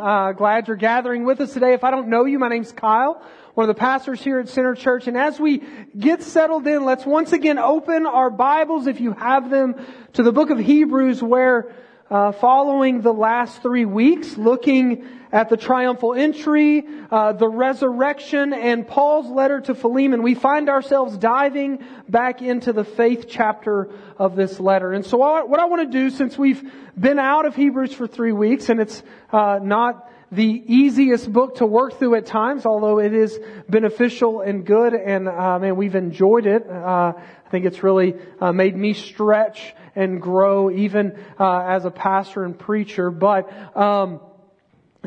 Uh, 0.00 0.32
glad 0.32 0.66
you're 0.66 0.78
gathering 0.78 1.24
with 1.24 1.42
us 1.42 1.52
today. 1.52 1.74
If 1.74 1.84
I 1.84 1.90
don't 1.90 2.08
know 2.08 2.24
you, 2.24 2.38
my 2.38 2.48
name's 2.48 2.72
Kyle, 2.72 3.22
one 3.52 3.68
of 3.68 3.76
the 3.76 3.78
pastors 3.78 4.22
here 4.22 4.40
at 4.40 4.48
Center 4.48 4.74
Church. 4.74 5.06
And 5.08 5.16
as 5.16 5.38
we 5.38 5.62
get 5.98 6.22
settled 6.22 6.66
in, 6.66 6.86
let's 6.86 7.04
once 7.04 7.34
again 7.34 7.58
open 7.58 8.06
our 8.06 8.30
Bibles, 8.30 8.86
if 8.86 8.98
you 8.98 9.12
have 9.12 9.50
them, 9.50 9.74
to 10.14 10.22
the 10.22 10.32
book 10.32 10.48
of 10.48 10.58
Hebrews 10.58 11.22
where 11.22 11.70
uh, 12.10 12.32
following 12.32 13.02
the 13.02 13.12
last 13.12 13.62
three 13.62 13.84
weeks, 13.84 14.36
looking 14.36 15.06
at 15.32 15.48
the 15.48 15.56
triumphal 15.56 16.14
entry, 16.14 16.84
uh, 17.10 17.32
the 17.32 17.48
resurrection, 17.48 18.52
and 18.52 18.86
Paul's 18.86 19.28
letter 19.28 19.60
to 19.60 19.76
Philemon, 19.76 20.22
we 20.24 20.34
find 20.34 20.68
ourselves 20.68 21.16
diving 21.16 21.84
back 22.08 22.42
into 22.42 22.72
the 22.72 22.82
faith 22.82 23.26
chapter 23.28 23.90
of 24.18 24.34
this 24.34 24.58
letter. 24.58 24.92
And 24.92 25.06
so 25.06 25.18
what 25.18 25.60
I 25.60 25.66
want 25.66 25.90
to 25.90 25.98
do, 25.98 26.10
since 26.10 26.36
we've 26.36 26.68
been 26.98 27.20
out 27.20 27.46
of 27.46 27.54
Hebrews 27.54 27.94
for 27.94 28.08
three 28.08 28.32
weeks, 28.32 28.68
and 28.68 28.80
it's 28.80 29.02
uh, 29.32 29.60
not 29.62 30.10
the 30.32 30.62
easiest 30.66 31.32
book 31.32 31.56
to 31.56 31.66
work 31.66 31.98
through 31.98 32.14
at 32.16 32.26
times, 32.26 32.64
although 32.64 32.98
it 32.98 33.12
is 33.12 33.38
beneficial 33.68 34.40
and 34.40 34.64
good, 34.64 34.94
and 34.94 35.28
uh, 35.28 35.58
man, 35.58 35.76
we've 35.76 35.96
enjoyed 35.96 36.46
it. 36.46 36.68
Uh, 36.68 37.14
I 37.50 37.52
think 37.52 37.66
it's 37.66 37.82
really 37.82 38.14
uh, 38.40 38.52
made 38.52 38.76
me 38.76 38.94
stretch 38.94 39.74
and 39.96 40.22
grow 40.22 40.70
even 40.70 41.18
uh, 41.36 41.62
as 41.62 41.84
a 41.84 41.90
pastor 41.90 42.44
and 42.44 42.56
preacher. 42.56 43.10
But 43.10 43.76
um, 43.76 44.20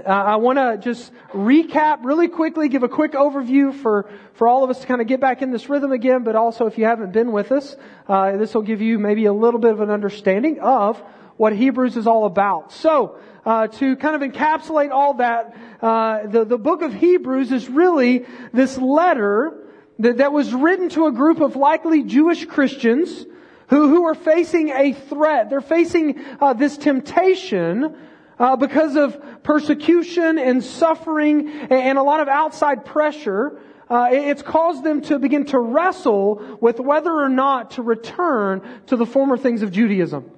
I 0.05 0.35
want 0.35 0.57
to 0.57 0.77
just 0.77 1.13
recap 1.31 2.03
really 2.03 2.27
quickly, 2.27 2.67
give 2.67 2.83
a 2.83 2.89
quick 2.89 3.13
overview 3.13 3.73
for, 3.73 4.09
for 4.33 4.49
all 4.49 4.65
of 4.65 4.69
us 4.69 4.81
to 4.81 4.87
kind 4.87 4.99
of 4.99 5.07
get 5.07 5.21
back 5.21 5.41
in 5.41 5.51
this 5.51 5.69
rhythm 5.69 5.93
again, 5.93 6.25
but 6.25 6.35
also 6.35 6.65
if 6.65 6.77
you 6.77 6.83
haven't 6.83 7.13
been 7.13 7.31
with 7.31 7.53
us, 7.53 7.77
uh, 8.09 8.35
this 8.35 8.53
will 8.53 8.61
give 8.61 8.81
you 8.81 8.99
maybe 8.99 9.23
a 9.23 9.33
little 9.33 9.61
bit 9.61 9.71
of 9.71 9.79
an 9.79 9.89
understanding 9.89 10.59
of 10.59 11.01
what 11.37 11.53
Hebrews 11.55 11.95
is 11.95 12.07
all 12.07 12.25
about. 12.25 12.73
So, 12.73 13.19
uh, 13.45 13.67
to 13.67 13.95
kind 13.95 14.21
of 14.21 14.29
encapsulate 14.29 14.91
all 14.91 15.13
that, 15.13 15.55
uh, 15.81 16.27
the, 16.27 16.43
the 16.43 16.57
book 16.57 16.81
of 16.81 16.93
Hebrews 16.93 17.53
is 17.53 17.69
really 17.69 18.25
this 18.51 18.77
letter 18.77 19.62
that, 20.03 20.17
that 20.17 20.31
was 20.31 20.53
written 20.53 20.89
to 20.89 21.07
a 21.07 21.11
group 21.11 21.39
of 21.39 21.55
likely 21.55 22.03
Jewish 22.03 22.45
Christians 22.45 23.25
who, 23.67 23.89
who 23.89 24.05
are 24.05 24.15
facing 24.15 24.69
a 24.69 24.93
threat. 24.93 25.49
They're 25.49 25.61
facing 25.61 26.23
uh, 26.39 26.53
this 26.53 26.77
temptation 26.77 27.95
uh, 28.37 28.55
because 28.57 28.95
of 28.95 29.43
persecution 29.43 30.37
and 30.37 30.63
suffering 30.63 31.49
and 31.49 31.97
a 31.97 32.03
lot 32.03 32.19
of 32.19 32.27
outside 32.27 32.85
pressure. 32.85 33.59
Uh, 33.89 34.09
it's 34.11 34.41
caused 34.41 34.83
them 34.83 35.01
to 35.03 35.19
begin 35.19 35.45
to 35.45 35.59
wrestle 35.59 36.57
with 36.59 36.79
whether 36.79 37.11
or 37.11 37.29
not 37.29 37.71
to 37.71 37.81
return 37.81 38.61
to 38.87 38.95
the 38.95 39.05
former 39.05 39.37
things 39.37 39.61
of 39.61 39.71
Judaism. 39.71 40.29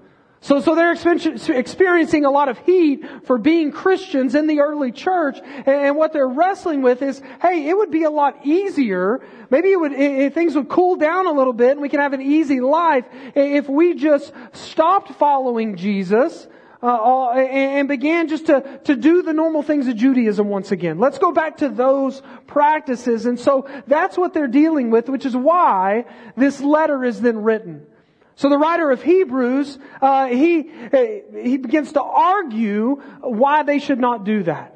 So, 0.45 0.61
so 0.61 0.75
they're 0.75 0.91
experiencing 0.91 2.23
a 2.23 2.29
lot 2.29 2.49
of 2.49 2.59
heat 2.59 3.03
for 3.23 3.39
being 3.39 3.71
Christians 3.71 4.35
in 4.35 4.45
the 4.45 4.59
early 4.59 4.91
church, 4.91 5.39
and 5.65 5.97
what 5.97 6.13
they're 6.13 6.27
wrestling 6.27 6.83
with 6.83 7.01
is, 7.01 7.19
hey, 7.41 7.67
it 7.67 7.75
would 7.75 7.89
be 7.89 8.03
a 8.03 8.11
lot 8.11 8.45
easier. 8.45 9.25
Maybe 9.49 9.71
it 9.71 9.79
would, 9.79 9.93
it, 9.93 10.35
things 10.35 10.53
would 10.53 10.69
cool 10.69 10.97
down 10.97 11.25
a 11.25 11.31
little 11.31 11.51
bit, 11.51 11.71
and 11.71 11.81
we 11.81 11.89
can 11.89 11.99
have 11.99 12.13
an 12.13 12.21
easy 12.21 12.59
life 12.59 13.05
if 13.33 13.67
we 13.67 13.95
just 13.95 14.31
stopped 14.53 15.13
following 15.13 15.77
Jesus. 15.77 16.47
Uh, 16.83 17.31
and 17.31 17.87
began 17.87 18.27
just 18.27 18.45
to, 18.45 18.79
to 18.83 18.95
do 18.95 19.23
the 19.23 19.33
normal 19.33 19.63
things 19.63 19.87
of 19.87 19.95
Judaism 19.95 20.47
once 20.47 20.71
again. 20.71 20.99
Let's 20.99 21.17
go 21.17 21.31
back 21.31 21.57
to 21.57 21.69
those 21.69 22.21
practices. 22.45 23.25
And 23.25 23.39
so 23.39 23.67
that's 23.87 24.15
what 24.15 24.35
they're 24.35 24.45
dealing 24.45 24.91
with, 24.91 25.09
which 25.09 25.25
is 25.25 25.35
why 25.35 26.05
this 26.37 26.61
letter 26.61 27.03
is 27.03 27.19
then 27.19 27.41
written. 27.41 27.87
So 28.35 28.49
the 28.49 28.57
writer 28.57 28.91
of 28.91 29.01
Hebrews, 29.01 29.79
uh, 30.01 30.27
he 30.27 30.69
uh, 30.91 30.97
he 31.41 31.57
begins 31.57 31.93
to 31.93 32.01
argue 32.01 32.95
why 33.21 33.63
they 33.63 33.79
should 33.79 33.99
not 33.99 34.25
do 34.25 34.43
that. 34.43 34.75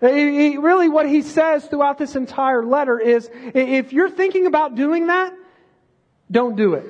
He, 0.00 0.50
he, 0.50 0.56
really, 0.58 0.88
what 0.88 1.08
he 1.08 1.22
says 1.22 1.64
throughout 1.66 1.98
this 1.98 2.16
entire 2.16 2.64
letter 2.64 2.98
is, 2.98 3.28
if 3.32 3.92
you're 3.92 4.10
thinking 4.10 4.46
about 4.46 4.74
doing 4.74 5.06
that, 5.06 5.32
don't 6.30 6.54
do 6.54 6.74
it. 6.74 6.84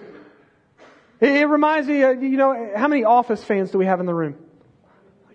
It, 1.21 1.49
reminds 1.49 1.89
me, 1.89 2.03
of, 2.03 2.23
you 2.23 2.37
know, 2.37 2.73
how 2.75 2.89
many 2.89 3.05
Office 3.05 3.43
fans 3.43 3.71
do 3.71 3.79
we 3.79 3.87
have 3.87 4.01
in 4.01 4.07
the 4.07 4.15
room? 4.15 4.37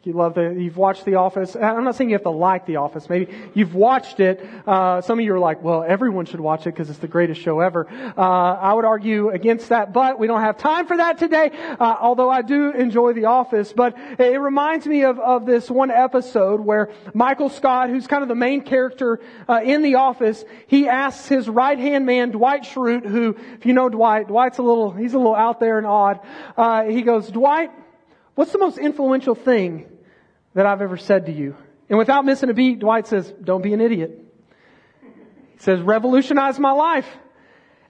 You 0.04 0.14
love 0.14 0.34
the, 0.34 0.50
you've 0.58 0.78
watched 0.78 1.06
The 1.06 1.14
Office. 1.14 1.56
I'm 1.56 1.84
not 1.84 1.94
saying 1.94 2.10
you 2.10 2.16
have 2.16 2.24
to 2.24 2.32
like 2.32 2.66
The 2.66 2.78
Office. 2.78 3.08
Maybe 3.08 3.32
you've 3.54 3.76
watched 3.76 4.20
it. 4.20 4.44
Uh, 4.66 5.00
some 5.02 5.20
of 5.20 5.26
you 5.26 5.32
are 5.36 5.40
like, 5.40 5.62
well, 5.62 5.84
everyone 5.84 6.26
should 6.26 6.40
watch 6.40 6.62
it 6.62 6.74
because 6.74 6.90
it's 6.90 6.98
the 6.98 7.08
greatest 7.08 7.40
show 7.40 7.60
ever. 7.60 7.88
Uh, 8.18 8.22
I 8.22 8.74
would 8.74 8.84
argue 8.84 9.30
against 9.30 9.70
that, 9.70 9.94
but 9.94 10.18
we 10.18 10.26
don't 10.26 10.42
have 10.42 10.58
time 10.58 10.88
for 10.88 10.98
that 10.98 11.20
today. 11.20 11.52
Uh, 11.80 11.98
although 12.02 12.32
I 12.32 12.42
do 12.42 12.72
enjoy 12.72 13.14
The 13.14 13.26
Office, 13.26 13.74
but 13.74 13.96
it 14.18 14.40
reminds 14.40 14.88
me 14.88 15.04
of, 15.04 15.20
of 15.20 15.46
this 15.46 15.70
one 15.70 15.92
episode 15.92 16.62
where 16.62 16.90
Michael 17.14 17.50
Scott, 17.50 17.92
who's 17.92 18.08
kind 18.08 18.24
of 18.24 18.28
the 18.28 18.34
main 18.34 18.62
character 18.62 19.20
uh, 19.48 19.62
in 19.64 19.84
The 19.84 19.96
Office, 19.96 20.44
he 20.66 20.88
asks 20.88 21.28
his 21.28 21.48
right 21.48 21.78
hand 21.78 22.08
man 22.08 22.32
Dwight 22.32 22.64
Schrute, 22.64 23.06
who, 23.06 23.38
if 23.54 23.68
you 23.68 23.74
know 23.74 23.88
Dwight, 23.88 24.30
Dwight's 24.30 24.58
a 24.58 24.64
little, 24.64 24.90
he's 24.90 25.14
a 25.14 25.20
little 25.20 25.36
out 25.36 25.60
there 25.60 25.78
and 25.78 25.86
odd. 25.86 26.22
Uh, 26.58 26.86
he 26.86 27.04
goes, 27.04 27.30
Dwight, 27.30 27.70
what's 28.34 28.52
the 28.52 28.58
most 28.58 28.80
influential 28.80 29.36
thing 29.36 29.91
that 30.54 30.66
I've 30.66 30.82
ever 30.82 30.98
said 30.98 31.26
to 31.28 31.32
you. 31.32 31.56
And 31.90 31.98
without 31.98 32.26
missing 32.26 32.50
a 32.50 32.54
beat, 32.54 32.80
Dwight 32.80 33.08
says, 33.08 33.32
don't 33.44 33.62
be 33.62 33.74
an 33.74 33.82
idiot. 33.82 34.18
He 35.02 35.60
says, 35.60 35.82
revolutionize 35.82 36.60
my 36.60 36.72
life. 36.72 37.08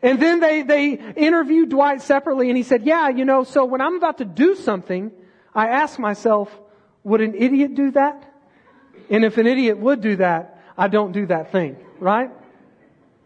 And 0.01 0.19
then 0.19 0.39
they, 0.39 0.63
they 0.63 0.93
interviewed 1.15 1.69
Dwight 1.69 2.01
separately 2.01 2.49
and 2.49 2.57
he 2.57 2.63
said, 2.63 2.83
yeah, 2.83 3.09
you 3.09 3.25
know, 3.25 3.43
so 3.43 3.65
when 3.65 3.81
I'm 3.81 3.95
about 3.95 4.17
to 4.17 4.25
do 4.25 4.55
something, 4.55 5.11
I 5.53 5.67
ask 5.67 5.99
myself, 5.99 6.49
would 7.03 7.21
an 7.21 7.35
idiot 7.35 7.75
do 7.75 7.91
that? 7.91 8.27
And 9.09 9.23
if 9.23 9.37
an 9.37 9.45
idiot 9.45 9.77
would 9.77 10.01
do 10.01 10.15
that, 10.15 10.63
I 10.77 10.87
don't 10.87 11.11
do 11.11 11.27
that 11.27 11.51
thing, 11.51 11.77
right? 11.99 12.31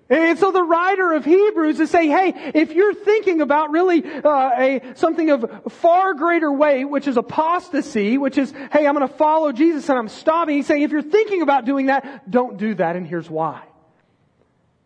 And 0.07 0.37
so 0.37 0.51
the 0.51 0.61
writer 0.61 1.13
of 1.13 1.25
Hebrews 1.25 1.79
is 1.79 1.89
saying, 1.89 2.11
hey, 2.11 2.51
if 2.53 2.73
you're 2.73 2.93
thinking 2.93 3.41
about 3.41 3.71
really 3.71 4.03
uh, 4.05 4.51
a 4.55 4.81
something 4.95 5.31
of 5.31 5.63
far 5.69 6.13
greater 6.13 6.51
weight, 6.51 6.85
which 6.85 7.07
is 7.07 7.17
apostasy, 7.17 8.19
which 8.19 8.37
is, 8.37 8.51
hey, 8.71 8.85
I'm 8.85 8.93
going 8.93 9.07
to 9.07 9.13
follow 9.15 9.51
Jesus 9.51 9.89
and 9.89 9.97
I'm 9.97 10.09
stopping. 10.09 10.57
He's 10.57 10.67
saying, 10.67 10.83
if 10.83 10.91
you're 10.91 11.01
thinking 11.01 11.41
about 11.41 11.65
doing 11.65 11.87
that, 11.87 12.29
don't 12.29 12.57
do 12.57 12.75
that, 12.75 12.95
and 12.95 13.07
here's 13.07 13.29
why. 13.29 13.63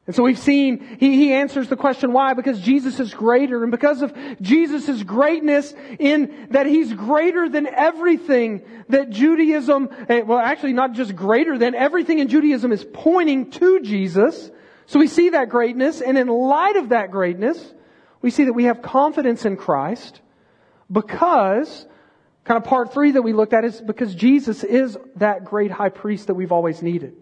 And 0.08 0.16
so 0.16 0.24
we've 0.24 0.40
seen, 0.40 0.98
he, 1.00 1.18
he 1.18 1.34
answers 1.34 1.68
the 1.68 1.76
question 1.76 2.14
why, 2.14 2.34
because 2.34 2.60
Jesus 2.62 3.00
is 3.00 3.14
greater, 3.14 3.62
and 3.62 3.72
because 3.72 4.02
of 4.02 4.12
Jesus' 4.42 5.04
greatness 5.04 5.74
in 6.00 6.48
that 6.52 6.66
he's 6.66 6.94
greater 6.94 7.50
than 7.50 7.68
everything 7.68 8.62
that 8.88 9.10
Judaism, 9.10 9.90
eh, 10.08 10.22
well 10.22 10.40
actually 10.40 10.74
not 10.74 10.94
just 10.94 11.14
greater 11.16 11.58
than, 11.58 11.76
everything 11.76 12.20
in 12.20 12.30
Judaism 12.30 12.72
is 12.72 12.86
pointing 12.92 13.52
to 13.52 13.82
Jesus. 13.82 14.50
So 14.90 14.98
we 14.98 15.06
see 15.06 15.30
that 15.30 15.50
greatness, 15.50 16.02
and 16.02 16.18
in 16.18 16.28
light 16.28 16.76
of 16.76 16.90
that 16.90 17.12
greatness, 17.12 17.64
we 18.24 18.32
see 18.32 18.46
that 18.46 18.54
we 18.54 18.64
have 18.64 18.82
confidence 18.82 19.46
in 19.46 19.56
Christ 19.56 20.20
because, 20.92 21.86
kind 22.44 22.58
of 22.58 22.64
part 22.64 22.92
three 22.92 23.12
that 23.12 23.22
we 23.22 23.32
looked 23.32 23.54
at 23.54 23.64
is 23.64 23.80
because 23.80 24.16
Jesus 24.16 24.64
is 24.64 24.98
that 25.18 25.46
great 25.46 25.70
high 25.70 25.90
priest 25.90 26.26
that 26.26 26.34
we've 26.34 26.52
always 26.52 26.82
needed. 26.82 27.14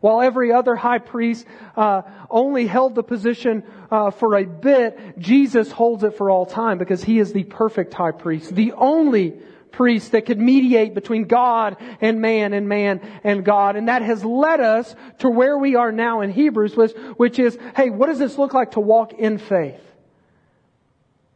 While 0.00 0.22
every 0.22 0.52
other 0.52 0.76
high 0.76 1.00
priest 1.00 1.46
uh, 1.74 2.02
only 2.30 2.68
held 2.68 2.94
the 2.94 3.02
position 3.02 3.64
uh, 3.90 4.12
for 4.12 4.36
a 4.36 4.44
bit, 4.44 5.18
Jesus 5.18 5.72
holds 5.72 6.04
it 6.04 6.16
for 6.16 6.30
all 6.30 6.46
time 6.46 6.78
because 6.78 7.02
he 7.02 7.18
is 7.18 7.32
the 7.32 7.42
perfect 7.42 7.92
high 7.92 8.12
priest, 8.12 8.54
the 8.54 8.70
only 8.74 9.34
priest 9.76 10.12
that 10.12 10.26
could 10.26 10.38
mediate 10.38 10.94
between 10.94 11.24
God 11.24 11.76
and 12.00 12.20
man 12.20 12.52
and 12.54 12.68
man 12.68 13.00
and 13.22 13.44
God. 13.44 13.76
And 13.76 13.88
that 13.88 14.02
has 14.02 14.24
led 14.24 14.60
us 14.60 14.94
to 15.18 15.28
where 15.28 15.58
we 15.58 15.76
are 15.76 15.92
now 15.92 16.22
in 16.22 16.30
Hebrews, 16.30 16.74
which 17.16 17.38
is, 17.38 17.58
hey, 17.76 17.90
what 17.90 18.06
does 18.06 18.18
this 18.18 18.38
look 18.38 18.54
like 18.54 18.72
to 18.72 18.80
walk 18.80 19.12
in 19.12 19.38
faith? 19.38 19.80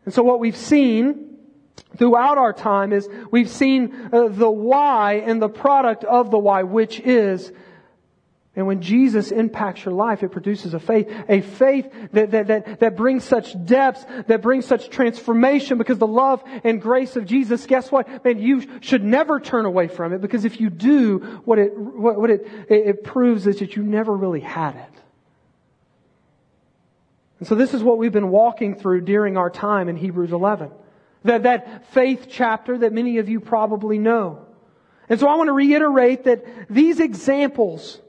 And 0.05 0.15
so 0.15 0.23
what 0.23 0.41
we've 0.41 0.57
seen 0.57 1.37
throughout 1.97 2.39
our 2.39 2.53
time 2.53 2.93
is 2.93 3.09
we've 3.31 3.51
seen 3.51 4.11
uh, 4.13 4.29
the 4.29 4.51
why 4.51 5.23
and 5.25 5.41
the 5.41 5.49
product 5.49 6.05
of 6.05 6.31
the 6.31 6.39
why, 6.39 6.63
which 6.63 6.99
is 7.01 7.53
and 8.57 8.67
when 8.67 8.83
Jesus 8.83 9.31
impacts 9.31 9.85
your 9.85 9.95
life, 9.95 10.25
it 10.25 10.31
produces 10.31 10.75
a 10.75 10.81
faith, 10.81 11.09
a 11.29 11.41
faith 11.41 11.89
that, 12.13 12.33
that, 12.33 12.49
that, 12.49 12.81
that 12.81 12.97
brings 12.97 13.23
such 13.23 13.55
depths, 13.65 14.05
that 14.27 14.43
brings 14.43 14.67
such 14.67 14.91
transformation 14.91 15.79
because 15.79 15.99
the 15.99 16.07
love 16.07 16.43
and 16.65 16.83
grace 16.83 17.15
of 17.15 17.27
Jesus, 17.27 17.65
guess 17.67 17.93
what? 17.93 18.25
Man, 18.25 18.41
you 18.41 18.81
should 18.81 19.05
never 19.05 19.39
turn 19.39 19.67
away 19.67 19.87
from 19.87 20.13
it 20.13 20.21
because 20.21 20.45
if 20.45 20.61
you 20.61 20.69
do, 20.69 21.19
what 21.45 21.61
it, 21.61 21.77
what, 21.79 22.21
what 22.21 22.31
it, 22.31 22.47
it, 22.69 23.05
proves 23.05 23.47
is 23.47 23.61
that 23.61 23.77
you 23.77 23.85
never 23.85 24.13
really 24.13 24.41
had 24.41 24.75
it. 24.75 25.01
And 27.39 27.47
so 27.47 27.55
this 27.55 27.73
is 27.73 27.85
what 27.85 27.99
we've 27.99 28.13
been 28.13 28.31
walking 28.31 28.75
through 28.75 29.03
during 29.03 29.37
our 29.37 29.49
time 29.49 29.89
in 29.89 29.95
Hebrews 29.95 30.33
11. 30.33 30.73
That, 31.23 31.45
that 31.45 31.93
faith 31.93 32.27
chapter 32.29 32.79
that 32.79 32.93
many 32.93 33.19
of 33.19 33.29
you 33.29 33.39
probably 33.39 33.99
know. 33.99 34.45
And 35.09 35.21
so 35.21 35.29
I 35.29 35.37
want 35.37 35.49
to 35.49 35.53
reiterate 35.53 36.25
that 36.25 36.45
these 36.69 36.99
examples 36.99 38.01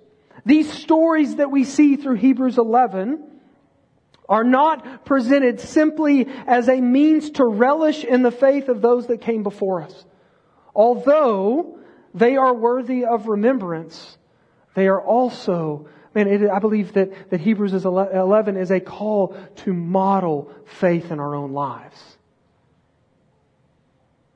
these 0.45 0.71
stories 0.71 1.35
that 1.37 1.51
we 1.51 1.63
see 1.63 1.95
through 1.95 2.15
Hebrews 2.15 2.57
11 2.57 3.27
are 4.27 4.43
not 4.43 5.05
presented 5.05 5.59
simply 5.59 6.27
as 6.47 6.69
a 6.69 6.79
means 6.79 7.31
to 7.31 7.45
relish 7.45 8.03
in 8.03 8.23
the 8.23 8.31
faith 8.31 8.69
of 8.69 8.81
those 8.81 9.07
that 9.07 9.21
came 9.21 9.43
before 9.43 9.81
us. 9.81 10.05
Although 10.73 11.79
they 12.13 12.37
are 12.37 12.53
worthy 12.53 13.05
of 13.05 13.27
remembrance, 13.27 14.17
they 14.73 14.87
are 14.87 15.01
also, 15.01 15.89
man, 16.15 16.27
it, 16.27 16.49
I 16.49 16.59
believe 16.59 16.93
that, 16.93 17.29
that 17.29 17.41
Hebrews 17.41 17.73
11 17.73 18.57
is 18.57 18.71
a 18.71 18.79
call 18.79 19.35
to 19.57 19.73
model 19.73 20.53
faith 20.65 21.11
in 21.11 21.19
our 21.19 21.35
own 21.35 21.51
lives. 21.51 22.01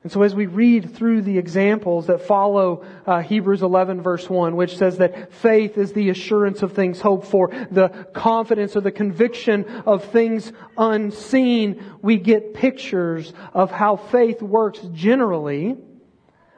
And 0.06 0.12
so 0.12 0.22
as 0.22 0.36
we 0.36 0.46
read 0.46 0.94
through 0.94 1.22
the 1.22 1.36
examples 1.36 2.06
that 2.06 2.20
follow 2.20 2.84
uh, 3.08 3.22
Hebrews 3.22 3.60
11 3.60 4.02
verse 4.02 4.30
1, 4.30 4.54
which 4.54 4.76
says 4.76 4.98
that 4.98 5.32
faith 5.32 5.76
is 5.76 5.94
the 5.94 6.10
assurance 6.10 6.62
of 6.62 6.74
things 6.74 7.00
hoped 7.00 7.26
for, 7.26 7.48
the 7.72 7.88
confidence 8.14 8.76
or 8.76 8.82
the 8.82 8.92
conviction 8.92 9.64
of 9.84 10.04
things 10.04 10.52
unseen, 10.78 11.82
we 12.02 12.18
get 12.18 12.54
pictures 12.54 13.32
of 13.52 13.72
how 13.72 13.96
faith 13.96 14.40
works 14.40 14.78
generally 14.92 15.76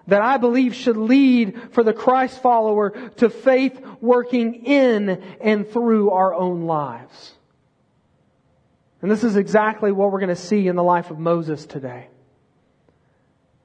that 0.08 0.20
I 0.20 0.36
believe 0.36 0.74
should 0.74 0.98
lead 0.98 1.72
for 1.72 1.82
the 1.82 1.94
Christ 1.94 2.42
follower 2.42 2.90
to 3.16 3.30
faith 3.30 3.80
working 4.02 4.66
in 4.66 5.22
and 5.40 5.66
through 5.66 6.10
our 6.10 6.34
own 6.34 6.66
lives. 6.66 7.32
And 9.00 9.10
this 9.10 9.24
is 9.24 9.36
exactly 9.36 9.90
what 9.90 10.12
we're 10.12 10.20
going 10.20 10.28
to 10.28 10.36
see 10.36 10.68
in 10.68 10.76
the 10.76 10.84
life 10.84 11.10
of 11.10 11.18
Moses 11.18 11.64
today. 11.64 12.08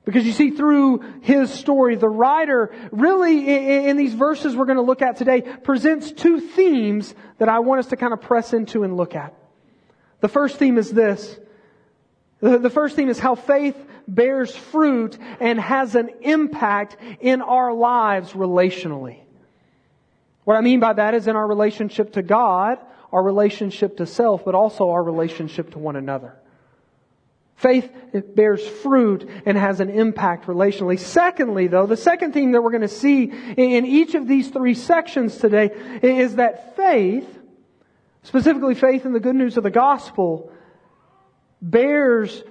Because 0.06 0.26
you 0.26 0.34
see, 0.34 0.52
through 0.52 1.00
his 1.22 1.50
story, 1.50 1.96
the 1.96 2.10
writer 2.10 2.76
really, 2.92 3.88
in 3.88 3.96
these 3.96 4.14
verses 4.14 4.56
we're 4.56 4.66
going 4.66 4.78
to 4.78 4.84
look 4.84 5.02
at 5.02 5.16
today, 5.16 5.42
presents 5.42 6.12
two 6.12 6.42
themes 6.42 7.16
that 7.38 7.48
I 7.48 7.60
want 7.60 7.80
us 7.80 7.88
to 7.88 7.96
kind 7.96 8.12
of 8.12 8.22
press 8.22 8.52
into 8.54 8.84
and 8.84 8.98
look 8.98 9.16
at. 9.16 9.34
The 10.20 10.28
first 10.28 10.58
theme 10.58 10.78
is 10.78 10.92
this. 10.92 11.40
The 12.42 12.70
first 12.70 12.98
theme 12.98 13.08
is 13.08 13.18
how 13.20 13.36
faith 13.36 13.78
bears 14.06 14.54
fruit 14.54 15.18
and 15.40 15.58
has 15.58 15.96
an 15.96 16.10
impact 16.22 16.98
in 17.22 17.42
our 17.42 17.74
lives 17.74 18.34
relationally. 18.34 19.20
What 20.44 20.58
I 20.58 20.62
mean 20.62 20.82
by 20.82 20.92
that 20.92 21.14
is 21.14 21.28
in 21.28 21.38
our 21.38 21.48
relationship 21.48 22.14
to 22.14 22.22
God, 22.22 22.80
our 23.14 23.24
relationship 23.24 23.96
to 23.98 24.06
self, 24.06 24.44
but 24.44 24.56
also 24.56 24.90
our 24.90 25.02
relationship 25.02 25.72
to 25.72 25.80
one 25.80 25.96
another. 25.96 26.36
Faith 27.64 27.90
bears 28.36 28.62
fruit 28.68 29.30
and 29.46 29.58
has 29.58 29.80
an 29.80 29.90
impact 29.90 30.48
relationally. 30.48 31.00
Secondly, 31.00 31.68
though, 31.68 31.86
the 31.86 31.96
second 31.96 32.34
theme 32.34 32.52
that 32.52 32.62
we're 32.62 32.72
going 32.72 32.82
to 32.82 32.90
see 32.90 33.24
in 33.24 33.86
each 33.86 34.16
of 34.16 34.28
these 34.28 34.50
three 34.50 34.74
sections 34.74 35.38
today 35.38 35.72
is 36.04 36.36
that 36.36 36.76
faith, 36.76 37.40
specifically 38.24 38.76
faith 38.76 39.06
in 39.06 39.14
the 39.14 39.20
good 39.22 39.38
news 39.38 39.56
of 39.56 39.64
the 39.64 39.72
gospel, 39.72 40.52
bears 41.62 42.44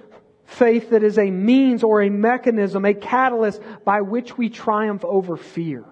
faith 0.45 0.89
that 0.89 1.03
is 1.03 1.19
a 1.19 1.29
means 1.29 1.83
or 1.83 2.01
a 2.01 2.09
mechanism, 2.09 2.83
a 2.83 2.95
catalyst 2.95 3.61
by 3.85 4.01
which 4.01 4.35
we 4.35 4.49
triumph 4.49 5.05
over 5.05 5.37
fear. 5.37 5.85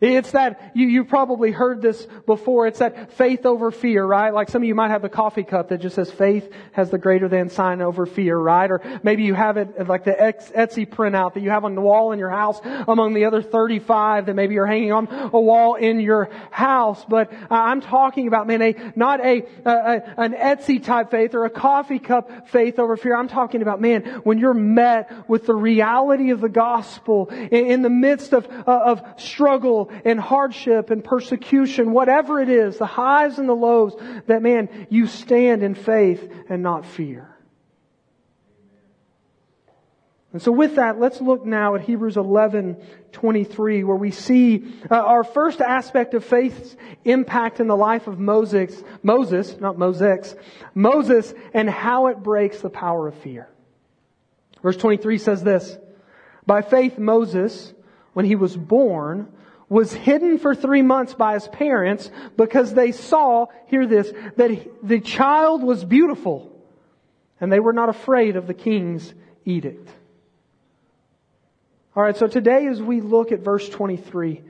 It's 0.00 0.30
that, 0.30 0.70
you, 0.74 0.86
you 0.86 1.04
probably 1.04 1.50
heard 1.50 1.82
this 1.82 2.06
before, 2.24 2.68
it's 2.68 2.78
that 2.78 3.14
faith 3.14 3.44
over 3.44 3.72
fear, 3.72 4.04
right? 4.04 4.32
Like 4.32 4.48
some 4.48 4.62
of 4.62 4.68
you 4.68 4.74
might 4.76 4.90
have 4.90 5.02
the 5.02 5.08
coffee 5.08 5.42
cup 5.42 5.70
that 5.70 5.78
just 5.78 5.96
says 5.96 6.08
faith 6.08 6.52
has 6.70 6.90
the 6.90 6.98
greater 6.98 7.28
than 7.28 7.50
sign 7.50 7.82
over 7.82 8.06
fear, 8.06 8.38
right? 8.38 8.70
Or 8.70 8.80
maybe 9.02 9.24
you 9.24 9.34
have 9.34 9.56
it 9.56 9.88
like 9.88 10.04
the 10.04 10.12
Etsy 10.12 10.88
printout 10.88 11.34
that 11.34 11.42
you 11.42 11.50
have 11.50 11.64
on 11.64 11.74
the 11.74 11.80
wall 11.80 12.12
in 12.12 12.20
your 12.20 12.30
house 12.30 12.60
among 12.86 13.14
the 13.14 13.24
other 13.24 13.42
35 13.42 14.26
that 14.26 14.34
maybe 14.34 14.54
you're 14.54 14.66
hanging 14.66 14.92
on 14.92 15.08
a 15.32 15.40
wall 15.40 15.74
in 15.74 15.98
your 15.98 16.30
house. 16.52 17.04
But 17.04 17.32
I'm 17.50 17.80
talking 17.80 18.28
about, 18.28 18.46
man, 18.46 18.62
a, 18.62 18.76
not 18.94 19.18
a, 19.18 19.46
a, 19.64 20.14
an 20.16 20.32
Etsy 20.32 20.82
type 20.82 21.10
faith 21.10 21.34
or 21.34 21.44
a 21.44 21.50
coffee 21.50 21.98
cup 21.98 22.48
faith 22.50 22.78
over 22.78 22.96
fear. 22.96 23.16
I'm 23.16 23.26
talking 23.26 23.62
about, 23.62 23.80
man, 23.80 24.02
when 24.22 24.38
you're 24.38 24.54
met 24.54 25.28
with 25.28 25.46
the 25.46 25.56
reality 25.56 26.30
of 26.30 26.40
the 26.40 26.48
gospel 26.48 27.26
in, 27.30 27.66
in 27.66 27.82
the 27.82 27.90
midst 27.90 28.32
of, 28.32 28.46
uh, 28.46 28.62
of 28.64 29.02
struggle 29.16 29.87
and 30.04 30.20
hardship 30.20 30.90
and 30.90 31.02
persecution, 31.04 31.92
whatever 31.92 32.40
it 32.40 32.48
is, 32.48 32.78
the 32.78 32.86
highs 32.86 33.38
and 33.38 33.48
the 33.48 33.54
lows, 33.54 33.94
that 34.26 34.42
man, 34.42 34.86
you 34.90 35.06
stand 35.06 35.62
in 35.62 35.74
faith 35.74 36.30
and 36.48 36.62
not 36.62 36.86
fear. 36.86 37.34
And 40.32 40.42
so 40.42 40.52
with 40.52 40.76
that, 40.76 41.00
let's 41.00 41.20
look 41.20 41.46
now 41.46 41.74
at 41.74 41.80
Hebrews 41.80 42.18
11, 42.18 42.76
23, 43.12 43.82
where 43.84 43.96
we 43.96 44.10
see 44.10 44.74
uh, 44.90 44.94
our 44.94 45.24
first 45.24 45.62
aspect 45.62 46.12
of 46.12 46.22
faith's 46.22 46.76
impact 47.04 47.60
in 47.60 47.66
the 47.66 47.76
life 47.76 48.06
of 48.06 48.18
Moses, 48.18 48.82
Moses, 49.02 49.58
not 49.58 49.78
Moses, 49.78 50.34
Moses, 50.74 51.32
and 51.54 51.68
how 51.68 52.08
it 52.08 52.22
breaks 52.22 52.60
the 52.60 52.68
power 52.68 53.08
of 53.08 53.14
fear. 53.14 53.48
Verse 54.62 54.76
23 54.76 55.16
says 55.16 55.42
this, 55.42 55.78
By 56.44 56.60
faith 56.60 56.98
Moses, 56.98 57.72
when 58.12 58.26
he 58.26 58.36
was 58.36 58.54
born, 58.54 59.32
was 59.68 59.92
hidden 59.92 60.38
for 60.38 60.54
three 60.54 60.82
months 60.82 61.14
by 61.14 61.34
his 61.34 61.46
parents 61.48 62.10
because 62.36 62.74
they 62.74 62.92
saw, 62.92 63.46
hear 63.66 63.86
this, 63.86 64.12
that 64.36 64.50
the 64.82 65.00
child 65.00 65.62
was 65.62 65.84
beautiful 65.84 66.50
and 67.40 67.52
they 67.52 67.60
were 67.60 67.72
not 67.72 67.88
afraid 67.88 68.36
of 68.36 68.46
the 68.46 68.54
king's 68.54 69.12
edict. 69.44 69.88
Alright, 71.96 72.16
so 72.16 72.26
today 72.26 72.66
as 72.66 72.80
we 72.80 73.00
look 73.00 73.32
at 73.32 73.40
verse 73.40 73.68
23, 73.68 74.42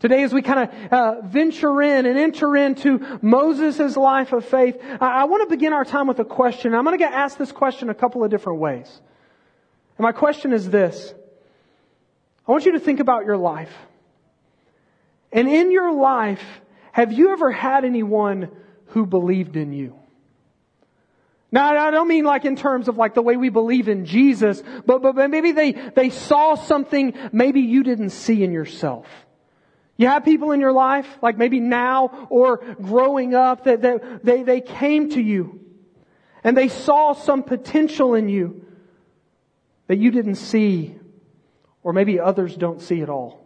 Today, 0.00 0.22
as 0.22 0.34
we 0.34 0.42
kind 0.42 0.68
of 0.68 0.92
uh, 0.92 1.20
venture 1.22 1.80
in 1.80 2.04
and 2.04 2.18
enter 2.18 2.58
into 2.58 3.18
Moses' 3.22 3.96
life 3.96 4.34
of 4.34 4.44
faith, 4.44 4.76
I, 5.00 5.22
I 5.22 5.24
want 5.24 5.48
to 5.48 5.56
begin 5.56 5.72
our 5.72 5.86
time 5.86 6.06
with 6.06 6.18
a 6.18 6.26
question. 6.26 6.74
I'm 6.74 6.84
going 6.84 6.98
to 6.98 7.04
asked 7.06 7.38
this 7.38 7.52
question 7.52 7.88
a 7.88 7.94
couple 7.94 8.22
of 8.22 8.30
different 8.30 8.58
ways. 8.58 9.00
And 9.96 10.02
my 10.02 10.12
question 10.12 10.52
is 10.52 10.68
this. 10.68 11.14
I 12.46 12.52
want 12.52 12.66
you 12.66 12.72
to 12.72 12.80
think 12.80 13.00
about 13.00 13.24
your 13.24 13.38
life. 13.38 13.74
And 15.34 15.48
in 15.48 15.72
your 15.72 15.92
life, 15.92 16.42
have 16.92 17.12
you 17.12 17.32
ever 17.32 17.50
had 17.50 17.84
anyone 17.84 18.50
who 18.86 19.04
believed 19.04 19.56
in 19.56 19.72
you? 19.72 19.96
Now, 21.50 21.76
I 21.76 21.90
don't 21.90 22.08
mean 22.08 22.24
like 22.24 22.44
in 22.44 22.56
terms 22.56 22.88
of 22.88 22.96
like 22.96 23.14
the 23.14 23.22
way 23.22 23.36
we 23.36 23.48
believe 23.48 23.88
in 23.88 24.06
Jesus, 24.06 24.62
but, 24.86 25.02
but, 25.02 25.16
but 25.16 25.30
maybe 25.30 25.52
they, 25.52 25.72
they 25.72 26.10
saw 26.10 26.54
something 26.54 27.14
maybe 27.32 27.60
you 27.60 27.82
didn't 27.82 28.10
see 28.10 28.42
in 28.42 28.52
yourself. 28.52 29.06
You 29.96 30.08
have 30.08 30.24
people 30.24 30.52
in 30.52 30.60
your 30.60 30.72
life, 30.72 31.06
like 31.20 31.36
maybe 31.36 31.60
now 31.60 32.26
or 32.30 32.56
growing 32.56 33.34
up, 33.34 33.64
that, 33.64 33.82
that 33.82 34.24
they, 34.24 34.42
they 34.42 34.60
came 34.60 35.10
to 35.10 35.20
you 35.20 35.60
and 36.42 36.56
they 36.56 36.68
saw 36.68 37.12
some 37.12 37.42
potential 37.42 38.14
in 38.14 38.28
you 38.28 38.64
that 39.88 39.96
you 39.96 40.10
didn't 40.10 40.36
see 40.36 40.96
or 41.82 41.92
maybe 41.92 42.18
others 42.20 42.56
don't 42.56 42.80
see 42.80 43.00
at 43.00 43.08
all. 43.08 43.43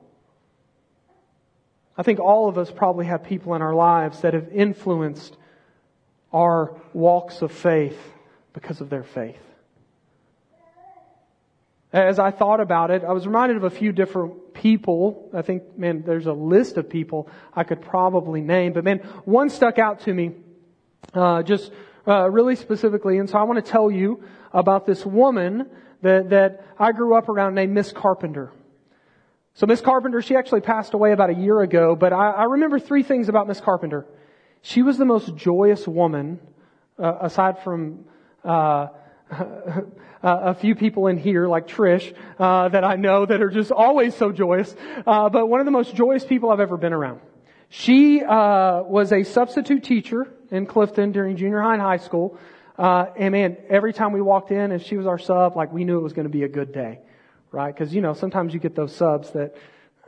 I 1.99 2.05
think 2.05 2.21
all 2.21 2.49
of 2.49 2.57
us 2.57 2.71
probably 2.71 3.07
have 3.07 3.25
people 3.25 3.55
in 3.55 3.61
our 3.61 3.75
lives 3.75 4.21
that 4.21 4.33
have 4.33 4.49
influenced 4.53 5.37
our 6.33 6.81
walks 6.93 7.43
of 7.43 7.51
faith 7.51 7.99
because 8.53 8.81
of 8.81 8.89
their 8.89 9.03
faith. 9.03 9.37
As 11.93 12.19
I 12.21 12.31
thought 12.31 12.61
about 12.61 12.93
it, 12.93 13.03
I 13.03 13.13
was 13.13 13.27
reminded 13.27 13.57
of 13.57 13.65
a 13.65 13.71
few 13.71 13.93
different 13.93 14.55
people. 14.55 15.29
I 15.35 15.43
think, 15.43 15.77
man, 15.77 16.05
there's 16.07 16.27
a 16.27 16.33
list 16.33 16.77
of 16.77 16.89
people 16.89 17.29
I 17.53 17.65
could 17.65 17.81
probably 17.81 18.43
name, 18.43 18.75
but 18.75 18.85
man, 18.85 18.99
one 19.25 19.51
stuck 19.51 19.79
out 19.79 20.01
to 20.01 20.15
me, 20.15 20.33
uh, 21.15 21.43
just 21.43 21.73
uh, 22.07 22.31
really 22.31 22.57
specifically, 22.57 23.19
and 23.19 23.29
so 23.29 23.39
I 23.39 23.43
want 23.43 23.65
to 23.65 23.71
tell 23.71 23.91
you 23.91 24.23
about 24.53 24.87
this 24.87 25.05
woman 25.05 25.69
that 26.03 26.31
that 26.31 26.65
I 26.79 26.93
grew 26.93 27.15
up 27.15 27.29
around 27.29 27.55
named 27.55 27.73
Miss 27.73 27.91
Carpenter. 27.91 28.53
So 29.59 29.67
Miss 29.67 29.81
Carpenter, 29.81 30.23
she 30.23 30.37
actually 30.37 30.61
passed 30.61 30.95
away 30.95 31.11
about 31.11 31.31
a 31.31 31.35
year 31.35 31.63
ago, 31.63 31.97
but 31.97 32.13
I, 32.13 32.31
I 32.31 32.45
remember 32.45 32.79
three 32.79 33.03
things 33.03 33.29
about 33.29 33.49
Miss 33.49 33.61
Carpenter. 33.61 34.07
She 34.63 34.83
was 34.83 34.99
the 34.99 35.05
most 35.05 35.35
joyous 35.35 35.85
woman, 35.85 36.39
uh, 36.97 37.17
aside 37.23 37.65
from 37.65 38.05
uh, 38.45 38.87
a 40.23 40.55
few 40.55 40.77
people 40.77 41.09
in 41.09 41.19
here, 41.19 41.49
like 41.49 41.67
Trish, 41.67 42.15
uh, 42.39 42.69
that 42.69 42.85
I 42.85 42.95
know 42.95 43.27
that 43.27 43.43
are 43.43 43.51
just 43.51 43.73
always 43.73 44.15
so 44.15 44.31
joyous. 44.31 44.77
Uh, 45.05 45.29
but 45.29 45.49
one 45.49 45.59
of 45.59 45.67
the 45.67 45.73
most 45.73 45.93
joyous 45.93 46.25
people 46.25 46.51
I've 46.51 46.61
ever 46.61 46.77
been 46.77 46.93
around. 46.93 47.19
She 47.69 48.23
uh, 48.23 48.85
was 48.85 49.11
a 49.13 49.25
substitute 49.25 49.83
teacher 49.83 50.33
in 50.53 50.67
Clifton 50.67 51.11
during 51.11 51.37
junior 51.37 51.61
high 51.61 51.73
and 51.73 51.83
high 51.83 51.97
school. 51.97 52.39
Uh, 52.79 53.07
and 53.17 53.33
man, 53.33 53.57
every 53.69 53.93
time 53.93 54.13
we 54.13 54.23
walked 54.23 54.53
in 54.53 54.71
and 54.71 54.81
she 54.81 54.97
was 54.97 55.09
our 55.09 55.19
sub, 55.19 55.57
like 55.57 55.73
we 55.73 55.83
knew 55.83 55.99
it 55.99 56.03
was 56.03 56.13
going 56.13 56.27
to 56.29 56.33
be 56.33 56.45
a 56.45 56.49
good 56.49 56.73
day 56.73 57.01
right? 57.51 57.75
Because, 57.75 57.95
you 57.95 58.01
know, 58.01 58.15
sometimes 58.15 58.55
you 58.55 58.61
get 58.61 58.75
those 58.75 58.95
subs 58.95 59.31
that, 59.33 59.55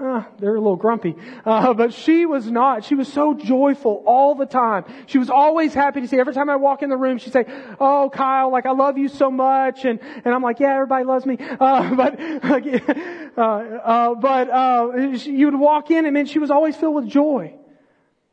uh, 0.01 0.25
they're 0.39 0.55
a 0.55 0.61
little 0.61 0.77
grumpy. 0.77 1.15
Uh, 1.45 1.75
but 1.81 1.93
she 1.93 2.25
was 2.27 2.51
not. 2.51 2.85
She 2.85 2.95
was 2.95 3.13
so 3.13 3.35
joyful 3.35 4.03
all 4.07 4.35
the 4.35 4.47
time. 4.47 4.85
She 5.07 5.19
was 5.19 5.29
always 5.29 5.75
happy 5.75 6.01
to 6.01 6.09
see. 6.09 6.19
Every 6.19 6.33
time 6.33 6.49
I 6.49 6.57
walk 6.57 6.83
in 6.83 6.89
the 6.89 6.97
room, 6.97 7.19
she'd 7.19 7.33
say, 7.33 7.45
"Oh, 7.79 8.11
Kyle, 8.13 8.51
like 8.51 8.67
I 8.67 8.73
love 8.73 8.97
you 8.97 9.09
so 9.09 9.31
much," 9.31 9.85
and 9.85 10.01
and 10.25 10.35
I'm 10.35 10.43
like, 10.43 10.59
"Yeah, 10.61 10.75
everybody 10.75 11.05
loves 11.05 11.27
me." 11.27 11.37
Uh, 11.61 11.95
but 11.95 12.19
uh, 13.37 13.43
uh, 13.43 14.15
but 14.15 14.51
uh, 14.51 14.93
you 15.25 15.47
would 15.47 15.59
walk 15.59 15.91
in, 15.91 16.07
and 16.07 16.15
man, 16.15 16.25
she 16.25 16.39
was 16.39 16.51
always 16.51 16.75
filled 16.75 16.95
with 16.95 17.07
joy. 17.07 17.55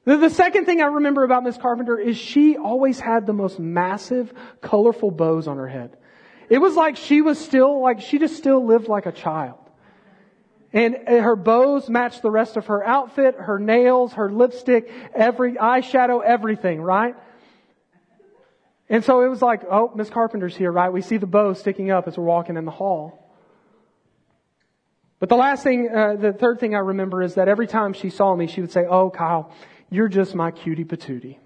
The, 0.05 0.15
the 0.17 0.29
second 0.29 0.65
thing 0.65 0.81
I 0.81 0.85
remember 0.85 1.25
about 1.25 1.43
Miss 1.43 1.57
Carpenter 1.57 1.99
is 1.99 2.17
she 2.17 2.55
always 2.55 2.99
had 2.99 3.25
the 3.25 3.33
most 3.33 3.59
massive, 3.59 4.31
colorful 4.61 5.11
bows 5.11 5.47
on 5.47 5.57
her 5.57 5.67
head. 5.67 5.97
It 6.49 6.59
was 6.59 6.75
like 6.75 6.97
she 6.97 7.21
was 7.21 7.37
still, 7.37 7.81
like 7.81 8.01
she 8.01 8.19
just 8.19 8.37
still 8.37 8.65
lived 8.65 8.87
like 8.87 9.05
a 9.05 9.11
child. 9.11 9.59
And 10.73 10.95
her 11.07 11.35
bows 11.35 11.89
matched 11.89 12.21
the 12.21 12.31
rest 12.31 12.57
of 12.57 12.67
her 12.67 12.85
outfit, 12.85 13.35
her 13.35 13.57
nails, 13.57 14.13
her 14.13 14.31
lipstick, 14.31 14.91
every 15.15 15.53
eyeshadow, 15.53 16.23
everything, 16.23 16.81
right? 16.81 17.15
And 18.89 19.03
so 19.03 19.21
it 19.21 19.27
was 19.27 19.41
like, 19.41 19.63
oh, 19.69 19.91
Miss 19.95 20.09
Carpenter's 20.09 20.55
here, 20.55 20.71
right? 20.71 20.91
We 20.91 21.01
see 21.01 21.17
the 21.17 21.27
bow 21.27 21.53
sticking 21.53 21.91
up 21.91 22.07
as 22.07 22.17
we're 22.17 22.25
walking 22.25 22.57
in 22.57 22.65
the 22.65 22.71
hall. 22.71 23.23
But 25.19 25.29
the 25.29 25.35
last 25.35 25.63
thing, 25.63 25.89
uh, 25.89 26.15
the 26.15 26.31
third 26.31 26.59
thing 26.59 26.75
I 26.75 26.79
remember 26.79 27.23
is 27.23 27.35
that 27.35 27.47
every 27.47 27.67
time 27.67 27.93
she 27.93 28.09
saw 28.09 28.35
me, 28.35 28.47
she 28.47 28.61
would 28.61 28.71
say, 28.71 28.85
oh, 28.85 29.09
Kyle, 29.09 29.51
you're 29.89 30.07
just 30.07 30.35
my 30.35 30.51
cutie 30.51 30.85
patootie. 30.85 31.37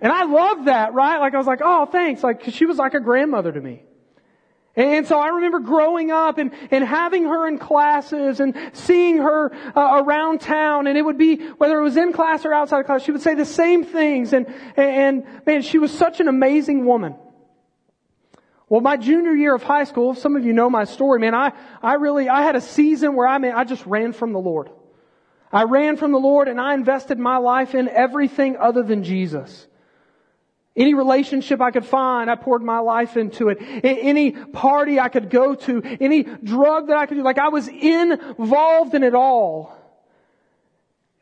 And 0.00 0.12
I 0.12 0.24
loved 0.24 0.68
that, 0.68 0.94
right? 0.94 1.18
Like 1.18 1.34
I 1.34 1.38
was 1.38 1.46
like, 1.46 1.60
oh, 1.64 1.86
thanks. 1.86 2.22
Like, 2.22 2.44
she 2.50 2.66
was 2.66 2.76
like 2.76 2.94
a 2.94 3.00
grandmother 3.00 3.50
to 3.50 3.60
me. 3.60 3.82
And 4.76 5.06
so 5.06 5.18
I 5.18 5.28
remember 5.28 5.60
growing 5.60 6.10
up 6.10 6.36
and, 6.36 6.52
and 6.70 6.84
having 6.84 7.24
her 7.24 7.48
in 7.48 7.58
classes 7.58 8.40
and 8.40 8.54
seeing 8.74 9.16
her 9.16 9.50
uh, 9.74 10.02
around 10.04 10.42
town 10.42 10.86
and 10.86 10.98
it 10.98 11.02
would 11.02 11.16
be, 11.16 11.36
whether 11.52 11.80
it 11.80 11.82
was 11.82 11.96
in 11.96 12.12
class 12.12 12.44
or 12.44 12.52
outside 12.52 12.80
of 12.80 12.86
class, 12.86 13.02
she 13.02 13.10
would 13.10 13.22
say 13.22 13.34
the 13.34 13.46
same 13.46 13.84
things 13.84 14.34
and, 14.34 14.46
and 14.76 15.24
man, 15.46 15.62
she 15.62 15.78
was 15.78 15.90
such 15.90 16.20
an 16.20 16.28
amazing 16.28 16.84
woman. 16.84 17.14
Well, 18.68 18.82
my 18.82 18.98
junior 18.98 19.32
year 19.32 19.54
of 19.54 19.62
high 19.62 19.84
school, 19.84 20.14
some 20.14 20.36
of 20.36 20.44
you 20.44 20.52
know 20.52 20.68
my 20.68 20.84
story, 20.84 21.20
man, 21.20 21.34
I, 21.34 21.52
I 21.82 21.94
really, 21.94 22.28
I 22.28 22.42
had 22.42 22.54
a 22.54 22.60
season 22.60 23.16
where 23.16 23.26
I 23.26 23.38
mean, 23.38 23.52
I 23.52 23.64
just 23.64 23.86
ran 23.86 24.12
from 24.12 24.34
the 24.34 24.40
Lord. 24.40 24.68
I 25.50 25.62
ran 25.62 25.96
from 25.96 26.12
the 26.12 26.18
Lord 26.18 26.48
and 26.48 26.60
I 26.60 26.74
invested 26.74 27.18
my 27.18 27.38
life 27.38 27.74
in 27.74 27.88
everything 27.88 28.58
other 28.58 28.82
than 28.82 29.04
Jesus. 29.04 29.66
Any 30.76 30.92
relationship 30.92 31.60
I 31.62 31.70
could 31.70 31.86
find, 31.86 32.30
I 32.30 32.34
poured 32.34 32.62
my 32.62 32.80
life 32.80 33.16
into 33.16 33.48
it. 33.48 33.58
Any 33.82 34.32
party 34.32 35.00
I 35.00 35.08
could 35.08 35.30
go 35.30 35.54
to, 35.54 35.82
any 35.82 36.22
drug 36.22 36.88
that 36.88 36.98
I 36.98 37.06
could 37.06 37.16
do, 37.16 37.22
like 37.22 37.38
I 37.38 37.48
was 37.48 37.66
involved 37.66 38.94
in 38.94 39.02
it 39.02 39.14
all. 39.14 39.74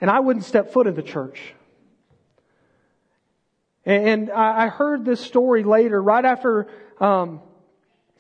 And 0.01 0.11
I 0.11 0.21
wouldn't 0.21 0.45
step 0.45 0.73
foot 0.73 0.89
in 0.89 0.95
the 0.95 1.03
church. 1.03 1.55
And 3.87 4.31
I 4.31 4.69
heard 4.69 5.05
this 5.05 5.21
story 5.21 5.63
later, 5.63 6.03
right 6.03 6.25
after 6.25 6.69
um, 7.01 7.41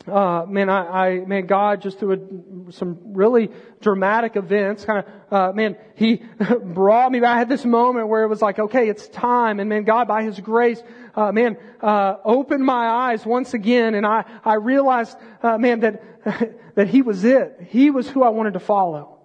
uh, 0.06 0.44
man, 0.46 0.68
I, 0.68 1.06
I, 1.06 1.24
man, 1.24 1.46
God 1.46 1.80
just 1.80 1.98
through 1.98 2.68
a, 2.68 2.72
some 2.72 2.98
really 3.14 3.50
dramatic 3.80 4.36
events, 4.36 4.84
kind 4.84 5.04
of, 5.04 5.32
uh, 5.32 5.52
man, 5.54 5.76
He 5.94 6.16
brought 6.62 7.10
me. 7.10 7.22
I 7.22 7.38
had 7.38 7.48
this 7.48 7.64
moment 7.64 8.08
where 8.08 8.22
it 8.22 8.28
was 8.28 8.42
like, 8.42 8.58
okay, 8.58 8.88
it's 8.88 9.08
time, 9.08 9.60
and 9.60 9.68
man, 9.68 9.84
God, 9.84 10.06
by 10.06 10.22
His 10.22 10.38
grace, 10.38 10.82
uh, 11.14 11.32
man, 11.32 11.56
uh, 11.80 12.16
opened 12.24 12.64
my 12.64 12.86
eyes 12.86 13.24
once 13.24 13.54
again, 13.54 13.94
and 13.94 14.04
I, 14.04 14.24
I 14.44 14.54
realized, 14.54 15.16
uh, 15.42 15.56
man, 15.56 15.80
that 15.80 16.02
that 16.74 16.88
He 16.88 17.00
was 17.00 17.24
it. 17.24 17.68
He 17.70 17.90
was 17.90 18.08
who 18.08 18.22
I 18.22 18.28
wanted 18.28 18.54
to 18.54 18.60
follow. 18.60 19.18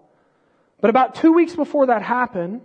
But 0.80 0.90
about 0.90 1.16
two 1.16 1.34
weeks 1.34 1.56
before 1.56 1.88
that 1.88 2.04
happened, 2.04 2.62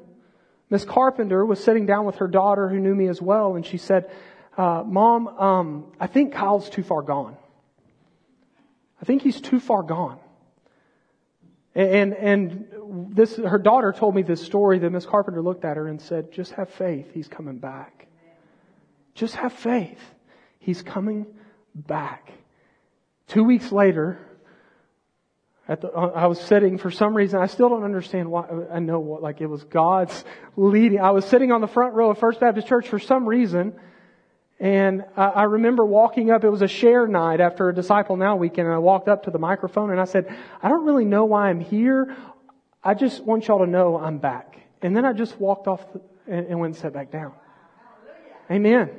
Miss 0.71 0.85
Carpenter 0.85 1.45
was 1.45 1.63
sitting 1.63 1.85
down 1.85 2.05
with 2.05 2.17
her 2.17 2.29
daughter, 2.29 2.69
who 2.69 2.79
knew 2.79 2.95
me 2.95 3.09
as 3.09 3.21
well, 3.21 3.57
and 3.57 3.67
she 3.67 3.77
said, 3.77 4.09
uh, 4.57 4.85
"Mom, 4.87 5.27
um, 5.27 5.93
I 5.99 6.07
think 6.07 6.33
Kyle's 6.33 6.71
too 6.71 6.85
far 6.85 7.03
gone." 7.03 7.37
I 9.01 9.05
think 9.05 9.23
he's 9.23 9.41
too 9.41 9.61
far 9.61 9.83
gone. 9.83 10.19
And, 11.75 12.15
and 12.15 12.67
this, 13.15 13.37
her 13.37 13.59
daughter 13.59 13.93
told 13.93 14.15
me 14.15 14.23
this 14.23 14.41
story 14.41 14.79
that 14.79 14.91
Miss 14.91 15.07
Carpenter 15.07 15.43
looked 15.43 15.65
at 15.65 15.77
her 15.77 15.89
and 15.89 16.01
said, 16.01 16.31
just 16.31 16.53
have 16.53 16.71
faith. 16.71 17.11
He's 17.13 17.27
coming 17.27 17.59
back. 17.59 18.07
Just 19.15 19.35
have 19.37 19.53
faith. 19.53 20.01
He's 20.59 20.83
coming 20.83 21.27
back. 21.75 22.31
Two 23.27 23.43
weeks 23.43 23.73
later, 23.73 24.19
the, 25.67 25.91
uh, 25.91 26.13
I 26.15 26.27
was 26.27 26.41
sitting 26.41 26.79
for 26.79 26.91
some 26.91 27.17
reason. 27.17 27.41
I 27.41 27.47
still 27.47 27.69
don't 27.69 27.85
understand 27.85 28.31
why. 28.31 28.47
I 28.71 28.79
know 28.81 29.01
what, 29.01 29.23
like 29.23 29.41
it 29.41 29.47
was 29.47 29.65
God's 29.65 30.25
leading. 30.57 31.01
I 31.01 31.11
was 31.11 31.25
sitting 31.25 31.53
on 31.53 31.61
the 31.61 31.67
front 31.67 31.95
row 31.95 32.11
of 32.11 32.19
First 32.19 32.41
Baptist 32.41 32.67
Church 32.69 32.89
for 32.89 32.99
some 32.99 33.27
reason. 33.27 33.75
And 34.61 35.05
I 35.17 35.43
remember 35.43 35.85
walking 35.85 36.31
up, 36.31 36.45
it 36.45 36.49
was 36.49 36.63
a 36.63 36.69
share 36.69 37.07
night 37.07 37.41
after 37.41 37.69
a 37.69 37.75
Disciple 37.75 38.17
Now 38.17 38.37
weekend, 38.37 38.69
and 38.69 38.75
I 38.75 38.79
walked 38.79 39.09
up 39.09 39.25
to 39.25 39.31
the 39.31 39.39
microphone 39.39 39.91
and 39.91 40.01
I 40.01 40.05
said, 40.05 40.35
I 40.63 40.69
don't 40.69 40.87
really 40.87 41.05
know 41.05 41.25
why 41.25 41.51
I'm 41.51 41.61
here. 41.61 42.17
I 42.83 42.95
just 42.95 43.25
want 43.25 43.49
y'all 43.49 43.59
to 43.59 43.67
know 43.67 43.99
I'm 43.99 44.19
back. 44.19 44.59
And 44.81 44.97
then 44.97 45.05
I 45.05 45.13
just 45.13 45.41
walked 45.41 45.67
off 45.67 45.85
and 46.29 46.59
went 46.61 46.75
and 46.75 46.83
sat 46.83 46.93
back 46.93 47.11
down. 47.11 47.33
Amen. 48.51 48.91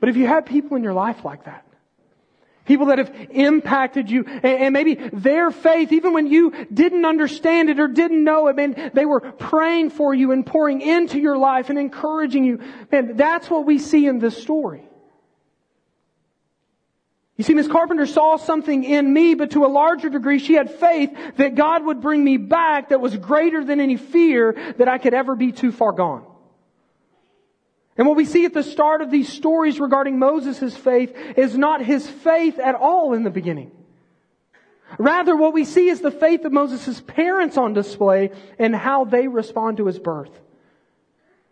But 0.00 0.08
if 0.10 0.16
you 0.16 0.26
have 0.26 0.46
people 0.46 0.76
in 0.76 0.84
your 0.84 0.94
life 0.94 1.24
like 1.24 1.44
that, 1.44 1.64
People 2.64 2.86
that 2.86 2.98
have 2.98 3.14
impacted 3.30 4.10
you 4.10 4.24
and 4.24 4.72
maybe 4.72 4.94
their 4.94 5.50
faith, 5.50 5.92
even 5.92 6.14
when 6.14 6.26
you 6.26 6.66
didn't 6.72 7.04
understand 7.04 7.68
it 7.68 7.78
or 7.78 7.88
didn't 7.88 8.24
know 8.24 8.48
it, 8.48 8.56
man, 8.56 8.90
they 8.94 9.04
were 9.04 9.20
praying 9.20 9.90
for 9.90 10.14
you 10.14 10.32
and 10.32 10.46
pouring 10.46 10.80
into 10.80 11.18
your 11.18 11.36
life 11.36 11.68
and 11.68 11.78
encouraging 11.78 12.44
you. 12.44 12.60
Man, 12.90 13.16
that's 13.16 13.50
what 13.50 13.66
we 13.66 13.78
see 13.78 14.06
in 14.06 14.18
this 14.18 14.40
story. 14.40 14.88
You 17.36 17.44
see, 17.44 17.54
Miss 17.54 17.68
Carpenter 17.68 18.06
saw 18.06 18.36
something 18.36 18.84
in 18.84 19.12
me, 19.12 19.34
but 19.34 19.50
to 19.52 19.64
a 19.64 19.66
larger 19.66 20.08
degree, 20.08 20.38
she 20.38 20.54
had 20.54 20.70
faith 20.70 21.10
that 21.36 21.56
God 21.56 21.84
would 21.84 22.00
bring 22.00 22.22
me 22.22 22.36
back 22.36 22.90
that 22.90 23.00
was 23.00 23.16
greater 23.16 23.64
than 23.64 23.80
any 23.80 23.96
fear 23.96 24.74
that 24.78 24.88
I 24.88 24.98
could 24.98 25.14
ever 25.14 25.34
be 25.34 25.52
too 25.52 25.72
far 25.72 25.92
gone. 25.92 26.24
And 27.96 28.06
what 28.08 28.16
we 28.16 28.24
see 28.24 28.44
at 28.44 28.52
the 28.52 28.62
start 28.62 29.02
of 29.02 29.10
these 29.10 29.32
stories 29.32 29.78
regarding 29.78 30.18
Moses' 30.18 30.76
faith 30.76 31.14
is 31.36 31.56
not 31.56 31.84
his 31.84 32.08
faith 32.08 32.58
at 32.58 32.74
all 32.74 33.14
in 33.14 33.22
the 33.22 33.30
beginning. 33.30 33.70
Rather, 34.98 35.36
what 35.36 35.52
we 35.52 35.64
see 35.64 35.88
is 35.88 36.00
the 36.00 36.10
faith 36.10 36.44
of 36.44 36.52
Moses' 36.52 37.00
parents 37.00 37.56
on 37.56 37.72
display 37.72 38.30
and 38.58 38.74
how 38.74 39.04
they 39.04 39.28
respond 39.28 39.76
to 39.78 39.86
his 39.86 39.98
birth. 39.98 40.30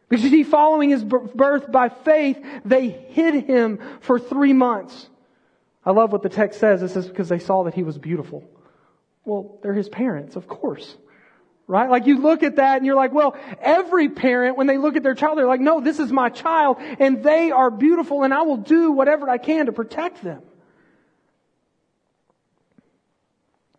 Because 0.09 0.25
you 0.25 0.31
see, 0.31 0.43
following 0.43 0.91
his 0.91 1.03
birth 1.03 1.73
by 1.73 1.89
faith, 1.89 2.39
they 2.65 2.89
hid 2.89 3.47
him 3.47 3.79
for 4.01 4.19
three 4.19 4.53
months. 4.53 5.09
I 5.87 5.93
love 5.93 6.13
what 6.13 6.23
the 6.23 6.29
text 6.29 6.61
says. 6.61 6.83
It 6.83 6.89
says 6.89 7.09
because 7.09 7.29
they 7.29 7.39
saw 7.39 7.65
that 7.65 7.75
he 7.75 7.83
was 7.83 7.99
beautiful. 7.99 8.45
Well, 9.25 9.59
they're 9.63 9.73
his 9.73 9.89
parents, 9.89 10.37
of 10.37 10.47
course. 10.47 10.97
Right? 11.69 11.89
Like 11.89 12.07
you 12.07 12.19
look 12.21 12.43
at 12.43 12.57
that 12.57 12.79
and 12.79 12.87
you're 12.87 12.97
like, 12.97 13.13
well, 13.13 13.37
every 13.61 14.09
parent, 14.09 14.57
when 14.57 14.67
they 14.67 14.79
look 14.79 14.97
at 14.97 15.03
their 15.03 15.15
child, 15.15 15.39
they're 15.39 15.47
like, 15.47 15.61
no, 15.61 15.81
this 15.81 15.99
is 15.99 16.13
my 16.13 16.29
child 16.29 16.79
and 16.81 17.23
they 17.23 17.51
are 17.51 17.71
beautiful 17.71 18.25
and 18.25 18.35
I 18.35 18.43
will 18.43 18.57
do 18.57 18.93
whatever 18.93 19.31
I 19.31 19.39
can 19.39 19.67
to 19.67 19.73
protect 19.73 20.23
them. 20.23 20.43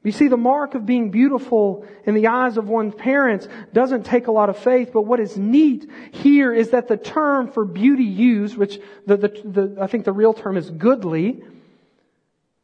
You 0.04 0.12
see, 0.12 0.28
the 0.28 0.38
mark 0.38 0.76
of 0.76 0.86
being 0.86 1.12
beautiful 1.12 1.86
in 2.06 2.14
the 2.14 2.28
eyes 2.28 2.58
of 2.58 2.68
one's 2.68 2.94
parents 2.94 3.48
doesn't 3.72 4.04
take 4.04 4.28
a 4.28 4.32
lot 4.32 4.50
of 4.50 4.58
faith, 4.58 4.92
but 4.94 5.04
what 5.04 5.22
is 5.22 5.38
neat 5.38 5.90
here 6.12 6.54
is 6.54 6.72
that 6.72 6.90
the 6.90 6.98
term 6.98 7.50
for 7.50 7.64
beauty 7.64 8.04
used, 8.04 8.58
which 8.58 8.80
the, 9.06 9.16
the, 9.16 9.28
the, 9.46 9.78
I 9.80 9.88
think 9.88 10.04
the 10.04 10.12
real 10.12 10.34
term 10.34 10.58
is 10.58 10.70
goodly, 10.70 11.42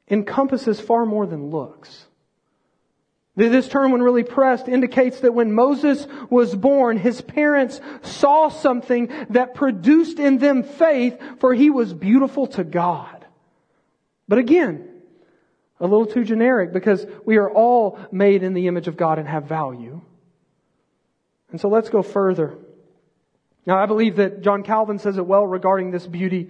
encompasses 0.09 0.81
far 0.81 1.05
more 1.05 1.25
than 1.25 1.49
looks. 1.49 2.07
This 3.47 3.69
term, 3.69 3.93
when 3.93 4.01
really 4.01 4.23
pressed, 4.23 4.67
indicates 4.67 5.21
that 5.21 5.33
when 5.33 5.53
Moses 5.53 6.05
was 6.29 6.53
born, 6.53 6.97
his 6.97 7.21
parents 7.21 7.79
saw 8.01 8.49
something 8.49 9.07
that 9.29 9.53
produced 9.53 10.19
in 10.19 10.39
them 10.39 10.63
faith, 10.63 11.17
for 11.39 11.53
he 11.53 11.69
was 11.69 11.93
beautiful 11.93 12.47
to 12.47 12.65
God. 12.65 13.25
But 14.27 14.39
again, 14.39 14.89
a 15.79 15.87
little 15.87 16.05
too 16.05 16.25
generic 16.25 16.73
because 16.73 17.05
we 17.23 17.37
are 17.37 17.49
all 17.49 17.97
made 18.11 18.43
in 18.43 18.53
the 18.53 18.67
image 18.67 18.89
of 18.89 18.97
God 18.97 19.19
and 19.19 19.27
have 19.27 19.45
value. 19.45 20.01
And 21.49 21.61
so 21.61 21.69
let's 21.69 21.89
go 21.89 22.01
further. 22.01 22.57
Now, 23.65 23.81
I 23.81 23.85
believe 23.85 24.17
that 24.17 24.41
John 24.41 24.63
Calvin 24.63 24.99
says 24.99 25.17
it 25.17 25.25
well 25.25 25.47
regarding 25.47 25.91
this 25.91 26.05
beauty 26.05 26.49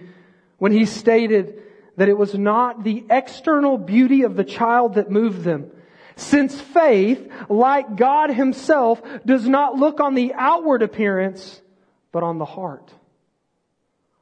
when 0.58 0.72
he 0.72 0.86
stated 0.86 1.62
that 1.96 2.08
it 2.08 2.18
was 2.18 2.34
not 2.34 2.82
the 2.82 3.04
external 3.08 3.78
beauty 3.78 4.22
of 4.22 4.34
the 4.34 4.44
child 4.44 4.94
that 4.94 5.08
moved 5.08 5.44
them 5.44 5.70
since 6.20 6.60
faith, 6.60 7.30
like 7.48 7.96
God 7.96 8.30
himself, 8.30 9.02
does 9.24 9.48
not 9.48 9.76
look 9.76 10.00
on 10.00 10.14
the 10.14 10.34
outward 10.34 10.82
appearance, 10.82 11.60
but 12.12 12.22
on 12.22 12.38
the 12.38 12.44
heart. 12.44 12.92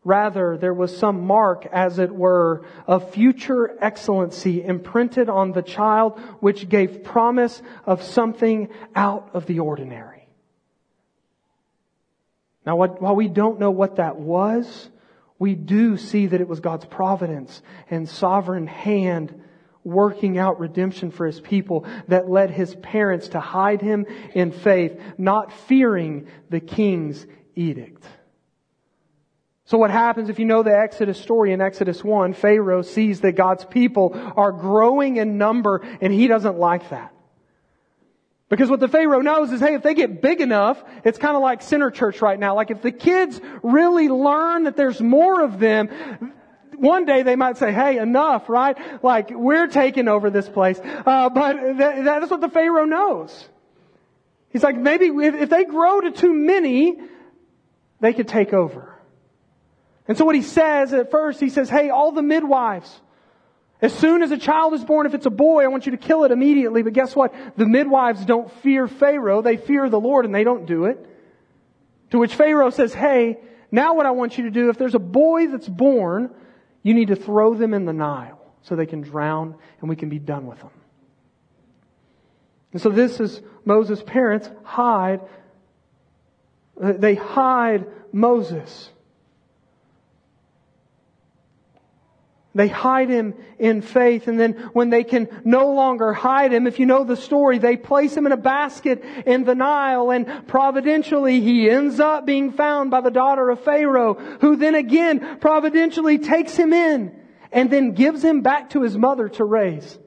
Rather, 0.05 0.57
there 0.57 0.73
was 0.73 0.97
some 0.97 1.27
mark, 1.27 1.67
as 1.67 1.99
it 1.99 2.15
were, 2.15 2.65
of 2.87 3.13
future 3.13 3.77
excellency 3.81 4.65
imprinted 4.65 5.29
on 5.29 5.53
the 5.53 5.63
child, 5.63 6.19
which 6.41 6.69
gave 6.69 7.03
promise 7.05 7.61
of 7.85 8.03
something 8.03 8.69
out 8.95 9.31
of 9.35 9.47
the 9.47 9.59
ordinary. 9.59 10.29
Now, 12.65 12.77
while 12.77 13.17
we 13.17 13.29
don't 13.29 13.59
know 13.59 13.71
what 13.71 13.97
that 13.97 14.17
was, 14.17 14.89
we 15.39 15.55
do 15.55 15.97
see 15.97 16.27
that 16.27 16.41
it 16.41 16.49
was 16.49 16.61
God's 16.61 16.85
providence 16.85 17.61
and 17.91 18.09
sovereign 18.09 18.67
hand 18.67 19.43
working 19.85 20.39
out 20.39 20.61
redemption 20.61 21.11
for 21.11 21.27
his 21.27 21.41
people 21.41 21.87
that 22.09 22.29
led 22.29 22.51
his 22.51 22.75
parents 22.77 23.29
to 23.29 23.41
hide 23.41 23.81
him 23.81 24.07
in 24.35 24.53
faith, 24.53 25.01
not 25.17 25.53
fearing 25.53 26.27
the 26.51 26.61
king's 26.61 27.27
edict. 27.55 28.05
So 29.65 29.77
what 29.77 29.91
happens 29.91 30.31
if 30.31 30.39
you 30.39 30.47
know 30.47 30.63
the 30.63 30.77
Exodus 30.77 31.21
story 31.21 31.53
in 31.53 31.61
Exodus 31.61 32.03
1, 32.03 32.33
Pharaoh 32.33 32.81
sees 32.81 33.21
that 33.21 33.33
God's 33.33 33.67
people 33.67 34.13
are 34.35 34.51
growing 34.51 35.19
in 35.19 35.37
number 35.37 35.87
and 36.01 36.11
he 36.13 36.27
doesn't 36.27 36.59
like 36.59 36.89
that. 36.89 37.13
Because 38.49 38.71
what 38.71 38.81
the 38.81 38.89
Pharaoh 38.89 39.21
knows 39.21 39.53
is, 39.53 39.61
hey, 39.61 39.75
if 39.75 39.83
they 39.83 39.93
get 39.93 40.23
big 40.23 40.41
enough, 40.41 40.83
it's 41.05 41.19
kind 41.19 41.37
of 41.37 41.43
like 41.43 41.61
Center 41.61 41.91
Church 41.91 42.23
right 42.23 42.39
now. 42.39 42.55
Like 42.55 42.71
if 42.71 42.81
the 42.81 42.93
kids 42.93 43.41
really 43.63 44.09
learn 44.09 44.65
that 44.65 44.75
there's 44.75 45.03
more 45.03 45.43
of 45.43 45.59
them, 45.59 46.33
one 46.81 47.05
day 47.05 47.23
they 47.23 47.37
might 47.37 47.59
say, 47.59 47.73
hey, 47.73 47.99
enough, 47.99 48.49
right? 48.49 48.77
Like, 49.03 49.31
we're 49.31 49.67
taking 49.67 50.09
over 50.09 50.31
this 50.31 50.49
place. 50.49 50.81
Uh, 50.83 51.29
but 51.29 51.53
th- 51.53 52.05
that's 52.05 52.31
what 52.31 52.41
the 52.41 52.49
Pharaoh 52.49 52.85
knows. 52.85 53.49
He's 54.51 54.63
like, 54.63 54.77
maybe 54.77 55.07
if, 55.07 55.35
if 55.35 55.51
they 55.51 55.65
grow 55.65 56.01
to 56.01 56.11
too 56.11 56.33
many, 56.33 56.97
they 58.01 58.13
could 58.13 58.29
take 58.29 58.53
over. 58.53 58.95
And 60.07 60.17
so 60.17 60.25
what 60.25 60.35
he 60.35 60.43
says 60.43 60.95
at 60.95 61.11
first, 61.11 61.39
he 61.39 61.51
says, 61.51 61.69
hey, 61.69 61.91
all 61.91 62.13
the 62.13 62.23
midwives, 62.23 63.01
as 63.83 63.93
soon 63.93 64.23
as 64.23 64.31
a 64.31 64.39
child 64.39 64.73
is 64.73 64.85
born, 64.85 65.07
if 65.07 65.15
it's 65.15 65.27
a 65.27 65.31
boy, 65.31 65.65
I 65.65 65.69
want 65.69 65.85
you 65.85 65.93
to 65.93 65.99
kill 65.99 66.25
it 66.25 66.33
immediately. 66.33 66.83
But 66.83 66.95
guess 66.95 67.15
what? 67.15 67.35
The 67.57 67.67
midwives 67.67 68.25
don't 68.25 68.51
fear 68.63 68.89
Pharaoh. 68.89 69.43
They 69.43 69.57
fear 69.57 69.89
the 69.91 70.01
Lord 70.01 70.25
and 70.25 70.35
they 70.35 70.45
don't 70.45 70.67
do 70.67 70.87
it. 70.87 71.05
To 72.11 72.19
which 72.19 72.35
Pharaoh 72.35 72.71
says, 72.71 72.95
hey, 72.95 73.39
now 73.71 73.95
what 73.95 74.07
I 74.07 74.13
want 74.13 74.39
you 74.39 74.45
to 74.45 74.51
do, 74.51 74.71
if 74.71 74.79
there's 74.79 74.95
a 74.95 74.99
boy 74.99 75.49
that's 75.49 75.69
born, 75.69 76.35
you 76.83 76.95
need 76.95 77.09
to 77.09 77.17
throw 77.17 77.55
them 77.55 77.75
in 77.75 77.85
the 77.85 77.93
Nile 77.93 78.41
so 78.63 78.77
they 78.77 78.87
can 78.87 79.01
drown 79.01 79.57
and 79.81 79.89
we 79.89 79.97
can 79.97 80.09
be 80.09 80.19
done 80.19 80.47
with 80.47 80.59
them. 80.61 80.71
And 82.73 82.81
so 82.81 82.91
this 82.91 83.21
is 83.21 83.41
Moses' 83.65 84.03
parents 84.03 84.51
hide, 84.63 85.21
they 86.77 87.15
hide 87.15 87.87
Moses. 88.13 88.91
They 92.55 92.69
hide 92.69 93.09
him 93.09 93.35
in 93.59 93.83
faith. 93.83 94.27
And 94.27 94.41
then 94.41 94.55
when 94.73 94.91
they 94.91 95.05
can 95.05 95.29
no 95.45 95.73
longer 95.73 96.13
hide 96.13 96.53
him, 96.53 96.67
if 96.67 96.79
you 96.79 96.87
know 96.87 97.05
the 97.05 97.17
story, 97.17 97.59
they 97.59 97.77
place 97.77 98.17
him 98.17 98.27
in 98.27 98.33
a 98.33 98.39
basket 98.39 99.05
in 99.27 99.45
the 99.45 99.55
Nile 99.55 100.11
and 100.11 100.47
providentially 100.49 101.41
he 101.41 101.69
ends 101.71 102.01
up 102.01 102.27
being 102.27 102.53
found 102.53 102.91
by 102.91 103.01
the 103.01 103.11
daughter 103.11 103.51
of 103.51 103.63
Pharaoh, 103.63 104.15
who 104.41 104.57
then 104.57 104.75
again 104.75 105.39
providentially 105.41 106.19
takes 106.19 106.57
him 106.57 106.73
in 106.73 107.15
and 107.53 107.71
then 107.71 107.93
gives 107.93 108.25
him 108.25 108.43
back 108.43 108.71
to 108.71 108.83
his 108.83 108.97
mother 108.97 109.29
to 109.29 109.45
raise 109.45 109.99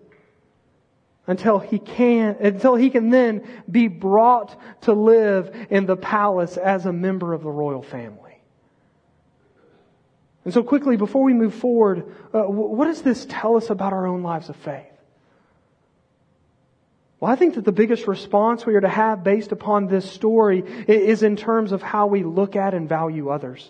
until 1.27 1.59
he 1.59 1.79
can, 1.79 2.35
until 2.39 2.75
he 2.75 2.89
can 2.89 3.09
then 3.09 3.47
be 3.69 3.87
brought 3.87 4.59
to 4.81 4.93
live 4.93 5.55
in 5.69 5.85
the 5.85 5.95
palace 5.95 6.57
as 6.57 6.85
a 6.85 6.93
member 6.93 7.33
of 7.33 7.43
the 7.43 7.49
royal 7.49 7.81
family. 7.81 8.20
And 10.43 10.53
so 10.53 10.63
quickly, 10.63 10.97
before 10.97 11.23
we 11.23 11.33
move 11.33 11.53
forward, 11.53 12.05
uh, 12.33 12.41
what 12.41 12.85
does 12.85 13.01
this 13.01 13.27
tell 13.29 13.57
us 13.57 13.69
about 13.69 13.93
our 13.93 14.07
own 14.07 14.23
lives 14.23 14.49
of 14.49 14.55
faith? 14.55 14.85
Well, 17.19 17.31
I 17.31 17.35
think 17.35 17.53
that 17.53 17.65
the 17.65 17.71
biggest 17.71 18.07
response 18.07 18.65
we 18.65 18.73
are 18.73 18.81
to 18.81 18.89
have 18.89 19.23
based 19.23 19.51
upon 19.51 19.85
this 19.85 20.09
story 20.09 20.61
is 20.87 21.21
in 21.21 21.35
terms 21.35 21.71
of 21.71 21.83
how 21.83 22.07
we 22.07 22.23
look 22.23 22.55
at 22.55 22.73
and 22.73 22.89
value 22.89 23.29
others. 23.29 23.69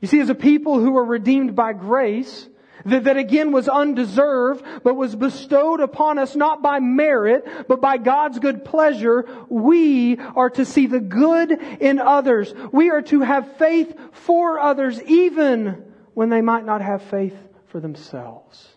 You 0.00 0.08
see, 0.08 0.20
as 0.20 0.30
a 0.30 0.34
people 0.34 0.80
who 0.80 0.96
are 0.96 1.04
redeemed 1.04 1.54
by 1.54 1.74
grace, 1.74 2.48
that, 2.84 3.04
that 3.04 3.16
again 3.16 3.52
was 3.52 3.68
undeserved, 3.68 4.64
but 4.82 4.94
was 4.94 5.14
bestowed 5.14 5.80
upon 5.80 6.18
us 6.18 6.34
not 6.36 6.62
by 6.62 6.80
merit, 6.80 7.66
but 7.68 7.80
by 7.80 7.98
God's 7.98 8.38
good 8.38 8.64
pleasure, 8.64 9.26
we 9.48 10.18
are 10.18 10.50
to 10.50 10.64
see 10.64 10.86
the 10.86 11.00
good 11.00 11.52
in 11.52 11.98
others. 11.98 12.52
We 12.72 12.90
are 12.90 13.02
to 13.02 13.20
have 13.20 13.56
faith 13.56 13.96
for 14.12 14.58
others, 14.58 15.00
even 15.02 15.84
when 16.14 16.28
they 16.28 16.40
might 16.40 16.64
not 16.64 16.80
have 16.80 17.02
faith 17.02 17.36
for 17.68 17.80
themselves. 17.80 18.68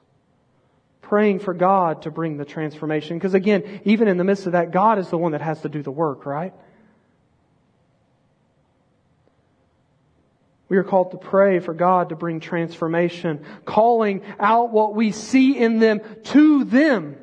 Praying 1.02 1.40
for 1.40 1.54
God 1.54 2.04
to 2.04 2.12
bring 2.12 2.38
the 2.38 2.46
transformation. 2.46 3.18
Because 3.18 3.36
again, 3.36 3.82
even 3.86 4.08
in 4.08 4.18
the 4.18 4.24
midst 4.24 4.48
of 4.48 4.54
that, 4.54 4.72
God 4.72 4.98
is 4.98 5.10
the 5.10 5.18
one 5.18 5.34
that 5.34 5.42
has 5.42 5.62
to 5.62 5.70
do 5.70 5.84
the 5.84 5.92
work, 5.92 6.26
right? 6.26 6.54
We 10.68 10.78
are 10.78 10.84
called 10.84 11.12
to 11.12 11.18
pray 11.18 11.60
for 11.60 11.74
God 11.74 12.10
to 12.10 12.16
bring 12.16 12.40
transformation, 12.40 13.46
calling 13.66 14.22
out 14.40 14.72
what 14.72 14.96
we 14.96 15.12
see 15.12 15.58
in 15.58 15.80
them 15.80 16.02
to 16.26 16.64
them, 16.64 17.18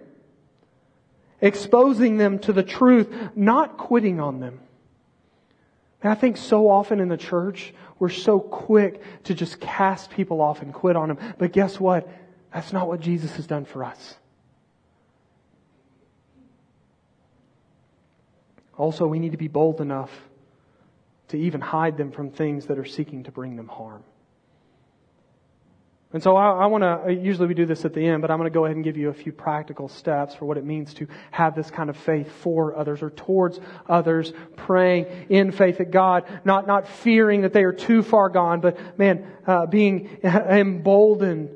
exposing 1.41 2.19
them 2.19 2.39
to 2.41 2.53
the 2.53 2.63
truth, 2.63 3.13
not 3.35 3.79
quitting 3.79 4.21
on 4.21 4.39
them. 4.41 4.61
And 6.03 6.13
I 6.13 6.15
think 6.15 6.37
so 6.37 6.69
often 6.69 7.01
in 7.01 7.09
the 7.09 7.17
church, 7.17 7.75
we're 7.99 8.11
so 8.11 8.39
quick 8.41 9.03
to 9.25 9.35
just 9.35 9.61
cast 9.61 10.11
people 10.11 10.41
off 10.41 10.63
and 10.63 10.73
quit 10.73 10.97
on 10.97 11.09
them. 11.09 11.19
But 11.39 11.53
guess 11.53 11.79
what? 11.79 12.09
That's 12.53 12.73
not 12.73 12.87
what 12.87 13.01
Jesus 13.01 13.35
has 13.37 13.47
done 13.47 13.65
for 13.65 13.85
us. 13.85 14.17
Also, 18.77 19.07
we 19.07 19.19
need 19.19 19.33
to 19.33 19.39
be 19.39 19.49
bold 19.49 19.81
enough 19.81 20.11
to 21.29 21.37
even 21.37 21.61
hide 21.61 21.97
them 21.97 22.11
from 22.11 22.31
things 22.31 22.67
that 22.67 22.79
are 22.79 22.85
seeking 22.85 23.25
to 23.25 23.33
bring 23.33 23.57
them 23.57 23.69
harm. 23.69 24.05
And 26.13 26.23
so 26.23 26.37
I, 26.37 26.65
I 26.65 26.67
want 26.67 26.83
to, 26.83 27.13
usually 27.13 27.49
we 27.49 27.55
do 27.55 27.65
this 27.65 27.87
at 27.87 27.95
the 27.95 28.07
end, 28.07 28.21
but 28.21 28.31
I'm 28.31 28.37
going 28.37 28.51
to 28.51 28.55
go 28.55 28.67
ahead 28.67 28.77
and 28.77 28.85
give 28.85 28.99
you 28.99 29.09
a 29.09 29.15
few 29.15 29.33
practical 29.33 29.89
steps 29.89 30.35
for 30.35 30.45
what 30.45 30.59
it 30.59 30.65
means 30.65 30.93
to 30.95 31.07
have 31.31 31.55
this 31.55 31.71
kind 31.71 31.89
of 31.89 31.97
faith 31.97 32.31
for 32.31 32.77
others 32.77 33.03
or 33.03 33.09
towards 33.09 33.59
others, 33.89 34.33
praying 34.57 35.07
in 35.31 35.53
faith 35.53 35.81
at 35.81 35.91
God, 35.91 36.25
not, 36.45 36.67
not 36.67 36.87
fearing 36.87 37.43
that 37.43 37.55
they 37.55 37.63
are 37.63 37.73
too 37.73 38.03
far 38.03 38.29
gone, 38.29 38.61
but 38.61 38.99
man, 38.99 39.27
uh, 39.47 39.65
being 39.65 40.19
emboldened 40.25 41.49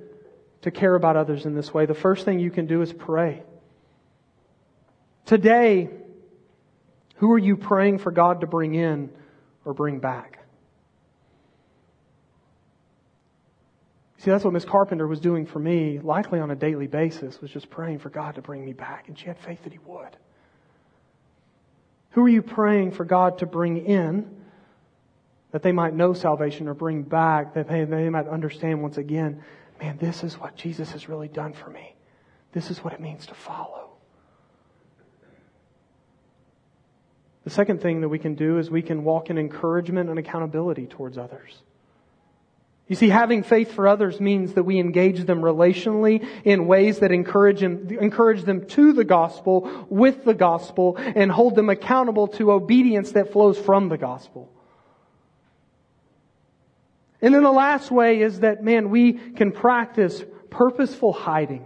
to 0.63 0.71
care 0.71 0.95
about 0.95 1.17
others 1.17 1.45
in 1.45 1.55
this 1.55 1.75
way. 1.75 1.85
The 1.85 1.95
first 1.95 2.25
thing 2.25 2.41
you 2.41 2.51
can 2.51 2.67
do 2.67 2.81
is 2.81 2.93
pray. 2.93 3.43
Today, 5.27 5.91
who 7.17 7.31
are 7.33 7.39
you 7.39 7.57
praying 7.57 7.99
for 7.99 8.11
God 8.11 8.41
to 8.41 8.47
bring 8.47 8.75
in 8.75 9.11
or 9.67 9.75
bring 9.75 9.99
back. 9.99 10.39
See, 14.19 14.31
that's 14.31 14.45
what 14.45 14.55
Miss 14.55 14.65
Carpenter 14.65 15.07
was 15.07 15.21
doing 15.21 15.45
for 15.45 15.59
me, 15.59 15.99
likely 15.99 16.41
on 16.41 16.51
a 16.51 16.57
daily 16.57 16.87
basis, 16.87 17.41
was 17.43 17.51
just 17.51 17.69
praying 17.69 17.99
for 17.99 18.09
God 18.09 18.37
to 18.37 18.43
bring 18.43 18.65
me 18.65 18.73
back. 18.73 19.09
And 19.09 19.19
she 19.19 19.27
had 19.27 19.39
faith 19.39 19.63
that 19.65 19.73
He 19.73 19.79
would. 19.85 20.17
Who 22.13 22.23
are 22.23 22.29
you 22.29 22.41
praying 22.41 22.93
for 22.93 23.05
God 23.05 23.39
to 23.39 23.47
bring 23.47 23.85
in 23.85 24.45
that 25.53 25.63
they 25.63 25.73
might 25.73 25.95
know 25.95 26.13
salvation 26.13 26.69
or 26.69 26.75
bring 26.75 27.03
back, 27.03 27.55
that 27.55 27.69
they, 27.69 27.85
they 27.85 28.09
might 28.09 28.27
understand 28.27 28.83
once 28.83 28.97
again, 28.97 29.43
man, 29.81 29.99
this 29.99 30.25
is 30.25 30.39
what 30.39 30.57
Jesus 30.57 30.93
has 30.93 31.09
really 31.09 31.29
done 31.29 31.53
for 31.53 31.71
me. 31.71 31.95
This 32.53 32.71
is 32.71 32.83
what 32.83 32.93
it 32.95 33.01
means 33.01 33.27
to 33.27 33.35
follow. 33.35 33.96
The 37.47 37.51
second 37.51 37.81
thing 37.81 38.01
that 38.01 38.09
we 38.09 38.19
can 38.19 38.35
do 38.35 38.59
is 38.59 38.73
we 38.73 38.83
can 38.83 39.05
walk 39.05 39.31
in 39.31 39.39
encouragement 39.39 40.11
and 40.11 40.19
accountability 40.19 40.87
towards 40.87 41.17
others. 41.17 41.63
You 42.89 42.97
see, 42.97 43.09
having 43.09 43.45
faith 43.45 43.71
for 43.71 43.87
others 43.87 44.21
means 44.21 44.55
that 44.55 44.65
we 44.65 44.81
engage 44.81 45.25
them 45.25 45.43
relationally 45.43 46.27
in 46.45 46.67
ways 46.67 46.99
that 46.99 47.13
encourage 47.13 47.61
them, 47.61 47.89
encourage 48.01 48.43
them 48.43 48.67
to 48.71 48.93
the 48.93 49.05
gospel, 49.05 49.87
with 49.89 50.25
the 50.25 50.35
gospel, 50.35 50.97
and 50.99 51.31
hold 51.31 51.55
them 51.55 51.71
accountable 51.71 52.27
to 52.27 52.51
obedience 52.51 53.13
that 53.13 53.31
flows 53.31 53.57
from 53.57 53.91
the 53.91 53.97
gospel. 53.97 54.51
And 57.23 57.33
then 57.33 57.45
the 57.45 57.53
last 57.53 57.93
way 57.93 58.23
is 58.23 58.41
that, 58.41 58.65
man, 58.65 58.91
we 58.91 59.13
can 59.13 59.53
practice 59.53 60.21
purposeful 60.51 61.13
hiding. 61.13 61.65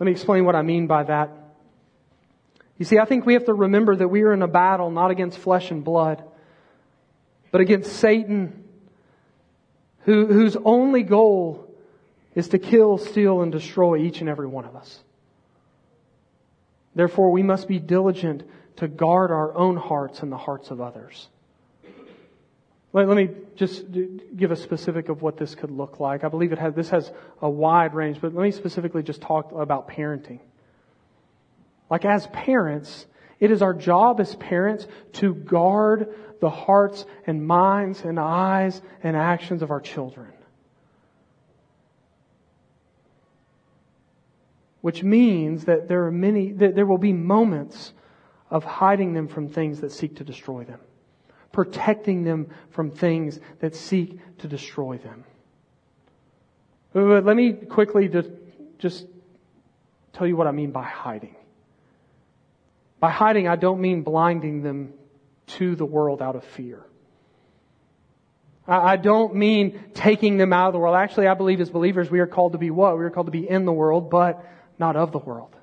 Let 0.00 0.06
me 0.06 0.12
explain 0.12 0.46
what 0.46 0.56
I 0.56 0.62
mean 0.62 0.86
by 0.86 1.02
that. 1.02 1.41
You 2.82 2.86
see, 2.86 2.98
I 2.98 3.04
think 3.04 3.26
we 3.26 3.34
have 3.34 3.44
to 3.44 3.54
remember 3.54 3.94
that 3.94 4.08
we 4.08 4.22
are 4.22 4.32
in 4.32 4.42
a 4.42 4.48
battle 4.48 4.90
not 4.90 5.12
against 5.12 5.38
flesh 5.38 5.70
and 5.70 5.84
blood, 5.84 6.24
but 7.52 7.60
against 7.60 7.92
Satan, 7.92 8.64
who, 10.00 10.26
whose 10.26 10.56
only 10.64 11.04
goal 11.04 11.72
is 12.34 12.48
to 12.48 12.58
kill, 12.58 12.98
steal, 12.98 13.40
and 13.42 13.52
destroy 13.52 13.98
each 13.98 14.18
and 14.18 14.28
every 14.28 14.48
one 14.48 14.64
of 14.64 14.74
us. 14.74 14.98
Therefore, 16.96 17.30
we 17.30 17.44
must 17.44 17.68
be 17.68 17.78
diligent 17.78 18.42
to 18.78 18.88
guard 18.88 19.30
our 19.30 19.56
own 19.56 19.76
hearts 19.76 20.18
and 20.18 20.32
the 20.32 20.36
hearts 20.36 20.72
of 20.72 20.80
others. 20.80 21.28
Let, 22.92 23.06
let, 23.06 23.16
me 23.16 23.28
just 23.54 23.84
give 24.34 24.50
a 24.50 24.56
specific 24.56 25.08
of 25.08 25.22
what 25.22 25.36
this 25.36 25.54
could 25.54 25.70
look 25.70 26.00
like. 26.00 26.24
I 26.24 26.28
believe 26.28 26.50
it 26.50 26.58
has, 26.58 26.74
this 26.74 26.90
has 26.90 27.12
a 27.40 27.48
wide 27.48 27.94
range, 27.94 28.20
but 28.20 28.34
let 28.34 28.42
me 28.42 28.50
specifically 28.50 29.04
just 29.04 29.20
talk 29.20 29.52
about 29.52 29.86
parenting. 29.86 30.40
Like 31.92 32.06
as 32.06 32.26
parents, 32.28 33.04
it 33.38 33.50
is 33.50 33.60
our 33.60 33.74
job 33.74 34.18
as 34.18 34.34
parents 34.36 34.86
to 35.12 35.34
guard 35.34 36.08
the 36.40 36.48
hearts 36.48 37.04
and 37.26 37.46
minds 37.46 38.00
and 38.00 38.18
eyes 38.18 38.80
and 39.02 39.14
actions 39.14 39.60
of 39.60 39.70
our 39.70 39.78
children. 39.78 40.32
Which 44.80 45.02
means 45.02 45.66
that 45.66 45.86
there 45.86 46.06
are 46.06 46.10
many, 46.10 46.52
that 46.52 46.74
there 46.74 46.86
will 46.86 46.96
be 46.96 47.12
moments 47.12 47.92
of 48.48 48.64
hiding 48.64 49.12
them 49.12 49.28
from 49.28 49.50
things 49.50 49.82
that 49.82 49.92
seek 49.92 50.16
to 50.16 50.24
destroy 50.24 50.64
them. 50.64 50.80
Protecting 51.52 52.24
them 52.24 52.48
from 52.70 52.90
things 52.90 53.38
that 53.60 53.76
seek 53.76 54.18
to 54.38 54.48
destroy 54.48 54.96
them. 54.96 55.24
But 56.94 57.26
let 57.26 57.36
me 57.36 57.52
quickly 57.52 58.08
just 58.78 59.04
tell 60.14 60.26
you 60.26 60.36
what 60.36 60.46
I 60.46 60.52
mean 60.52 60.70
by 60.70 60.84
hiding. 60.84 61.36
By 63.02 63.10
hiding, 63.10 63.48
I 63.48 63.56
don't 63.56 63.80
mean 63.80 64.02
blinding 64.02 64.62
them 64.62 64.94
to 65.58 65.74
the 65.74 65.84
world 65.84 66.22
out 66.22 66.36
of 66.36 66.44
fear. 66.44 66.86
I 68.64 68.96
don't 68.96 69.34
mean 69.34 69.90
taking 69.92 70.36
them 70.36 70.52
out 70.52 70.68
of 70.68 70.72
the 70.72 70.78
world. 70.78 70.94
Actually, 70.94 71.26
I 71.26 71.34
believe 71.34 71.60
as 71.60 71.68
believers 71.68 72.08
we 72.08 72.20
are 72.20 72.28
called 72.28 72.52
to 72.52 72.58
be 72.58 72.70
what? 72.70 72.96
We 72.96 73.02
are 73.02 73.10
called 73.10 73.26
to 73.26 73.32
be 73.32 73.50
in 73.50 73.64
the 73.64 73.72
world, 73.72 74.08
but 74.08 74.46
not 74.78 74.94
of 74.94 75.10
the 75.10 75.18
world. 75.18 75.56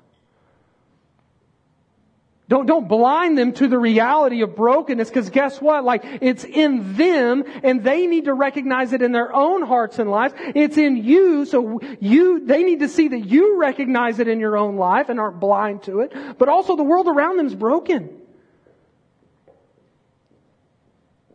Don't, 2.50 2.66
don't 2.66 2.88
blind 2.88 3.38
them 3.38 3.52
to 3.52 3.68
the 3.68 3.78
reality 3.78 4.42
of 4.42 4.56
brokenness 4.56 5.08
because 5.08 5.30
guess 5.30 5.60
what? 5.60 5.84
Like, 5.84 6.02
it's 6.20 6.42
in 6.42 6.96
them 6.96 7.44
and 7.62 7.84
they 7.84 8.08
need 8.08 8.24
to 8.24 8.34
recognize 8.34 8.92
it 8.92 9.02
in 9.02 9.12
their 9.12 9.32
own 9.32 9.62
hearts 9.62 10.00
and 10.00 10.10
lives. 10.10 10.34
It's 10.36 10.76
in 10.76 10.96
you, 10.96 11.44
so 11.44 11.78
you, 12.00 12.44
they 12.44 12.64
need 12.64 12.80
to 12.80 12.88
see 12.88 13.06
that 13.06 13.20
you 13.20 13.60
recognize 13.60 14.18
it 14.18 14.26
in 14.26 14.40
your 14.40 14.56
own 14.56 14.74
life 14.74 15.10
and 15.10 15.20
aren't 15.20 15.38
blind 15.38 15.84
to 15.84 16.00
it. 16.00 16.12
But 16.38 16.48
also 16.48 16.74
the 16.74 16.82
world 16.82 17.06
around 17.06 17.36
them 17.36 17.46
is 17.46 17.54
broken. 17.54 18.18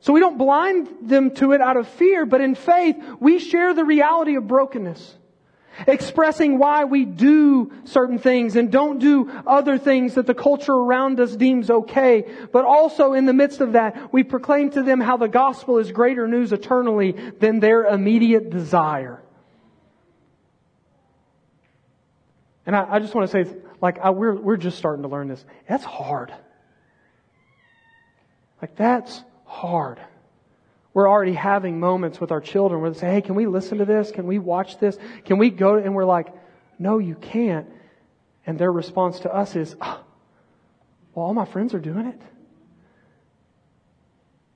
So 0.01 0.11
we 0.11 0.19
don't 0.19 0.37
blind 0.37 0.89
them 1.01 1.31
to 1.35 1.53
it 1.53 1.61
out 1.61 1.77
of 1.77 1.87
fear, 1.87 2.25
but 2.25 2.41
in 2.41 2.55
faith, 2.55 2.97
we 3.21 3.39
share 3.39 3.73
the 3.73 3.85
reality 3.85 4.35
of 4.35 4.47
brokenness 4.49 5.15
expressing 5.87 6.57
why 6.57 6.85
we 6.85 7.05
do 7.05 7.71
certain 7.85 8.19
things 8.19 8.55
and 8.55 8.71
don't 8.71 8.99
do 8.99 9.29
other 9.45 9.77
things 9.77 10.15
that 10.15 10.27
the 10.27 10.33
culture 10.33 10.73
around 10.73 11.19
us 11.19 11.35
deems 11.35 11.69
okay. 11.69 12.25
But 12.51 12.65
also 12.65 13.13
in 13.13 13.25
the 13.25 13.33
midst 13.33 13.61
of 13.61 13.73
that, 13.73 14.13
we 14.13 14.23
proclaim 14.23 14.69
to 14.71 14.83
them 14.83 14.99
how 14.99 15.17
the 15.17 15.27
gospel 15.27 15.77
is 15.77 15.91
greater 15.91 16.27
news 16.27 16.53
eternally 16.53 17.11
than 17.11 17.59
their 17.59 17.85
immediate 17.85 18.49
desire. 18.49 19.21
And 22.65 22.75
I, 22.75 22.95
I 22.95 22.99
just 22.99 23.13
want 23.13 23.29
to 23.29 23.43
say, 23.43 23.55
like, 23.81 23.99
I, 23.99 24.09
we're, 24.09 24.33
we're 24.33 24.57
just 24.57 24.77
starting 24.77 25.03
to 25.03 25.09
learn 25.09 25.27
this. 25.27 25.43
That's 25.69 25.83
hard. 25.83 26.33
Like, 28.61 28.75
that's 28.75 29.23
hard. 29.45 29.99
We're 30.95 31.09
already 31.09 31.33
having 31.33 31.81
moments 31.81 32.21
with 32.21 32.31
our 32.31 32.39
children 32.39 32.79
where 32.79 32.89
they 32.89 32.97
say, 32.97 33.11
hey, 33.11 33.21
can 33.21 33.35
we 33.35 33.47
listen 33.47 33.79
to 33.79 33.85
this? 33.85 34.11
Can 34.11 34.27
we 34.27 34.39
watch 34.39 34.79
this? 34.79 34.97
Can 35.25 35.37
we 35.37 35.49
go? 35.49 35.75
And 35.75 35.93
we're 35.93 36.05
like, 36.05 36.33
no, 36.79 36.99
you 36.99 37.15
can't. 37.15 37.67
And 38.45 38.57
their 38.57 38.71
response 38.71 39.19
to 39.19 39.33
us 39.33 39.57
is, 39.57 39.75
oh, 39.81 40.01
well, 41.13 41.25
all 41.25 41.33
my 41.33 41.43
friends 41.43 41.73
are 41.73 41.79
doing 41.79 42.05
it. 42.05 42.21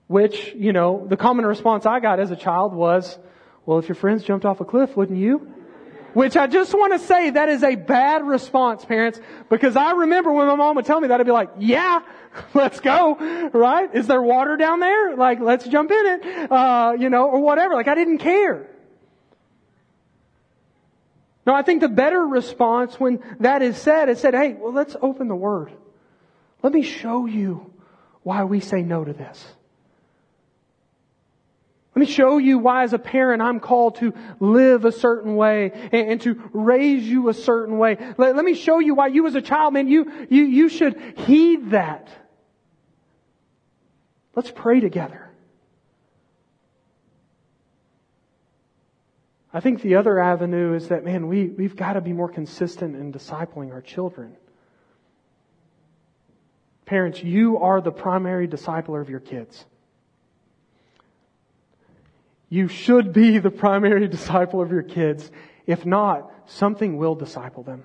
Which, 0.08 0.54
you 0.56 0.72
know, 0.72 1.06
the 1.10 1.18
common 1.18 1.46
response 1.46 1.86
I 1.86 2.00
got 2.00 2.22
as 2.22 2.32
a 2.32 2.38
child 2.38 2.74
was, 2.74 3.20
well, 3.66 3.80
if 3.80 3.90
your 3.90 3.96
friends 3.96 4.24
jumped 4.24 4.46
off 4.46 4.62
a 4.62 4.66
cliff, 4.66 4.96
wouldn't 4.96 5.20
you? 5.20 5.54
Which 6.14 6.36
I 6.36 6.48
just 6.48 6.74
want 6.74 6.94
to 6.94 7.00
say 7.00 7.32
that 7.32 7.50
is 7.50 7.64
a 7.64 7.76
bad 7.76 8.26
response, 8.26 8.84
parents, 8.84 9.20
because 9.50 9.76
I 9.76 9.92
remember 9.92 10.32
when 10.32 10.48
my 10.48 10.56
mom 10.56 10.76
would 10.76 10.86
tell 10.86 11.00
me 11.00 11.08
that, 11.10 11.20
I'd 11.20 11.26
be 11.26 11.32
like, 11.32 11.52
yeah, 11.60 12.02
let's 12.54 12.80
go, 12.80 13.50
right? 13.54 13.94
Is 13.94 14.08
there 14.08 14.22
water 14.22 14.58
down 14.58 14.80
there? 14.80 15.16
Like, 15.16 15.40
let's 15.40 15.68
jump 15.68 15.92
in 15.92 16.06
it, 16.06 16.52
uh, 16.52 16.94
you 16.98 17.10
know, 17.10 17.30
or 17.30 17.40
whatever. 17.40 17.76
Like, 17.76 17.88
I 17.88 17.96
didn't 17.96 18.20
care. 18.20 18.68
No, 21.46 21.54
I 21.54 21.64
think 21.64 21.82
the 21.82 21.90
better 21.90 22.22
response 22.22 23.00
when 23.00 23.24
that 23.40 23.62
is 23.62 23.78
said 23.78 24.10
is 24.10 24.20
said, 24.20 24.34
hey, 24.34 24.54
well, 24.54 24.74
let's 24.74 24.96
open 25.02 25.28
the 25.28 25.36
Word. 25.36 25.72
Let 26.62 26.74
me 26.74 26.84
show 26.84 27.26
you 27.26 27.74
why 28.24 28.44
we 28.44 28.60
say 28.60 28.82
no 28.82 29.04
to 29.04 29.14
this. 29.14 29.46
Let 32.00 32.08
me 32.08 32.14
show 32.14 32.38
you 32.38 32.60
why 32.60 32.84
as 32.84 32.94
a 32.94 32.98
parent 32.98 33.42
I'm 33.42 33.60
called 33.60 33.96
to 33.96 34.14
live 34.40 34.86
a 34.86 34.92
certain 34.94 35.36
way 35.36 35.72
and, 35.92 36.12
and 36.12 36.22
to 36.22 36.42
raise 36.54 37.04
you 37.04 37.28
a 37.28 37.34
certain 37.34 37.78
way. 37.78 37.98
Let, 38.18 38.38
let, 38.38 38.46
me 38.46 38.54
show 38.54 38.80
you 38.80 38.96
why 38.96 39.08
you 39.08 39.28
as 39.28 39.36
a 39.36 39.42
child, 39.42 39.74
man, 39.74 39.90
you, 39.90 40.10
you, 40.30 40.46
you 40.46 40.70
should 40.70 40.98
heed 41.18 41.72
that. 41.72 42.08
Let's 44.34 44.50
pray 44.50 44.80
together. 44.80 45.30
I 49.54 49.60
think 49.60 49.82
the 49.82 49.96
other 49.96 50.22
avenue 50.22 50.76
is 50.76 50.88
that, 50.88 51.04
man, 51.04 51.28
we, 51.28 51.50
we've 51.50 51.76
got 51.76 51.94
to 51.94 52.02
be 52.02 52.14
more 52.14 52.30
consistent 52.30 52.96
in 52.96 53.12
discipling 53.12 53.74
our 53.74 53.82
children. 53.82 54.38
Parents, 56.86 57.22
you 57.22 57.58
are 57.58 57.82
the 57.82 57.92
primary 57.92 58.48
discipler 58.48 59.02
of 59.02 59.10
your 59.10 59.20
kids. 59.20 59.66
You 62.50 62.68
should 62.68 63.14
be 63.14 63.38
the 63.38 63.52
primary 63.52 64.08
disciple 64.10 64.62
of 64.62 64.72
your 64.72 64.84
kids. 64.84 65.30
If 65.66 65.86
not, 65.86 66.32
something 66.48 66.98
will 66.98 67.16
disciple 67.16 67.64
them. 67.64 67.84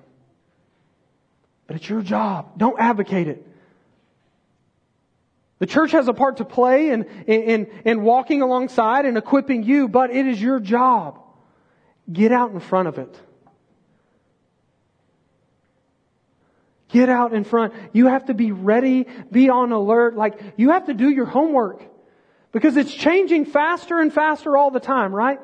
But 1.67 1.77
it's 1.77 1.89
your 1.89 2.01
job. 2.01 2.57
Don't 2.57 2.79
advocate 2.79 3.27
it. 3.27 3.47
The 5.59 5.65
church 5.65 5.91
has 5.91 6.07
a 6.07 6.13
part 6.13 6.37
to 6.37 6.45
play 6.45 6.89
in, 6.89 7.03
in, 7.27 7.67
in 7.85 8.01
walking 8.01 8.41
alongside 8.41 9.05
and 9.05 9.17
equipping 9.17 9.63
you, 9.63 9.87
but 9.87 10.11
it 10.11 10.27
is 10.27 10.41
your 10.41 10.59
job. 10.59 11.21
Get 12.11 12.31
out 12.31 12.51
in 12.51 12.59
front 12.59 12.87
of 12.87 12.97
it. 12.97 13.19
Get 16.89 17.09
out 17.09 17.33
in 17.33 17.43
front. 17.43 17.73
You 17.93 18.07
have 18.07 18.25
to 18.25 18.33
be 18.33 18.51
ready, 18.51 19.07
be 19.31 19.49
on 19.49 19.71
alert, 19.71 20.15
like 20.15 20.39
you 20.57 20.71
have 20.71 20.85
to 20.85 20.93
do 20.93 21.09
your 21.09 21.25
homework. 21.25 21.81
Because 22.55 22.77
it's 22.77 22.93
changing 22.93 23.43
faster 23.43 23.99
and 23.99 24.13
faster 24.13 24.55
all 24.55 24.71
the 24.71 24.79
time, 24.79 25.13
right? 25.13 25.41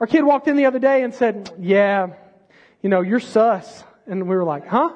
Our 0.00 0.08
kid 0.08 0.24
walked 0.24 0.48
in 0.48 0.56
the 0.56 0.64
other 0.64 0.80
day 0.80 1.04
and 1.04 1.14
said, 1.14 1.52
yeah, 1.60 2.08
you 2.82 2.90
know, 2.90 3.00
you're 3.00 3.20
sus. 3.20 3.84
And 4.08 4.28
we 4.28 4.34
were 4.34 4.42
like, 4.42 4.66
huh? 4.66 4.90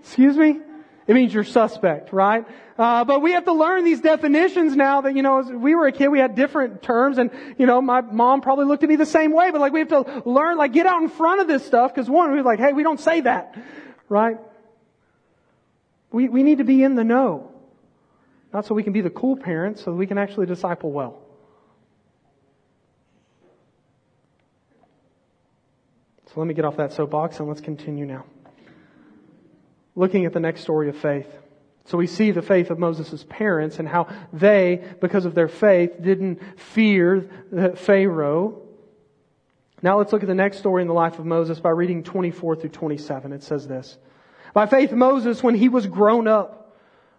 Excuse 0.00 0.36
me? 0.36 0.58
It 1.06 1.14
means 1.14 1.32
you're 1.32 1.44
suspect, 1.44 2.12
right? 2.12 2.44
Uh, 2.76 3.04
but 3.04 3.22
we 3.22 3.30
have 3.34 3.44
to 3.44 3.52
learn 3.52 3.84
these 3.84 4.00
definitions 4.00 4.74
now 4.74 5.02
that, 5.02 5.14
you 5.14 5.22
know, 5.22 5.38
as 5.38 5.46
we 5.52 5.76
were 5.76 5.86
a 5.86 5.92
kid, 5.92 6.08
we 6.08 6.18
had 6.18 6.34
different 6.34 6.82
terms 6.82 7.18
and, 7.18 7.30
you 7.56 7.66
know, 7.66 7.80
my 7.80 8.00
mom 8.00 8.40
probably 8.40 8.64
looked 8.64 8.82
at 8.82 8.88
me 8.88 8.96
the 8.96 9.06
same 9.06 9.30
way, 9.30 9.52
but 9.52 9.60
like 9.60 9.72
we 9.72 9.78
have 9.78 9.90
to 9.90 10.22
learn, 10.28 10.58
like 10.58 10.72
get 10.72 10.86
out 10.86 11.00
in 11.00 11.08
front 11.08 11.40
of 11.40 11.46
this 11.46 11.64
stuff 11.64 11.94
because 11.94 12.10
one, 12.10 12.32
we 12.32 12.40
are 12.40 12.42
like, 12.42 12.58
hey, 12.58 12.72
we 12.72 12.82
don't 12.82 12.98
say 12.98 13.20
that, 13.20 13.54
right? 14.08 14.38
We, 16.10 16.28
we 16.28 16.42
need 16.42 16.58
to 16.58 16.64
be 16.64 16.82
in 16.82 16.96
the 16.96 17.04
know. 17.04 17.52
Not 18.56 18.64
so 18.64 18.74
we 18.74 18.82
can 18.82 18.94
be 18.94 19.02
the 19.02 19.10
cool 19.10 19.36
parents, 19.36 19.84
so 19.84 19.92
we 19.92 20.06
can 20.06 20.16
actually 20.16 20.46
disciple 20.46 20.90
well. 20.90 21.18
So 26.28 26.40
let 26.40 26.46
me 26.46 26.54
get 26.54 26.64
off 26.64 26.78
that 26.78 26.94
soapbox 26.94 27.38
and 27.38 27.48
let's 27.48 27.60
continue 27.60 28.06
now. 28.06 28.24
Looking 29.94 30.24
at 30.24 30.32
the 30.32 30.40
next 30.40 30.62
story 30.62 30.88
of 30.88 30.96
faith. 30.96 31.28
So 31.84 31.98
we 31.98 32.06
see 32.06 32.30
the 32.30 32.40
faith 32.40 32.70
of 32.70 32.78
Moses' 32.78 33.26
parents 33.28 33.78
and 33.78 33.86
how 33.86 34.08
they, 34.32 34.82
because 35.02 35.26
of 35.26 35.34
their 35.34 35.48
faith, 35.48 35.90
didn't 36.00 36.40
fear 36.58 37.28
Pharaoh. 37.74 38.62
Now 39.82 39.98
let's 39.98 40.14
look 40.14 40.22
at 40.22 40.28
the 40.28 40.34
next 40.34 40.60
story 40.60 40.80
in 40.80 40.88
the 40.88 40.94
life 40.94 41.18
of 41.18 41.26
Moses 41.26 41.60
by 41.60 41.68
reading 41.72 42.04
24 42.04 42.56
through 42.56 42.70
27. 42.70 43.34
It 43.34 43.42
says 43.42 43.68
this. 43.68 43.98
By 44.54 44.64
faith, 44.64 44.92
Moses, 44.92 45.42
when 45.42 45.56
he 45.56 45.68
was 45.68 45.86
grown 45.86 46.26
up, 46.26 46.65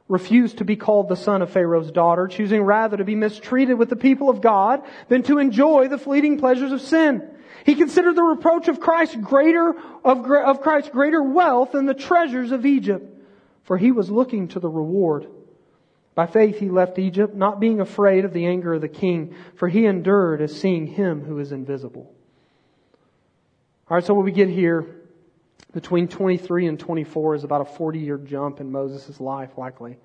refused 0.08 0.60
to 0.60 0.66
be 0.66 0.76
called 0.76 1.10
the 1.10 1.16
son 1.16 1.42
of 1.42 1.52
Pharaoh's 1.52 1.92
daughter, 1.92 2.28
choosing 2.28 2.62
rather 2.64 2.98
to 2.98 3.04
be 3.04 3.16
mistreated 3.16 3.78
with 3.78 3.90
the 3.90 3.96
people 3.96 4.30
of 4.30 4.42
God 4.42 4.84
than 5.10 5.24
to 5.24 5.40
enjoy 5.40 5.88
the 5.88 5.98
fleeting 5.98 6.40
pleasures 6.40 6.72
of 6.72 6.82
sin. 6.82 7.28
He 7.66 7.76
considered 7.76 8.16
the 8.16 8.24
reproach 8.24 8.70
of 8.70 8.80
Christ 8.80 9.22
greater, 9.22 9.76
of, 10.06 10.32
of 10.32 10.62
Christ's 10.62 10.92
greater 10.92 11.22
wealth 11.22 11.74
than 11.74 11.86
the 11.86 11.94
treasures 11.94 12.52
of 12.52 12.66
Egypt, 12.66 13.06
for 13.64 13.78
he 13.78 13.92
was 13.92 14.10
looking 14.10 14.48
to 14.50 14.60
the 14.60 14.70
reward. 14.70 15.28
By 16.16 16.26
faith 16.26 16.58
he 16.58 16.70
left 16.70 16.98
Egypt, 16.98 17.36
not 17.36 17.60
being 17.60 17.82
afraid 17.82 18.26
of 18.26 18.34
the 18.34 18.46
anger 18.46 18.74
of 18.74 18.82
the 18.82 18.88
king, 18.88 19.36
for 19.56 19.68
he 19.68 19.86
endured 19.86 20.42
as 20.42 20.60
seeing 20.60 20.88
him 20.88 21.24
who 21.24 21.40
is 21.40 21.52
invisible. 21.52 22.12
Alright, 23.90 24.06
so 24.06 24.14
what 24.14 24.26
we 24.26 24.32
get 24.32 24.50
here 24.50 24.86
between 25.78 26.08
23 26.08 26.66
and 26.66 26.80
24 26.80 27.36
is 27.36 27.44
about 27.44 27.62
a 27.62 27.66
40 27.66 28.00
year 28.00 28.18
jump 28.18 28.60
in 28.60 28.72
Moses' 28.72 29.20
life, 29.20 29.60
likely. 29.60 29.98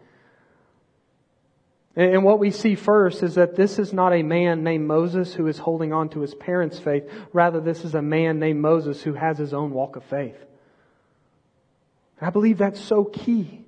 And 1.96 2.24
what 2.24 2.38
we 2.38 2.50
see 2.50 2.74
first 2.74 3.22
is 3.22 3.36
that 3.36 3.56
this 3.56 3.78
is 3.78 3.90
not 3.90 4.12
a 4.12 4.22
man 4.22 4.64
named 4.64 4.86
Moses 4.86 5.32
who 5.32 5.46
is 5.46 5.56
holding 5.56 5.94
on 5.94 6.10
to 6.10 6.20
his 6.20 6.34
parents' 6.34 6.78
faith. 6.78 7.10
Rather, 7.32 7.58
this 7.58 7.86
is 7.86 7.94
a 7.94 8.02
man 8.02 8.38
named 8.38 8.60
Moses 8.60 9.00
who 9.00 9.14
has 9.14 9.38
his 9.38 9.54
own 9.54 9.70
walk 9.70 9.96
of 9.96 10.04
faith. 10.04 10.36
I 12.20 12.28
believe 12.28 12.58
that's 12.58 12.78
so 12.78 13.04
key. 13.04 13.64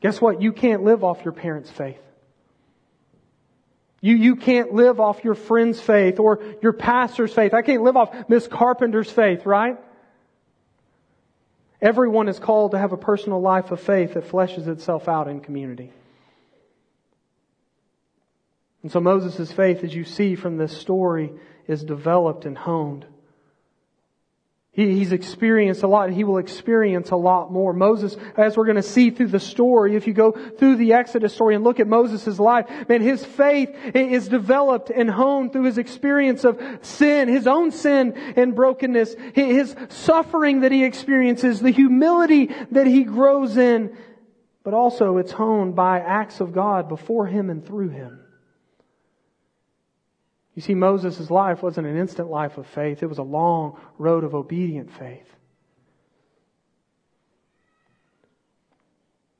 Guess 0.00 0.22
what? 0.22 0.40
You 0.40 0.54
can't 0.54 0.84
live 0.84 1.04
off 1.04 1.22
your 1.22 1.34
parents' 1.34 1.70
faith. 1.70 2.00
You, 4.00 4.16
you 4.16 4.36
can't 4.36 4.72
live 4.72 5.00
off 5.00 5.22
your 5.22 5.34
friend's 5.34 5.78
faith 5.78 6.18
or 6.18 6.42
your 6.62 6.72
pastor's 6.72 7.34
faith. 7.34 7.52
I 7.52 7.60
can't 7.60 7.82
live 7.82 7.98
off 7.98 8.30
Miss 8.30 8.48
Carpenter's 8.48 9.10
faith, 9.10 9.44
right? 9.44 9.78
Everyone 11.82 12.28
is 12.28 12.38
called 12.38 12.70
to 12.70 12.78
have 12.78 12.92
a 12.92 12.96
personal 12.96 13.40
life 13.40 13.72
of 13.72 13.80
faith 13.80 14.14
that 14.14 14.28
fleshes 14.28 14.68
itself 14.68 15.08
out 15.08 15.26
in 15.26 15.40
community. 15.40 15.92
And 18.82 18.92
so 18.92 19.00
Moses' 19.00 19.50
faith, 19.50 19.82
as 19.82 19.92
you 19.92 20.04
see 20.04 20.36
from 20.36 20.56
this 20.56 20.76
story, 20.76 21.32
is 21.66 21.82
developed 21.82 22.46
and 22.46 22.56
honed. 22.56 23.04
He, 24.74 24.96
he's 24.96 25.12
experienced 25.12 25.82
a 25.82 25.86
lot. 25.86 26.10
He 26.10 26.24
will 26.24 26.38
experience 26.38 27.10
a 27.10 27.16
lot 27.16 27.52
more. 27.52 27.74
Moses, 27.74 28.16
as 28.38 28.56
we're 28.56 28.64
going 28.64 28.76
to 28.76 28.82
see 28.82 29.10
through 29.10 29.28
the 29.28 29.38
story, 29.38 29.96
if 29.96 30.06
you 30.06 30.14
go 30.14 30.32
through 30.32 30.76
the 30.76 30.94
Exodus 30.94 31.34
story 31.34 31.54
and 31.54 31.62
look 31.62 31.78
at 31.78 31.86
Moses' 31.86 32.38
life, 32.38 32.66
man, 32.88 33.02
his 33.02 33.22
faith 33.22 33.68
is 33.94 34.28
developed 34.28 34.88
and 34.88 35.10
honed 35.10 35.52
through 35.52 35.64
his 35.64 35.76
experience 35.76 36.44
of 36.44 36.58
sin, 36.80 37.28
his 37.28 37.46
own 37.46 37.70
sin 37.70 38.14
and 38.36 38.56
brokenness, 38.56 39.14
his 39.34 39.76
suffering 39.90 40.60
that 40.60 40.72
he 40.72 40.84
experiences, 40.84 41.60
the 41.60 41.70
humility 41.70 42.50
that 42.70 42.86
he 42.86 43.04
grows 43.04 43.58
in, 43.58 43.94
but 44.64 44.72
also 44.72 45.18
it's 45.18 45.32
honed 45.32 45.76
by 45.76 45.98
acts 45.98 46.40
of 46.40 46.54
God 46.54 46.88
before 46.88 47.26
him 47.26 47.50
and 47.50 47.66
through 47.66 47.90
him. 47.90 48.21
You 50.54 50.62
see, 50.62 50.74
Moses' 50.74 51.30
life 51.30 51.62
wasn't 51.62 51.86
an 51.86 51.96
instant 51.96 52.28
life 52.30 52.58
of 52.58 52.66
faith. 52.66 53.02
It 53.02 53.06
was 53.06 53.18
a 53.18 53.22
long 53.22 53.80
road 53.98 54.22
of 54.24 54.34
obedient 54.34 54.90
faith. 54.92 55.28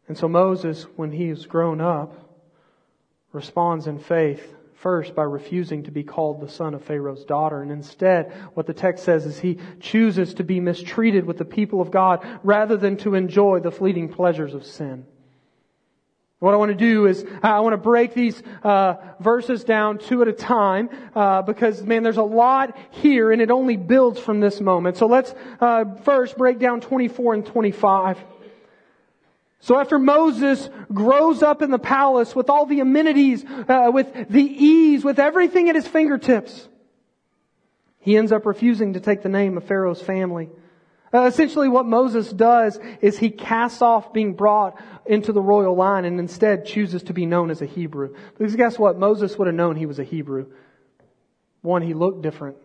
And 0.09 0.17
so 0.17 0.29
Moses, 0.29 0.85
when 0.97 1.13
he 1.13 1.29
is 1.29 1.47
grown 1.47 1.81
up, 1.81 2.15
responds 3.33 3.87
in 3.87 3.99
faith 3.99 4.55
first 4.75 5.15
by 5.15 5.23
refusing 5.23 5.85
to 5.85 5.93
be 5.93 6.03
called 6.03 6.41
the 6.41 6.49
son 6.49 6.75
of 6.75 6.85
Pharaoh's 6.85 7.25
daughter. 7.25 7.63
And 7.63 7.71
instead, 7.71 8.33
what 8.55 8.67
the 8.67 8.75
text 8.75 9.05
says 9.05 9.25
is 9.25 9.39
he 9.39 9.59
chooses 9.81 10.35
to 10.35 10.45
be 10.45 10.59
mistreated 10.59 11.25
with 11.25 11.39
the 11.39 11.45
people 11.45 11.81
of 11.81 11.93
God 11.93 12.27
rather 12.43 12.77
than 12.77 12.97
to 12.99 13.15
enjoy 13.15 13.61
the 13.61 13.71
fleeting 13.71 14.09
pleasures 14.09 14.55
of 14.55 14.67
sin. 14.67 15.07
What 16.43 16.55
I 16.55 16.57
want 16.57 16.71
to 16.71 16.77
do 16.77 17.07
is 17.07 17.25
I 17.41 17.61
want 17.61 17.75
to 17.75 17.77
break 17.77 18.15
these 18.15 18.43
uh, 18.65 18.95
verses 19.21 19.63
down 19.63 19.99
two 19.99 20.23
at 20.23 20.29
a 20.29 20.33
time 20.33 20.91
uh, 21.15 21.43
because 21.43 21.85
man, 21.85 22.03
there's 22.03 22.17
a 22.17 22.25
lot 22.25 22.77
here, 22.91 23.31
and 23.31 23.41
it 23.41 23.53
only 23.53 23.77
builds 23.77 24.19
from 24.19 24.41
this 24.41 24.61
moment. 24.61 24.97
So 24.97 25.07
let's 25.07 25.33
uh, 25.61 25.85
first 26.03 26.37
break 26.37 26.59
down 26.59 26.81
24 26.81 27.35
and 27.35 27.47
25. 27.47 28.19
So 29.61 29.79
after 29.79 30.01
Moses 30.01 30.69
grows 30.93 31.45
up 31.45 31.63
in 31.63 31.71
the 31.71 31.79
palace 31.79 32.35
with 32.35 32.51
all 32.51 32.67
the 32.67 32.81
amenities, 32.81 33.45
uh, 33.45 33.93
with 33.95 34.13
the 34.29 34.43
ease, 34.43 35.05
with 35.05 35.21
everything 35.21 35.69
at 35.69 35.77
his 35.77 35.87
fingertips, 35.87 36.69
he 38.01 38.17
ends 38.17 38.33
up 38.33 38.47
refusing 38.47 38.95
to 38.95 39.01
take 39.01 39.23
the 39.23 39.29
name 39.29 39.57
of 39.57 39.63
Pharaoh's 39.63 40.03
family. 40.03 40.51
Uh, 41.15 41.25
essentially 41.25 41.69
what 41.69 41.85
Moses 41.85 42.33
does 42.33 42.79
is 43.01 43.19
he 43.19 43.31
casts 43.31 43.83
off 43.83 44.13
being 44.13 44.35
brought 44.35 44.81
into 45.05 45.33
the 45.33 45.43
royal 45.43 45.77
line 45.77 46.05
and 46.05 46.19
instead 46.19 46.65
chooses 46.65 47.03
to 47.05 47.13
be 47.13 47.27
known 47.27 47.51
as 47.51 47.61
a 47.61 47.67
Hebrew. 47.67 48.15
Because 48.39 48.57
guess 48.57 48.79
what? 48.79 48.99
Moses 48.99 49.37
would 49.37 49.47
have 49.47 49.55
known 49.55 49.77
he 49.77 49.87
was 49.87 49.99
a 49.99 50.05
Hebrew. 50.05 50.47
One, 51.61 51.83
he 51.83 51.93
looked 51.93 52.23
different 52.23 52.57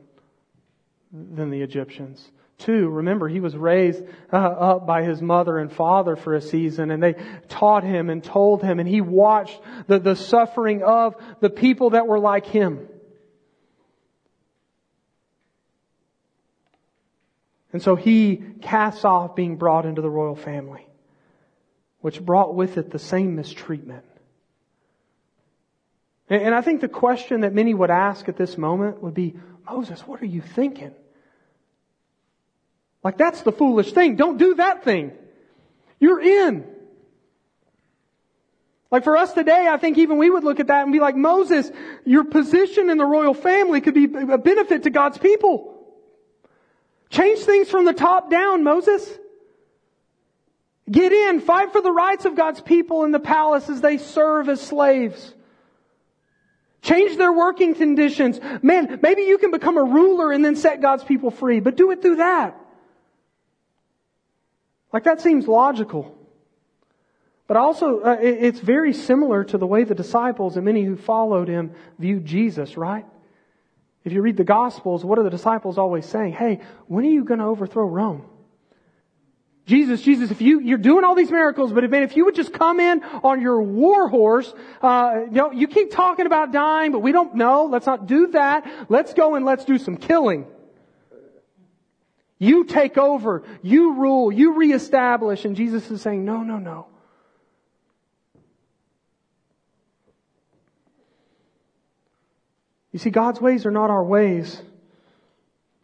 than 1.11 1.49
the 1.49 1.61
Egyptians. 1.61 2.31
Two, 2.57 2.89
remember, 2.89 3.27
he 3.27 3.39
was 3.39 3.55
raised 3.55 4.03
uh, 4.33 4.35
up 4.35 4.87
by 4.87 5.03
his 5.03 5.21
mother 5.21 5.59
and 5.59 5.71
father 5.71 6.15
for 6.15 6.33
a 6.33 6.41
season, 6.41 6.89
and 6.89 7.03
they 7.03 7.13
taught 7.49 7.83
him 7.83 8.09
and 8.09 8.23
told 8.23 8.63
him, 8.63 8.79
and 8.79 8.89
he 8.89 8.99
watched 8.99 9.59
the, 9.85 9.99
the 9.99 10.15
suffering 10.15 10.81
of 10.81 11.15
the 11.39 11.51
people 11.51 11.91
that 11.91 12.07
were 12.07 12.17
like 12.17 12.47
him. 12.47 12.87
And 17.73 17.81
so 17.81 17.95
he 17.95 18.41
casts 18.61 19.03
off 19.03 19.35
being 19.35 19.57
brought 19.57 19.85
into 19.85 20.01
the 20.01 20.09
royal 20.09 20.35
family, 20.35 20.87
which 22.01 22.23
brought 22.23 22.55
with 22.55 22.77
it 22.77 22.91
the 22.91 22.99
same 22.99 23.35
mistreatment. 23.35 24.05
And 26.29 26.53
I 26.53 26.61
think 26.61 26.81
the 26.81 26.89
question 26.89 27.41
that 27.41 27.53
many 27.53 27.73
would 27.73 27.89
ask 27.89 28.27
at 28.27 28.35
this 28.35 28.57
moment 28.57 29.01
would 29.01 29.13
be, 29.13 29.35
Moses, 29.69 30.01
what 30.01 30.21
are 30.21 30.25
you 30.25 30.41
thinking? 30.41 30.93
Like 33.03 33.17
that's 33.17 33.41
the 33.41 33.51
foolish 33.51 33.93
thing. 33.93 34.15
Don't 34.17 34.37
do 34.37 34.55
that 34.55 34.83
thing. 34.83 35.13
You're 35.99 36.21
in. 36.21 36.65
Like 38.91 39.03
for 39.03 39.17
us 39.17 39.33
today, 39.33 39.67
I 39.69 39.77
think 39.77 39.97
even 39.97 40.17
we 40.17 40.29
would 40.29 40.43
look 40.43 40.59
at 40.59 40.67
that 40.67 40.83
and 40.83 40.91
be 40.91 40.99
like, 40.99 41.15
Moses, 41.15 41.69
your 42.05 42.23
position 42.23 42.89
in 42.89 42.97
the 42.97 43.05
royal 43.05 43.33
family 43.33 43.81
could 43.81 43.93
be 43.93 44.05
a 44.05 44.37
benefit 44.37 44.83
to 44.83 44.89
God's 44.89 45.17
people. 45.17 45.76
Change 47.09 47.39
things 47.39 47.69
from 47.69 47.85
the 47.85 47.93
top 47.93 48.29
down, 48.29 48.63
Moses. 48.63 49.07
Get 50.89 51.11
in, 51.11 51.41
fight 51.41 51.71
for 51.71 51.81
the 51.81 51.91
rights 51.91 52.25
of 52.25 52.35
God's 52.35 52.61
people 52.61 53.03
in 53.03 53.11
the 53.11 53.19
palace 53.19 53.69
as 53.69 53.81
they 53.81 53.97
serve 53.97 54.47
as 54.47 54.61
slaves. 54.61 55.33
Change 56.81 57.17
their 57.17 57.33
working 57.33 57.75
conditions. 57.75 58.39
Man, 58.61 58.99
maybe 59.01 59.23
you 59.23 59.37
can 59.37 59.51
become 59.51 59.77
a 59.77 59.83
ruler 59.83 60.31
and 60.31 60.45
then 60.45 60.55
set 60.55 60.81
God's 60.81 61.03
people 61.03 61.31
free, 61.31 61.59
but 61.59 61.75
do 61.75 61.91
it 61.91 62.01
through 62.01 62.17
that. 62.17 62.55
Like 64.93 65.03
that 65.03 65.19
seems 65.19 65.47
logical. 65.47 66.17
But 67.47 67.57
also, 67.57 68.01
uh, 68.01 68.17
it's 68.19 68.59
very 68.59 68.93
similar 68.93 69.43
to 69.45 69.57
the 69.57 69.67
way 69.67 69.83
the 69.83 69.95
disciples 69.95 70.55
and 70.55 70.65
many 70.65 70.83
who 70.83 70.95
followed 70.95 71.47
him 71.47 71.71
viewed 71.97 72.25
Jesus, 72.25 72.77
right? 72.77 73.05
If 74.07 74.13
you 74.13 74.21
read 74.21 74.37
the 74.37 74.45
Gospels, 74.45 75.03
what 75.03 75.19
are 75.19 75.23
the 75.23 75.29
disciples 75.29 75.77
always 75.77 76.05
saying? 76.05 76.31
Hey, 76.31 76.61
when 76.87 77.03
are 77.03 77.09
you 77.09 77.25
going 77.25 77.41
to 77.41 77.45
overthrow 77.45 77.85
Rome? 77.85 78.23
Jesus, 79.65 80.01
Jesus, 80.01 80.31
if 80.31 80.39
you, 80.39 80.61
you're 80.61 80.77
doing 80.77 81.03
all 81.03 81.13
these 81.13 81.29
miracles, 81.29 81.73
but 81.73 81.83
if, 81.83 81.91
man, 81.91 82.03
if 82.03 82.15
you 82.15 82.23
would 82.23 82.35
just 82.35 82.53
come 82.53 82.79
in 82.79 83.03
on 83.03 83.41
your 83.41 83.61
war 83.61 84.07
horse, 84.07 84.53
uh, 84.81 85.23
you 85.25 85.31
know, 85.31 85.51
you 85.51 85.67
keep 85.67 85.91
talking 85.91 86.25
about 86.25 86.53
dying, 86.53 86.93
but 86.93 86.99
we 86.99 87.11
don't 87.11 87.35
know. 87.35 87.65
Let's 87.65 87.85
not 87.85 88.07
do 88.07 88.27
that. 88.27 88.85
Let's 88.87 89.13
go 89.13 89.35
and 89.35 89.43
let's 89.43 89.65
do 89.65 89.77
some 89.77 89.97
killing. 89.97 90.47
You 92.39 92.63
take 92.63 92.97
over. 92.97 93.43
You 93.61 93.95
rule. 93.95 94.31
You 94.31 94.53
reestablish. 94.53 95.43
And 95.43 95.57
Jesus 95.57 95.91
is 95.91 96.01
saying, 96.01 96.23
no, 96.23 96.43
no, 96.43 96.59
no. 96.59 96.87
You 102.97 102.99
see, 102.99 103.11
God's 103.11 103.39
ways 103.39 103.67
are 103.67 103.71
not 103.71 103.91
our 103.91 104.03
ways. 104.03 104.59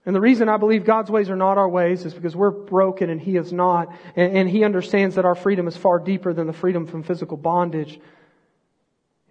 And 0.04 0.16
the 0.16 0.20
reason 0.20 0.50
I 0.50 0.58
believe 0.58 0.84
God's 0.84 1.12
ways 1.12 1.30
are 1.30 1.36
not 1.36 1.60
our 1.60 1.70
ways 1.70 2.06
is 2.06 2.14
because 2.16 2.36
we're 2.36 2.50
broken 2.50 3.12
and 3.12 3.22
He 3.22 3.38
is 3.38 3.54
not. 3.54 3.96
And, 4.16 4.36
and, 4.36 4.50
He 4.50 4.64
understands 4.64 5.14
that 5.14 5.24
our 5.24 5.36
freedom 5.36 5.68
is 5.68 5.78
far 5.78 6.00
deeper 6.00 6.34
than 6.34 6.48
the 6.48 6.54
freedom 6.54 6.88
from 6.88 7.04
physical 7.04 7.38
bondage. 7.38 7.92
He 7.92 8.00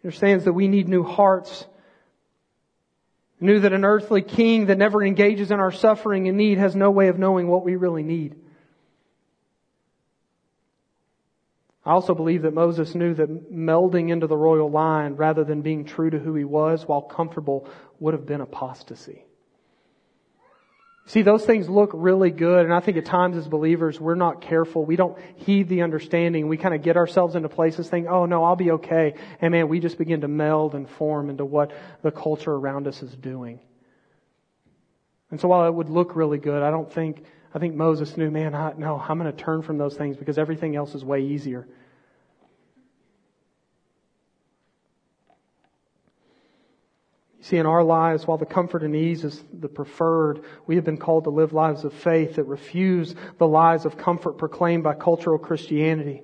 understands 0.04 0.44
that 0.44 0.52
we 0.52 0.68
need 0.68 0.88
new 0.88 1.02
hearts. 1.02 1.66
He 3.40 3.46
knew 3.46 3.58
that 3.58 3.72
an 3.72 3.84
earthly 3.84 4.22
king 4.22 4.66
that 4.66 4.78
never 4.78 5.02
engages 5.02 5.50
in 5.50 5.58
our 5.58 5.72
suffering 5.72 6.28
and 6.28 6.38
need 6.38 6.58
has 6.58 6.76
no 6.76 6.92
way 6.92 7.08
of 7.08 7.18
knowing 7.18 7.48
what 7.48 7.64
we 7.64 7.74
really 7.74 8.04
need. 8.04 8.36
I 11.84 11.90
also 11.90 12.14
believe 12.14 12.42
that 12.42 12.54
Moses 12.54 12.94
knew 12.94 13.14
that 13.14 13.52
melding 13.52 14.10
into 14.10 14.28
the 14.28 14.36
royal 14.36 14.70
line 14.70 15.14
rather 15.14 15.42
than 15.42 15.62
being 15.62 15.84
true 15.84 16.10
to 16.10 16.18
who 16.18 16.34
he 16.34 16.44
was 16.44 16.86
while 16.86 17.02
comfortable 17.02 17.68
would 17.98 18.14
have 18.14 18.24
been 18.24 18.40
apostasy. 18.40 19.24
See, 21.06 21.22
those 21.22 21.44
things 21.44 21.68
look 21.68 21.90
really 21.92 22.30
good, 22.30 22.64
and 22.64 22.72
I 22.72 22.78
think 22.78 22.96
at 22.96 23.04
times 23.04 23.36
as 23.36 23.48
believers, 23.48 24.00
we're 24.00 24.14
not 24.14 24.40
careful. 24.40 24.84
We 24.84 24.94
don't 24.94 25.18
heed 25.34 25.68
the 25.68 25.82
understanding. 25.82 26.46
We 26.46 26.56
kind 26.56 26.76
of 26.76 26.82
get 26.82 26.96
ourselves 26.96 27.34
into 27.34 27.48
places 27.48 27.88
thinking, 27.88 28.08
oh 28.08 28.24
no, 28.26 28.44
I'll 28.44 28.54
be 28.54 28.70
okay. 28.70 29.14
And 29.40 29.50
man, 29.50 29.68
we 29.68 29.80
just 29.80 29.98
begin 29.98 30.20
to 30.20 30.28
meld 30.28 30.76
and 30.76 30.88
form 30.88 31.28
into 31.28 31.44
what 31.44 31.72
the 32.02 32.12
culture 32.12 32.52
around 32.52 32.86
us 32.86 33.02
is 33.02 33.12
doing. 33.16 33.58
And 35.32 35.40
so 35.40 35.48
while 35.48 35.66
it 35.66 35.74
would 35.74 35.88
look 35.88 36.14
really 36.14 36.38
good, 36.38 36.62
I 36.62 36.70
don't 36.70 36.92
think 36.92 37.24
I 37.54 37.58
think 37.58 37.74
Moses 37.74 38.16
knew, 38.16 38.30
man, 38.30 38.54
I, 38.54 38.72
no, 38.76 38.98
I'm 38.98 39.18
going 39.18 39.30
to 39.30 39.36
turn 39.36 39.62
from 39.62 39.76
those 39.76 39.94
things 39.94 40.16
because 40.16 40.38
everything 40.38 40.74
else 40.74 40.94
is 40.94 41.04
way 41.04 41.20
easier. 41.20 41.68
You 47.38 47.44
see, 47.44 47.56
in 47.58 47.66
our 47.66 47.82
lives, 47.82 48.26
while 48.26 48.38
the 48.38 48.46
comfort 48.46 48.82
and 48.82 48.96
ease 48.96 49.24
is 49.24 49.42
the 49.52 49.68
preferred, 49.68 50.44
we 50.66 50.76
have 50.76 50.84
been 50.84 50.96
called 50.96 51.24
to 51.24 51.30
live 51.30 51.52
lives 51.52 51.84
of 51.84 51.92
faith 51.92 52.36
that 52.36 52.44
refuse 52.44 53.14
the 53.38 53.46
lies 53.46 53.84
of 53.84 53.98
comfort 53.98 54.38
proclaimed 54.38 54.84
by 54.84 54.94
cultural 54.94 55.38
Christianity. 55.38 56.22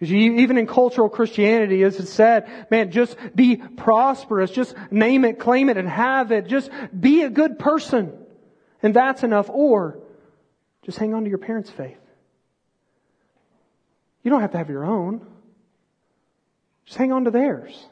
Because 0.00 0.12
even 0.12 0.58
in 0.58 0.66
cultural 0.66 1.08
Christianity, 1.08 1.84
as 1.84 2.00
it 2.00 2.08
said, 2.08 2.66
man, 2.72 2.90
just 2.90 3.16
be 3.36 3.56
prosperous, 3.56 4.50
just 4.50 4.74
name 4.90 5.24
it, 5.24 5.38
claim 5.38 5.68
it, 5.68 5.76
and 5.76 5.88
have 5.88 6.32
it. 6.32 6.48
Just 6.48 6.70
be 6.98 7.22
a 7.22 7.30
good 7.30 7.60
person. 7.60 8.12
And 8.82 8.94
that's 8.94 9.22
enough. 9.22 9.48
Or 9.48 10.01
just 10.84 10.98
hang 10.98 11.14
on 11.14 11.24
to 11.24 11.28
your 11.28 11.38
parents' 11.38 11.70
faith. 11.70 11.98
You 14.22 14.30
don't 14.30 14.40
have 14.40 14.52
to 14.52 14.58
have 14.58 14.70
your 14.70 14.84
own. 14.84 15.26
Just 16.84 16.98
hang 16.98 17.12
on 17.12 17.24
to 17.24 17.30
theirs. 17.30 17.86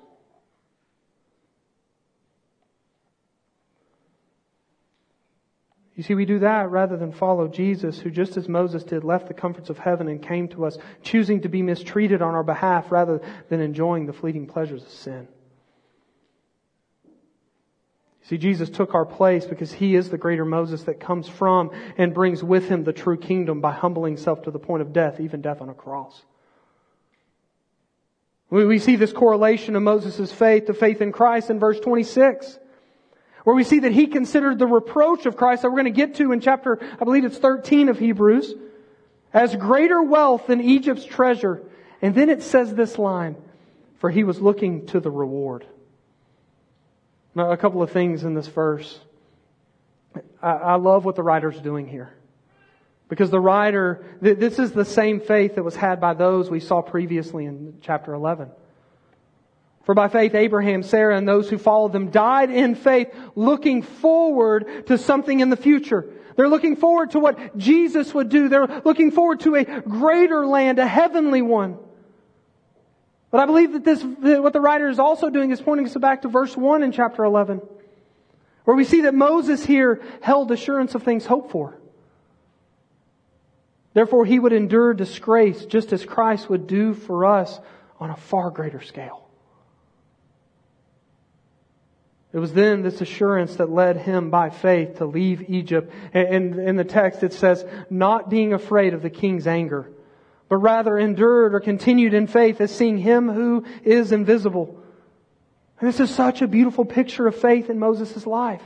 You 5.96 6.05
see, 6.05 6.14
we 6.14 6.24
do 6.24 6.38
that 6.38 6.70
rather 6.70 6.96
than 6.96 7.12
follow 7.12 7.46
Jesus, 7.46 7.98
who 7.98 8.11
just 8.11 8.38
as 8.38 8.48
Moses 8.48 8.85
did, 8.85 9.05
left 9.05 9.29
the 9.29 9.35
comforts 9.35 9.68
of 9.68 9.76
heaven 9.76 10.09
and 10.09 10.22
came 10.22 10.48
to 10.48 10.64
us, 10.64 10.79
choosing 11.03 11.42
to 11.42 11.50
be 11.50 11.61
mistreated 11.61 12.22
on 12.22 12.35
our 12.35 12.42
behalf 12.42 12.90
rather 12.90 13.20
than 13.50 13.61
enjoying 13.61 14.07
the 14.07 14.12
fleeting 14.14 14.46
pleasures 14.46 14.83
of 14.83 14.88
sin. 14.88 15.29
See, 18.24 18.38
Jesus 18.38 18.70
took 18.70 18.94
our 18.94 19.06
place 19.06 19.46
because 19.46 19.72
He 19.72 19.94
is 19.96 20.11
the 20.11 20.18
greater 20.18 20.44
Moses 20.44 20.83
that 20.85 21.00
comes 21.00 21.26
from 21.26 21.70
and 21.96 22.14
brings 22.14 22.44
with 22.44 22.68
Him 22.68 22.85
the 22.85 22.92
true 22.92 23.16
kingdom 23.16 23.61
by 23.61 23.72
humbling 23.72 24.14
Himself 24.14 24.42
to 24.42 24.50
the 24.50 24.59
point 24.59 24.83
of 24.83 24.92
death, 24.92 25.20
even 25.20 25.40
death 25.40 25.61
on 25.61 25.68
a 25.68 25.74
cross. 25.74 26.22
We 28.50 28.80
see 28.80 28.96
this 28.96 29.12
correlation 29.12 29.76
of 29.76 29.83
Moses' 29.83 30.33
faith 30.33 30.66
to 30.66 30.74
faith 30.74 31.00
in 31.00 31.12
Christ 31.12 31.50
in 31.50 31.61
verse 31.61 31.78
26, 31.78 32.59
where 33.44 33.54
we 33.54 33.62
see 33.62 33.78
that 33.80 33.92
he 33.92 34.09
considered 34.09 34.59
the 34.59 34.66
reproach 34.66 35.24
of 35.24 35.37
Christ 35.37 35.62
that 35.62 35.70
we're 35.70 35.80
going 35.80 35.85
to 35.85 35.90
get 35.92 36.16
to 36.16 36.33
in 36.33 36.40
chapter, 36.40 36.78
I 37.00 37.04
believe 37.04 37.24
it's 37.24 37.38
13 37.38 37.88
of 37.88 37.98
Hebrews, 38.00 38.54
as 39.33 39.54
greater 39.54 40.02
wealth 40.02 40.48
than 40.48 40.61
Egypt's 40.61 41.04
treasure. 41.04 41.62
And 42.02 42.12
then 42.12 42.28
it 42.28 42.42
says 42.42 42.74
this 42.74 42.98
line, 42.98 43.37
for 43.98 44.11
he 44.11 44.24
was 44.24 44.40
looking 44.40 44.87
to 44.87 44.98
the 44.98 45.12
reward. 45.12 45.64
Now, 47.34 47.50
a 47.50 47.56
couple 47.56 47.82
of 47.82 47.90
things 47.90 48.24
in 48.24 48.34
this 48.34 48.48
verse. 48.48 48.98
I, 50.42 50.50
I 50.50 50.74
love 50.76 51.04
what 51.04 51.16
the 51.16 51.22
writer's 51.22 51.60
doing 51.60 51.86
here. 51.86 52.12
Because 53.08 53.30
the 53.30 53.40
writer, 53.40 54.04
this 54.20 54.58
is 54.58 54.70
the 54.72 54.84
same 54.84 55.20
faith 55.20 55.56
that 55.56 55.64
was 55.64 55.74
had 55.74 56.00
by 56.00 56.14
those 56.14 56.48
we 56.48 56.60
saw 56.60 56.80
previously 56.80 57.44
in 57.44 57.78
chapter 57.82 58.14
11. 58.14 58.50
For 59.82 59.94
by 59.94 60.08
faith, 60.08 60.34
Abraham, 60.36 60.84
Sarah, 60.84 61.16
and 61.16 61.26
those 61.26 61.50
who 61.50 61.58
followed 61.58 61.92
them 61.92 62.10
died 62.10 62.50
in 62.50 62.76
faith, 62.76 63.12
looking 63.34 63.82
forward 63.82 64.86
to 64.86 64.96
something 64.96 65.40
in 65.40 65.50
the 65.50 65.56
future. 65.56 66.06
They're 66.36 66.48
looking 66.48 66.76
forward 66.76 67.10
to 67.12 67.18
what 67.18 67.56
Jesus 67.56 68.14
would 68.14 68.28
do. 68.28 68.48
They're 68.48 68.82
looking 68.84 69.10
forward 69.10 69.40
to 69.40 69.56
a 69.56 69.64
greater 69.64 70.46
land, 70.46 70.78
a 70.78 70.86
heavenly 70.86 71.42
one. 71.42 71.78
But 73.30 73.40
I 73.40 73.46
believe 73.46 73.72
that 73.72 73.84
this, 73.84 74.02
what 74.02 74.52
the 74.52 74.60
writer 74.60 74.88
is 74.88 74.98
also 74.98 75.30
doing 75.30 75.50
is 75.50 75.60
pointing 75.60 75.86
us 75.86 75.94
back 75.94 76.22
to 76.22 76.28
verse 76.28 76.56
1 76.56 76.82
in 76.82 76.90
chapter 76.90 77.22
11, 77.24 77.60
where 78.64 78.76
we 78.76 78.84
see 78.84 79.02
that 79.02 79.14
Moses 79.14 79.64
here 79.64 80.02
held 80.20 80.50
assurance 80.50 80.94
of 80.94 81.04
things 81.04 81.26
hoped 81.26 81.52
for. 81.52 81.76
Therefore, 83.92 84.24
he 84.24 84.38
would 84.38 84.52
endure 84.52 84.94
disgrace 84.94 85.64
just 85.64 85.92
as 85.92 86.04
Christ 86.04 86.48
would 86.48 86.66
do 86.66 86.94
for 86.94 87.24
us 87.24 87.58
on 87.98 88.10
a 88.10 88.16
far 88.16 88.50
greater 88.50 88.80
scale. 88.80 89.28
It 92.32 92.38
was 92.38 92.52
then 92.52 92.82
this 92.82 93.00
assurance 93.00 93.56
that 93.56 93.70
led 93.70 93.96
him 93.96 94.30
by 94.30 94.50
faith 94.50 94.98
to 94.98 95.04
leave 95.04 95.50
Egypt. 95.50 95.92
And 96.14 96.56
in 96.56 96.76
the 96.76 96.84
text 96.84 97.24
it 97.24 97.32
says, 97.32 97.64
not 97.90 98.30
being 98.30 98.52
afraid 98.52 98.94
of 98.94 99.02
the 99.02 99.10
king's 99.10 99.48
anger 99.48 99.90
but 100.50 100.56
rather 100.56 100.98
endured 100.98 101.54
or 101.54 101.60
continued 101.60 102.12
in 102.12 102.26
faith 102.26 102.60
as 102.60 102.74
seeing 102.74 102.98
him 102.98 103.30
who 103.30 103.64
is 103.84 104.10
invisible. 104.10 104.82
And 105.78 105.88
this 105.88 106.00
is 106.00 106.10
such 106.10 106.42
a 106.42 106.48
beautiful 106.48 106.84
picture 106.84 107.28
of 107.28 107.36
faith 107.36 107.70
in 107.70 107.78
Moses' 107.78 108.26
life. 108.26 108.62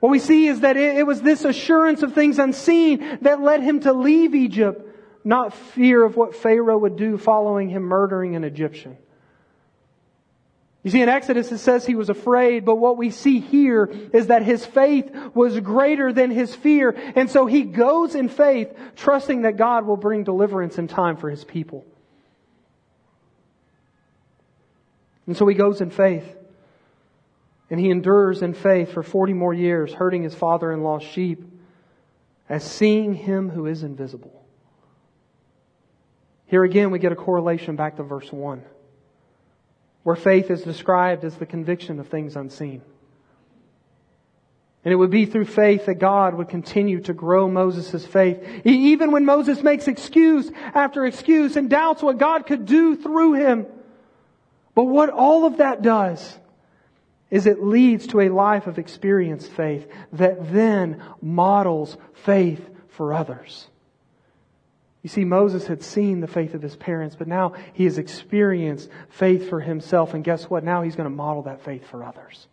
What 0.00 0.12
we 0.12 0.18
see 0.18 0.48
is 0.48 0.60
that 0.60 0.76
it, 0.76 1.06
was 1.06 1.22
this 1.22 1.46
assurance 1.46 2.02
of 2.02 2.12
things 2.12 2.38
unseen 2.38 3.20
that 3.22 3.40
led 3.40 3.62
him 3.62 3.80
to 3.80 3.94
leave 3.94 4.34
Egypt, 4.34 4.86
not 5.24 5.54
fear 5.54 6.04
of 6.04 6.14
what 6.14 6.36
Pharaoh 6.36 6.78
would 6.78 6.96
do 6.96 7.16
following 7.16 7.70
him 7.70 7.84
murdering 7.84 8.36
an 8.36 8.44
Egyptian. 8.44 8.98
You 10.82 10.90
see, 10.90 11.00
in 11.00 11.08
Exodus 11.08 11.52
it 11.52 11.58
says 11.58 11.86
he 11.86 11.94
was 11.94 12.10
afraid, 12.10 12.64
but 12.64 12.76
what 12.76 12.96
we 12.96 13.10
see 13.10 13.38
here 13.38 13.84
is 14.12 14.26
that 14.26 14.42
his 14.42 14.66
faith 14.66 15.14
was 15.32 15.58
greater 15.60 16.12
than 16.12 16.30
his 16.30 16.54
fear, 16.54 16.90
and 17.14 17.30
so 17.30 17.46
he 17.46 17.62
goes 17.62 18.16
in 18.16 18.28
faith, 18.28 18.74
trusting 18.96 19.42
that 19.42 19.56
God 19.56 19.86
will 19.86 19.96
bring 19.96 20.24
deliverance 20.24 20.78
in 20.78 20.88
time 20.88 21.16
for 21.16 21.30
his 21.30 21.44
people. 21.44 21.84
And 25.26 25.36
so 25.36 25.46
he 25.46 25.54
goes 25.54 25.80
in 25.80 25.90
faith, 25.90 26.24
and 27.70 27.78
he 27.78 27.90
endures 27.90 28.42
in 28.42 28.52
faith 28.52 28.92
for 28.92 29.04
40 29.04 29.34
more 29.34 29.54
years, 29.54 29.94
herding 29.94 30.24
his 30.24 30.34
father-in-law's 30.34 31.04
sheep, 31.04 31.44
as 32.48 32.64
seeing 32.64 33.14
him 33.14 33.48
who 33.48 33.66
is 33.66 33.84
invisible. 33.84 34.44
Here 36.46 36.64
again 36.64 36.90
we 36.90 36.98
get 36.98 37.12
a 37.12 37.16
correlation 37.16 37.76
back 37.76 37.96
to 37.96 38.02
verse 38.02 38.32
1 38.32 38.64
where 40.02 40.16
faith 40.16 40.50
is 40.50 40.62
described 40.62 41.24
as 41.24 41.36
the 41.36 41.46
conviction 41.46 42.00
of 42.00 42.08
things 42.08 42.36
unseen. 42.36 42.82
And 44.84 44.92
it 44.92 44.96
would 44.96 45.10
be 45.10 45.26
through 45.26 45.44
faith 45.44 45.86
that 45.86 45.96
God 45.96 46.34
would 46.34 46.48
continue 46.48 47.00
to 47.02 47.12
grow 47.12 47.48
Moses' 47.48 48.04
faith. 48.04 48.42
Even 48.64 49.12
when 49.12 49.24
Moses 49.24 49.62
makes 49.62 49.86
excuse 49.86 50.50
after 50.74 51.06
excuse 51.06 51.56
and 51.56 51.70
doubts 51.70 52.02
what 52.02 52.18
God 52.18 52.46
could 52.46 52.66
do 52.66 52.96
through 52.96 53.34
him. 53.34 53.66
But 54.74 54.84
what 54.84 55.10
all 55.10 55.44
of 55.44 55.58
that 55.58 55.82
does 55.82 56.38
is 57.30 57.46
it 57.46 57.62
leads 57.62 58.08
to 58.08 58.20
a 58.20 58.28
life 58.28 58.66
of 58.66 58.78
experienced 58.78 59.50
faith 59.52 59.88
that 60.12 60.52
then 60.52 61.02
models 61.20 61.96
faith 62.24 62.68
for 62.88 63.14
others. 63.14 63.68
You 65.02 65.08
see, 65.08 65.24
Moses 65.24 65.66
had 65.66 65.82
seen 65.82 66.20
the 66.20 66.28
faith 66.28 66.54
of 66.54 66.62
his 66.62 66.76
parents, 66.76 67.16
but 67.16 67.26
now 67.26 67.54
he 67.72 67.84
has 67.84 67.98
experienced 67.98 68.88
faith 69.08 69.48
for 69.48 69.60
himself. 69.60 70.14
And 70.14 70.22
guess 70.22 70.48
what? 70.48 70.62
Now 70.62 70.82
he's 70.82 70.94
going 70.94 71.10
to 71.10 71.14
model 71.14 71.42
that 71.42 71.64
faith 71.64 71.84
for 71.88 72.04
others. 72.04 72.46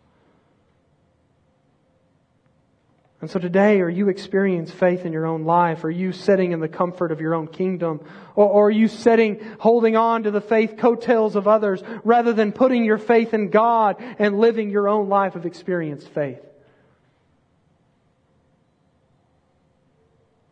And 3.20 3.30
so 3.30 3.38
today, 3.38 3.82
are 3.82 3.88
you 3.88 4.08
experiencing 4.08 4.74
faith 4.76 5.04
in 5.04 5.12
your 5.12 5.26
own 5.26 5.44
life? 5.44 5.84
Are 5.84 5.90
you 5.90 6.10
sitting 6.10 6.52
in 6.52 6.60
the 6.60 6.68
comfort 6.68 7.12
of 7.12 7.20
your 7.20 7.34
own 7.34 7.48
kingdom? 7.48 8.00
Or, 8.34 8.48
or, 8.48 8.68
are 8.68 8.70
you 8.70 8.88
sitting, 8.88 9.40
holding 9.58 9.94
on 9.94 10.22
to 10.22 10.30
the 10.30 10.40
faith 10.40 10.76
coattails 10.78 11.36
of 11.36 11.46
others 11.46 11.82
rather 12.02 12.32
than 12.32 12.50
putting 12.50 12.82
your 12.82 12.96
faith 12.96 13.34
in 13.34 13.50
God 13.50 13.96
and 14.18 14.38
living 14.38 14.70
your 14.70 14.88
own 14.88 15.10
life 15.10 15.36
of 15.36 15.44
experienced 15.44 16.08
faith? 16.08 16.40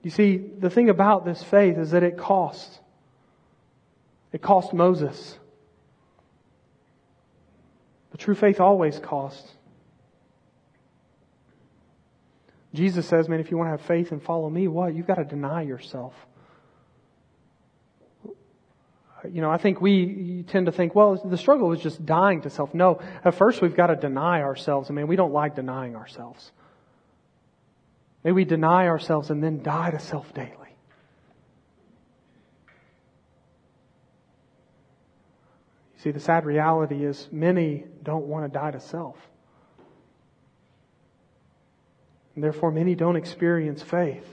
You 0.08 0.12
see, 0.12 0.38
the 0.38 0.70
thing 0.70 0.88
about 0.88 1.26
this 1.26 1.42
faith 1.42 1.76
is 1.76 1.90
that 1.90 2.02
it 2.02 2.16
costs. 2.16 2.78
It 4.32 4.40
cost 4.40 4.72
Moses. 4.72 5.38
But 8.10 8.18
true 8.18 8.34
faith 8.34 8.58
always 8.58 8.98
costs. 8.98 9.46
Jesus 12.72 13.06
says, 13.06 13.28
man, 13.28 13.38
if 13.38 13.50
you 13.50 13.58
want 13.58 13.66
to 13.66 13.72
have 13.72 13.82
faith 13.82 14.10
and 14.10 14.22
follow 14.22 14.48
me, 14.48 14.66
what? 14.66 14.94
You've 14.94 15.06
got 15.06 15.16
to 15.16 15.24
deny 15.24 15.60
yourself. 15.60 16.14
You 19.30 19.42
know, 19.42 19.50
I 19.50 19.58
think 19.58 19.82
we 19.82 20.42
tend 20.48 20.64
to 20.64 20.72
think, 20.72 20.94
well, 20.94 21.20
the 21.22 21.36
struggle 21.36 21.70
is 21.72 21.82
just 21.82 22.06
dying 22.06 22.40
to 22.42 22.48
self. 22.48 22.72
No, 22.72 22.98
at 23.26 23.34
first 23.34 23.60
we've 23.60 23.76
got 23.76 23.88
to 23.88 23.96
deny 23.96 24.40
ourselves. 24.40 24.88
I 24.88 24.94
mean, 24.94 25.06
we 25.06 25.16
don't 25.16 25.34
like 25.34 25.54
denying 25.54 25.96
ourselves. 25.96 26.50
May 28.24 28.32
we 28.32 28.44
deny 28.44 28.88
ourselves 28.88 29.30
and 29.30 29.42
then 29.42 29.62
die 29.62 29.90
to 29.90 29.98
self 29.98 30.32
daily. 30.34 30.52
You 35.96 36.02
see, 36.02 36.10
the 36.10 36.20
sad 36.20 36.44
reality 36.44 37.04
is 37.04 37.28
many 37.32 37.84
don't 38.02 38.26
want 38.26 38.44
to 38.44 38.58
die 38.58 38.70
to 38.70 38.80
self. 38.80 39.16
And 42.34 42.44
therefore, 42.44 42.70
many 42.70 42.94
don't 42.94 43.16
experience 43.16 43.82
faith. 43.82 44.24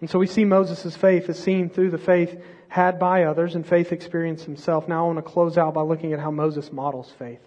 And 0.00 0.08
so 0.08 0.18
we 0.18 0.26
see 0.26 0.46
Moses' 0.46 0.96
faith 0.96 1.28
is 1.28 1.38
seen 1.38 1.68
through 1.68 1.90
the 1.90 1.98
faith 1.98 2.42
had 2.68 2.98
by 2.98 3.24
others 3.24 3.54
and 3.54 3.66
faith 3.66 3.92
experienced 3.92 4.44
himself. 4.44 4.88
Now 4.88 5.04
I 5.04 5.06
want 5.12 5.18
to 5.18 5.22
close 5.22 5.58
out 5.58 5.74
by 5.74 5.82
looking 5.82 6.14
at 6.14 6.20
how 6.20 6.30
Moses 6.30 6.72
models 6.72 7.12
faith 7.18 7.40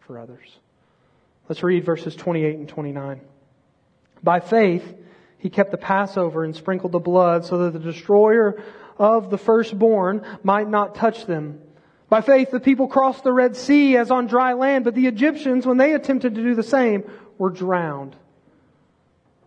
for 0.00 0.18
others. 0.18 0.58
Let's 1.48 1.62
read 1.62 1.84
verses 1.84 2.14
28 2.14 2.56
and 2.56 2.68
29. 2.68 3.20
By 4.22 4.40
faith, 4.40 4.94
he 5.38 5.48
kept 5.48 5.70
the 5.70 5.78
Passover 5.78 6.44
and 6.44 6.54
sprinkled 6.54 6.92
the 6.92 6.98
blood 6.98 7.46
so 7.46 7.58
that 7.58 7.72
the 7.72 7.78
destroyer 7.78 8.62
of 8.98 9.30
the 9.30 9.38
firstborn 9.38 10.26
might 10.42 10.68
not 10.68 10.94
touch 10.94 11.24
them. 11.24 11.60
By 12.10 12.20
faith, 12.20 12.50
the 12.50 12.60
people 12.60 12.88
crossed 12.88 13.22
the 13.22 13.32
Red 13.32 13.56
Sea 13.56 13.96
as 13.96 14.10
on 14.10 14.26
dry 14.26 14.54
land, 14.54 14.84
but 14.84 14.94
the 14.94 15.06
Egyptians, 15.06 15.66
when 15.66 15.76
they 15.76 15.94
attempted 15.94 16.34
to 16.34 16.42
do 16.42 16.54
the 16.54 16.62
same, 16.62 17.04
were 17.38 17.50
drowned. 17.50 18.16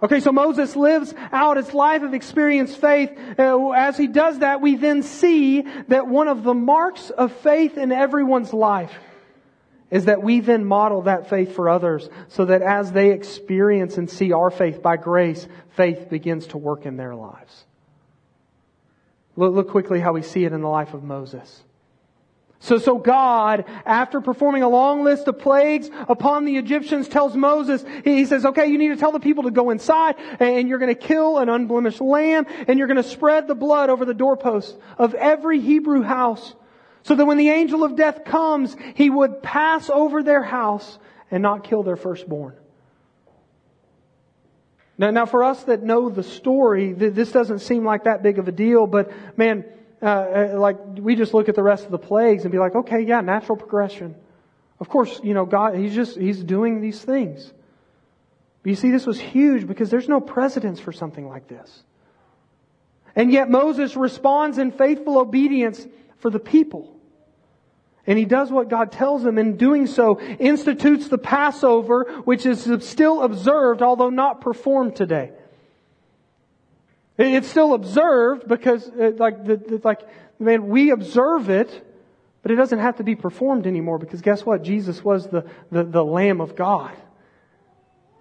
Okay, 0.02 0.20
so 0.20 0.32
Moses 0.32 0.76
lives 0.76 1.14
out 1.32 1.58
his 1.58 1.74
life 1.74 2.02
of 2.02 2.16
experienced 2.16 2.78
faith. 2.78 3.12
Uh, 3.38 3.70
as 3.72 3.98
he 3.98 4.08
does 4.08 4.40
that, 4.40 4.60
we 4.60 4.76
then 4.76 5.04
see 5.04 5.62
that 5.90 6.08
one 6.08 6.28
of 6.28 6.44
the 6.44 6.56
marks 6.56 7.12
of 7.12 7.32
faith 7.32 7.78
in 7.78 7.92
everyone's 7.92 8.54
life 8.54 8.94
is 9.92 10.06
that 10.06 10.24
we 10.24 10.40
then 10.40 10.66
model 10.66 11.04
that 11.04 11.30
faith 11.30 11.54
for 11.54 11.70
others 11.70 12.10
so 12.30 12.46
that 12.46 12.62
as 12.62 12.92
they 12.94 13.12
experience 13.12 13.98
and 13.98 14.10
see 14.10 14.32
our 14.32 14.50
faith 14.50 14.82
by 14.82 14.96
grace, 14.98 15.48
faith 15.76 16.10
begins 16.10 16.48
to 16.48 16.58
work 16.58 16.86
in 16.86 16.96
their 16.96 17.14
lives. 17.14 17.66
Look, 19.36 19.54
look 19.54 19.70
quickly 19.70 20.00
how 20.00 20.14
we 20.14 20.22
see 20.22 20.46
it 20.46 20.54
in 20.54 20.62
the 20.62 20.68
life 20.68 20.94
of 20.94 21.04
Moses. 21.04 21.64
So, 22.64 22.78
so 22.78 23.00
God, 23.00 23.66
after 23.88 24.22
performing 24.22 24.62
a 24.62 24.70
long 24.70 25.04
list 25.04 25.28
of 25.28 25.40
plagues 25.40 25.90
upon 26.08 26.46
the 26.46 26.58
Egyptians, 26.58 27.08
tells 27.08 27.36
Moses, 27.36 27.84
he 28.06 28.26
says, 28.26 28.46
okay, 28.46 28.68
you 28.68 28.78
need 28.78 28.90
to 28.90 28.98
tell 28.98 29.12
the 29.12 29.20
people 29.20 29.44
to 29.44 29.52
go 29.52 29.72
inside 29.72 30.16
and 30.40 30.70
you're 30.70 30.78
going 30.78 30.96
to 30.96 31.02
kill 31.08 31.40
an 31.40 31.50
unblemished 31.50 32.02
lamb 32.02 32.46
and 32.68 32.78
you're 32.78 32.88
going 32.88 33.02
to 33.02 33.04
spread 33.04 33.48
the 33.48 33.56
blood 33.56 33.90
over 33.90 34.06
the 34.06 34.14
doorposts 34.14 34.78
of 35.00 35.16
every 35.16 35.60
Hebrew 35.60 36.04
house 36.04 36.54
So 37.04 37.16
that 37.16 37.26
when 37.26 37.38
the 37.38 37.50
angel 37.50 37.84
of 37.84 37.96
death 37.96 38.26
comes, 38.26 38.76
he 38.96 39.10
would 39.10 39.42
pass 39.42 39.90
over 39.90 40.22
their 40.22 40.44
house 40.44 41.00
and 41.32 41.42
not 41.42 41.64
kill 41.64 41.84
their 41.84 41.96
firstborn. 41.96 42.56
Now, 44.98 45.10
now 45.10 45.26
for 45.26 45.44
us 45.44 45.64
that 45.64 45.82
know 45.82 46.10
the 46.10 46.24
story, 46.24 46.94
this 46.94 47.32
doesn't 47.32 47.60
seem 47.60 47.84
like 47.84 48.04
that 48.04 48.22
big 48.22 48.38
of 48.38 48.48
a 48.48 48.52
deal, 48.52 48.86
but 48.86 49.12
man, 49.36 49.66
uh, 50.02 50.06
uh, 50.06 50.60
like 50.60 50.78
we 51.00 51.16
just 51.16 51.34
look 51.34 51.50
at 51.50 51.56
the 51.56 51.64
rest 51.64 51.86
of 51.86 51.92
the 51.92 51.98
plagues 51.98 52.44
and 52.44 52.52
be 52.52 52.60
like, 52.60 52.76
okay, 52.76 53.02
yeah, 53.02 53.22
natural 53.22 53.58
progression. 53.58 54.16
Of 54.80 54.90
course, 54.90 55.20
you 55.24 55.34
know, 55.34 55.46
God, 55.46 55.76
He's 55.76 55.96
just, 55.96 56.18
He's 56.18 56.44
doing 56.44 56.82
these 56.82 57.00
things. 57.00 57.52
But 58.64 58.70
you 58.70 58.76
see, 58.76 58.92
this 58.92 59.06
was 59.06 59.20
huge 59.20 59.68
because 59.68 59.90
there's 59.90 60.10
no 60.10 60.20
precedence 60.20 60.80
for 60.80 60.92
something 60.92 61.28
like 61.28 61.48
this. 61.48 61.84
And 63.16 63.32
yet 63.32 63.50
Moses 63.50 63.96
responds 63.96 64.58
in 64.58 64.72
faithful 64.72 65.18
obedience 65.18 65.86
for 66.22 66.30
the 66.30 66.40
people. 66.40 66.96
And 68.08 68.18
he 68.18 68.26
does 68.26 68.52
what 68.52 68.70
God 68.70 68.92
tells 68.92 69.24
him. 69.24 69.38
In 69.38 69.58
doing 69.58 69.86
so, 69.86 70.20
institutes 70.20 71.08
the 71.08 71.18
Passover, 71.18 72.22
which 72.24 72.46
is 72.46 72.68
still 72.86 73.22
observed, 73.22 73.82
although 73.82 74.10
not 74.10 74.42
performed 74.42 74.96
today. 74.96 75.32
It's 77.18 77.48
still 77.48 77.74
observed 77.74 78.48
because, 78.48 78.90
uh, 78.90 79.12
like, 79.18 79.46
the, 79.46 79.82
like, 79.84 80.02
man, 80.40 80.70
we 80.70 80.90
observe 80.90 81.50
it, 81.50 81.88
but 82.42 82.52
it 82.52 82.56
doesn't 82.56 82.80
have 82.80 82.98
to 82.98 83.04
be 83.04 83.16
performed 83.16 83.68
anymore 83.68 84.00
because 84.00 84.22
guess 84.22 84.44
what? 84.44 84.64
Jesus 84.64 85.04
was 85.04 85.28
the, 85.28 85.46
the, 85.72 85.84
the 85.84 86.04
Lamb 86.04 86.42
of 86.42 86.56
God 86.56 86.96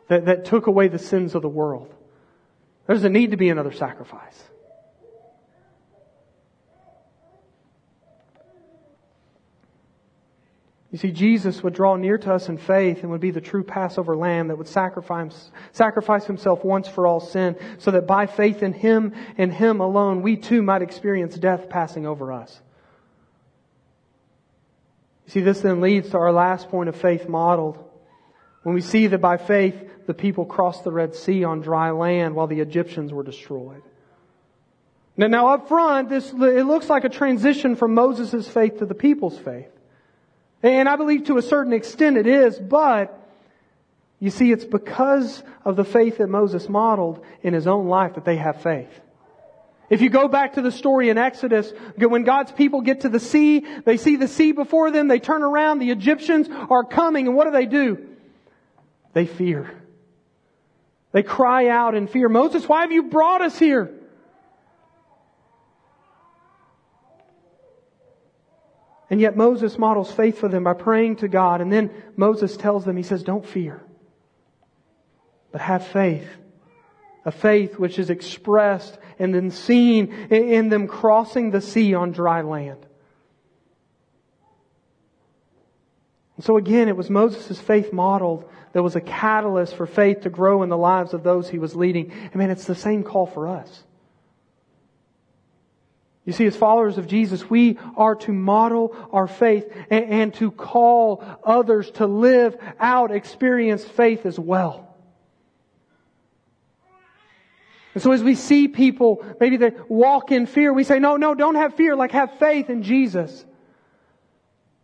that, 0.09 0.27
that 0.27 0.45
took 0.45 0.67
away 0.67 0.89
the 0.89 0.99
sins 0.99 1.35
of 1.35 1.41
the 1.41 1.49
world. 1.49 1.95
There 2.87 2.95
doesn't 2.95 3.13
need 3.13 3.31
to 3.31 3.39
be 3.39 3.49
another 3.49 3.73
sacrifice. 3.73 4.50
You 10.91 10.99
see, 10.99 11.13
Jesus 11.13 11.63
would 11.63 11.75
draw 11.75 11.95
near 11.95 12.19
to 12.19 12.35
us 12.35 12.49
in 12.49 12.59
faith 12.59 13.03
and 13.03 13.13
would 13.13 13.21
be 13.21 13.31
the 13.31 13.41
true 13.41 13.63
Passover 13.63 14.17
lamb 14.17 14.49
that 14.49 14.59
would 14.59 14.67
sacrifice, 14.67 15.51
sacrifice 15.71 16.25
himself 16.27 16.65
once 16.65 16.89
for 16.89 17.07
all 17.07 17.21
sin 17.21 17.57
so 17.79 17.93
that 17.93 18.09
by 18.09 18.27
faith 18.27 18.63
in 18.63 18.73
him 18.73 19.15
and 19.39 19.53
him 19.53 19.81
alone, 19.81 20.23
we 20.23 20.37
too 20.37 20.63
might 20.63 20.83
experience 20.83 21.37
death 21.37 21.69
passing 21.69 22.07
over 22.07 22.33
us. 22.33 22.61
You 25.27 25.33
see, 25.33 25.41
this 25.43 25.61
then 25.61 25.81
leads 25.81 26.11
to 26.11 26.19
our 26.19 26.33
last 26.33 26.71
point 26.71 26.89
of 26.89 26.97
faith 26.97 27.29
modeled. 27.29 27.79
When 28.65 28.75
we 28.75 28.81
see 28.81 29.07
that 29.07 29.19
by 29.19 29.37
faith, 29.37 30.07
the 30.07 30.15
people 30.15 30.45
crossed 30.45 30.83
the 30.83 30.91
Red 30.91 31.15
Sea 31.15 31.45
on 31.45 31.61
dry 31.61 31.91
land 31.91 32.35
while 32.35 32.49
the 32.49 32.59
Egyptians 32.59 33.13
were 33.13 33.23
destroyed. 33.23 33.83
Now, 35.17 35.29
now 35.29 35.55
up 35.55 35.69
front, 35.69 36.09
this, 36.09 36.31
it 36.33 36.67
looks 36.67 36.91
like 36.91 37.05
a 37.05 37.09
transition 37.09 37.77
from 37.77 37.95
Moses' 37.95 38.49
faith 38.49 38.79
to 38.79 38.87
the 38.87 38.95
people's 38.95 39.39
faith. 39.39 39.71
And 40.63 40.89
I 40.89 40.97
believe 40.97 41.25
to 41.25 41.39
a 41.39 41.43
certain 41.43 41.73
extent 41.73 42.17
it 42.17 42.27
is, 42.27 42.59
but 42.59 43.17
you 44.19 44.31
see, 44.31 44.53
it's 44.53 44.67
because 44.67 45.43
of 45.65 45.77
the 45.77 45.85
faith 45.85 46.19
that 46.19 46.29
Moses 46.29 46.69
modeled 46.69 47.25
in 47.43 47.55
his 47.55 47.67
own 47.67 47.89
life 47.89 48.15
that 48.15 48.27
they 48.27 48.37
have 48.37 48.63
faith. 48.63 48.91
If 49.89 50.03
you 50.03 50.11
go 50.11 50.29
back 50.29 50.55
to 50.55 50.63
the 50.63 50.71
story 50.71 51.09
in 51.09 51.19
Exodus, 51.19 51.73
when 51.97 52.25
God's 52.25 52.53
people 52.53 52.83
get 52.83 53.01
to 53.01 53.09
the 53.09 53.19
sea, 53.19 53.67
they 53.85 53.97
see 53.97 54.17
the 54.17 54.29
sea 54.29 54.53
before 54.53 54.91
them, 54.91 55.09
they 55.09 55.19
turn 55.19 55.43
around, 55.43 55.79
the 55.79 55.91
Egyptians 55.91 56.49
are 56.69 56.85
coming, 56.85 57.27
and 57.27 57.35
what 57.35 57.47
do 57.47 57.51
they 57.51 57.67
do? 57.67 58.07
They 59.15 59.27
fear. 59.27 59.75
They 61.13 61.25
cry 61.25 61.69
out 61.69 61.97
in 61.97 62.07
fear, 62.07 62.29
Moses, 62.29 62.69
why 62.69 62.83
have 62.83 62.93
you 62.93 63.05
brought 63.05 63.41
us 63.41 63.59
here? 63.59 63.91
And 69.11 69.21
yet 69.21 69.37
Moses 69.37 69.77
models 69.77 70.13
faith 70.13 70.39
for 70.39 70.49
them 70.49 70.63
by 70.63 70.73
praying 70.73 71.17
to 71.17 71.29
God. 71.29 71.61
And 71.61 71.73
then 71.73 71.91
Moses 72.17 72.57
tells 72.57 72.85
them, 72.85 72.97
he 72.97 73.03
says, 73.03 73.25
don't 73.25 73.45
fear, 73.45 73.83
but 75.51 75.61
have 75.61 75.87
faith. 75.87 76.29
A 77.25 77.33
faith 77.33 77.79
which 77.79 77.99
is 77.99 78.09
expressed 78.09 78.97
and 79.19 79.35
then 79.35 79.51
seen 79.51 80.11
in 80.31 80.71
them 80.71 80.87
crossing 80.87 81.51
the 81.51 81.61
sea 81.61 81.93
on 81.93 82.13
dry 82.13 82.41
land. 82.41 82.87
And 86.37 86.45
so 86.47 86.57
again, 86.57 86.89
it 86.89 86.97
was 86.97 87.11
Moses' 87.11 87.61
faith 87.61 87.93
modeled 87.93 88.49
that 88.73 88.83
was 88.83 88.97
a 88.97 89.01
catalyst 89.03 89.75
for 89.75 89.87
faith 89.87 90.23
to 90.23 90.31
grow 90.31 90.63
in 90.63 90.71
the 90.71 90.79
lives 90.79 91.13
of 91.13 91.23
those 91.23 91.51
he 91.51 91.59
was 91.59 91.77
leading. 91.77 92.13
I 92.33 92.39
mean, 92.39 92.49
it's 92.49 92.65
the 92.65 92.75
same 92.75 93.03
call 93.03 93.27
for 93.27 93.49
us. 93.49 93.83
You 96.31 96.35
see, 96.35 96.47
as 96.47 96.55
followers 96.55 96.97
of 96.97 97.09
Jesus, 97.09 97.51
we 97.51 97.77
are 97.97 98.15
to 98.15 98.33
model 98.33 98.95
our 99.11 99.27
faith 99.27 99.69
and, 99.91 100.05
and, 100.05 100.35
to 100.35 100.53
call 100.53 101.25
others 101.43 101.91
to 101.95 102.07
live 102.07 102.57
out 102.79 103.11
experienced 103.11 103.89
faith 103.89 104.25
as 104.25 104.39
well. 104.39 104.95
And 107.95 108.01
so 108.01 108.13
as 108.13 108.23
we 108.23 108.37
see 108.37 108.69
people, 108.69 109.27
maybe 109.41 109.57
they 109.57 109.73
walk 109.89 110.31
in 110.31 110.47
fear, 110.47 110.73
we 110.73 110.85
say, 110.85 111.01
no, 111.01 111.17
no, 111.17 111.35
don't 111.35 111.57
have 111.57 111.75
fear, 111.75 111.97
like 111.97 112.13
have 112.13 112.39
faith 112.39 112.71
in 112.71 112.85
Jesus. 112.85 113.45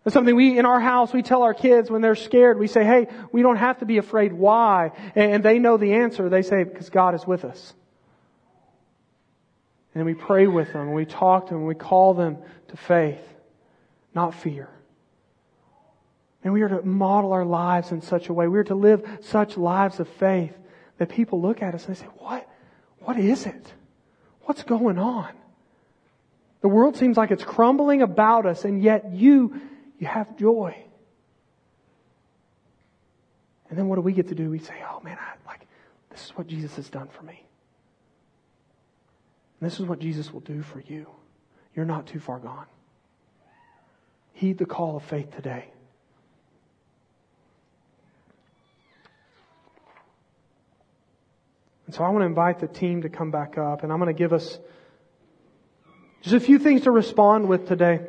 That's 0.02 0.14
something 0.14 0.34
we, 0.34 0.58
in 0.58 0.66
our 0.66 0.80
house, 0.80 1.12
we 1.12 1.22
tell 1.22 1.44
our 1.44 1.54
kids 1.54 1.92
when 1.92 2.02
they're 2.02 2.16
scared, 2.16 2.58
we 2.58 2.66
say, 2.66 2.82
hey, 2.82 3.06
we 3.30 3.42
don't 3.42 3.54
have 3.54 3.78
to 3.78 3.86
be 3.86 3.98
afraid. 3.98 4.32
Why? 4.32 4.90
And 5.14 5.44
they 5.44 5.60
know 5.60 5.76
the 5.76 5.92
answer. 5.92 6.28
They 6.28 6.42
say, 6.42 6.64
because 6.64 6.90
God 6.90 7.14
is 7.14 7.24
with 7.24 7.44
us. 7.44 7.72
And 9.96 10.04
we 10.04 10.12
pray 10.12 10.46
with 10.46 10.74
them, 10.74 10.82
and 10.82 10.94
we 10.94 11.06
talk 11.06 11.46
to 11.46 11.54
them, 11.54 11.60
and 11.60 11.66
we 11.66 11.74
call 11.74 12.12
them 12.12 12.36
to 12.68 12.76
faith, 12.76 13.18
not 14.14 14.34
fear. 14.34 14.68
And 16.44 16.52
we 16.52 16.60
are 16.60 16.68
to 16.68 16.82
model 16.82 17.32
our 17.32 17.46
lives 17.46 17.92
in 17.92 18.02
such 18.02 18.28
a 18.28 18.34
way. 18.34 18.46
We 18.46 18.58
are 18.58 18.64
to 18.64 18.74
live 18.74 19.08
such 19.22 19.56
lives 19.56 19.98
of 19.98 20.06
faith 20.06 20.52
that 20.98 21.08
people 21.08 21.40
look 21.40 21.62
at 21.62 21.74
us 21.74 21.86
and 21.86 21.96
they 21.96 22.00
say, 22.00 22.06
what, 22.18 22.46
what 22.98 23.18
is 23.18 23.46
it? 23.46 23.72
What's 24.42 24.62
going 24.64 24.98
on? 24.98 25.32
The 26.60 26.68
world 26.68 26.98
seems 26.98 27.16
like 27.16 27.30
it's 27.30 27.42
crumbling 27.42 28.02
about 28.02 28.44
us 28.44 28.66
and 28.66 28.82
yet 28.82 29.14
you, 29.14 29.58
you 29.98 30.06
have 30.06 30.36
joy. 30.36 30.76
And 33.70 33.78
then 33.78 33.88
what 33.88 33.94
do 33.94 34.02
we 34.02 34.12
get 34.12 34.28
to 34.28 34.34
do? 34.34 34.50
We 34.50 34.58
say, 34.58 34.74
oh 34.92 35.00
man, 35.00 35.16
I, 35.18 35.48
like, 35.48 35.66
this 36.10 36.26
is 36.26 36.30
what 36.36 36.46
Jesus 36.46 36.76
has 36.76 36.90
done 36.90 37.08
for 37.08 37.22
me. 37.22 37.46
And 39.60 39.70
this 39.70 39.80
is 39.80 39.86
what 39.86 39.98
Jesus 39.98 40.32
will 40.32 40.40
do 40.40 40.62
for 40.62 40.80
you. 40.80 41.06
You're 41.74 41.84
not 41.84 42.06
too 42.06 42.20
far 42.20 42.38
gone. 42.38 42.66
Heed 44.32 44.58
the 44.58 44.66
call 44.66 44.96
of 44.96 45.02
faith 45.02 45.34
today. 45.34 45.66
And 51.86 51.94
so 51.94 52.02
I 52.02 52.08
want 52.08 52.22
to 52.22 52.26
invite 52.26 52.58
the 52.58 52.66
team 52.66 53.02
to 53.02 53.08
come 53.08 53.30
back 53.30 53.56
up, 53.56 53.82
and 53.82 53.92
I'm 53.92 53.98
going 53.98 54.14
to 54.14 54.18
give 54.18 54.32
us 54.32 54.58
just 56.20 56.34
a 56.34 56.40
few 56.40 56.58
things 56.58 56.82
to 56.82 56.90
respond 56.90 57.48
with 57.48 57.68
today. 57.68 58.00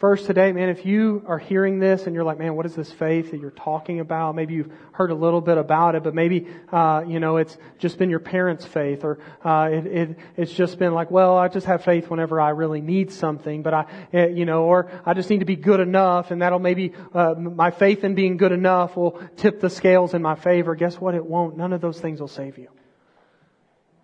First, 0.00 0.24
today, 0.24 0.50
man, 0.52 0.70
if 0.70 0.86
you 0.86 1.22
are 1.26 1.38
hearing 1.38 1.78
this 1.78 2.06
and 2.06 2.14
you're 2.14 2.24
like, 2.24 2.38
man, 2.38 2.56
what 2.56 2.64
is 2.64 2.74
this 2.74 2.90
faith 2.90 3.32
that 3.32 3.38
you're 3.38 3.50
talking 3.50 4.00
about? 4.00 4.34
Maybe 4.34 4.54
you've 4.54 4.72
heard 4.92 5.10
a 5.10 5.14
little 5.14 5.42
bit 5.42 5.58
about 5.58 5.94
it, 5.94 6.02
but 6.02 6.14
maybe, 6.14 6.46
uh, 6.72 7.04
you 7.06 7.20
know, 7.20 7.36
it's 7.36 7.54
just 7.76 7.98
been 7.98 8.08
your 8.08 8.18
parents' 8.18 8.64
faith 8.64 9.04
or, 9.04 9.18
uh, 9.44 9.68
it, 9.70 9.86
it, 9.86 10.18
it's 10.38 10.52
just 10.54 10.78
been 10.78 10.94
like, 10.94 11.10
well, 11.10 11.36
I 11.36 11.48
just 11.48 11.66
have 11.66 11.84
faith 11.84 12.08
whenever 12.08 12.40
I 12.40 12.48
really 12.48 12.80
need 12.80 13.12
something, 13.12 13.62
but 13.62 13.74
I, 13.74 13.84
eh, 14.14 14.28
you 14.28 14.46
know, 14.46 14.64
or 14.64 14.90
I 15.04 15.12
just 15.12 15.28
need 15.28 15.40
to 15.40 15.44
be 15.44 15.56
good 15.56 15.80
enough 15.80 16.30
and 16.30 16.40
that'll 16.40 16.60
maybe, 16.60 16.94
uh, 17.12 17.34
my 17.34 17.70
faith 17.70 18.02
in 18.02 18.14
being 18.14 18.38
good 18.38 18.52
enough 18.52 18.96
will 18.96 19.20
tip 19.36 19.60
the 19.60 19.68
scales 19.68 20.14
in 20.14 20.22
my 20.22 20.34
favor. 20.34 20.74
Guess 20.74 20.98
what? 20.98 21.14
It 21.14 21.26
won't. 21.26 21.58
None 21.58 21.74
of 21.74 21.82
those 21.82 22.00
things 22.00 22.22
will 22.22 22.28
save 22.28 22.56
you. 22.56 22.68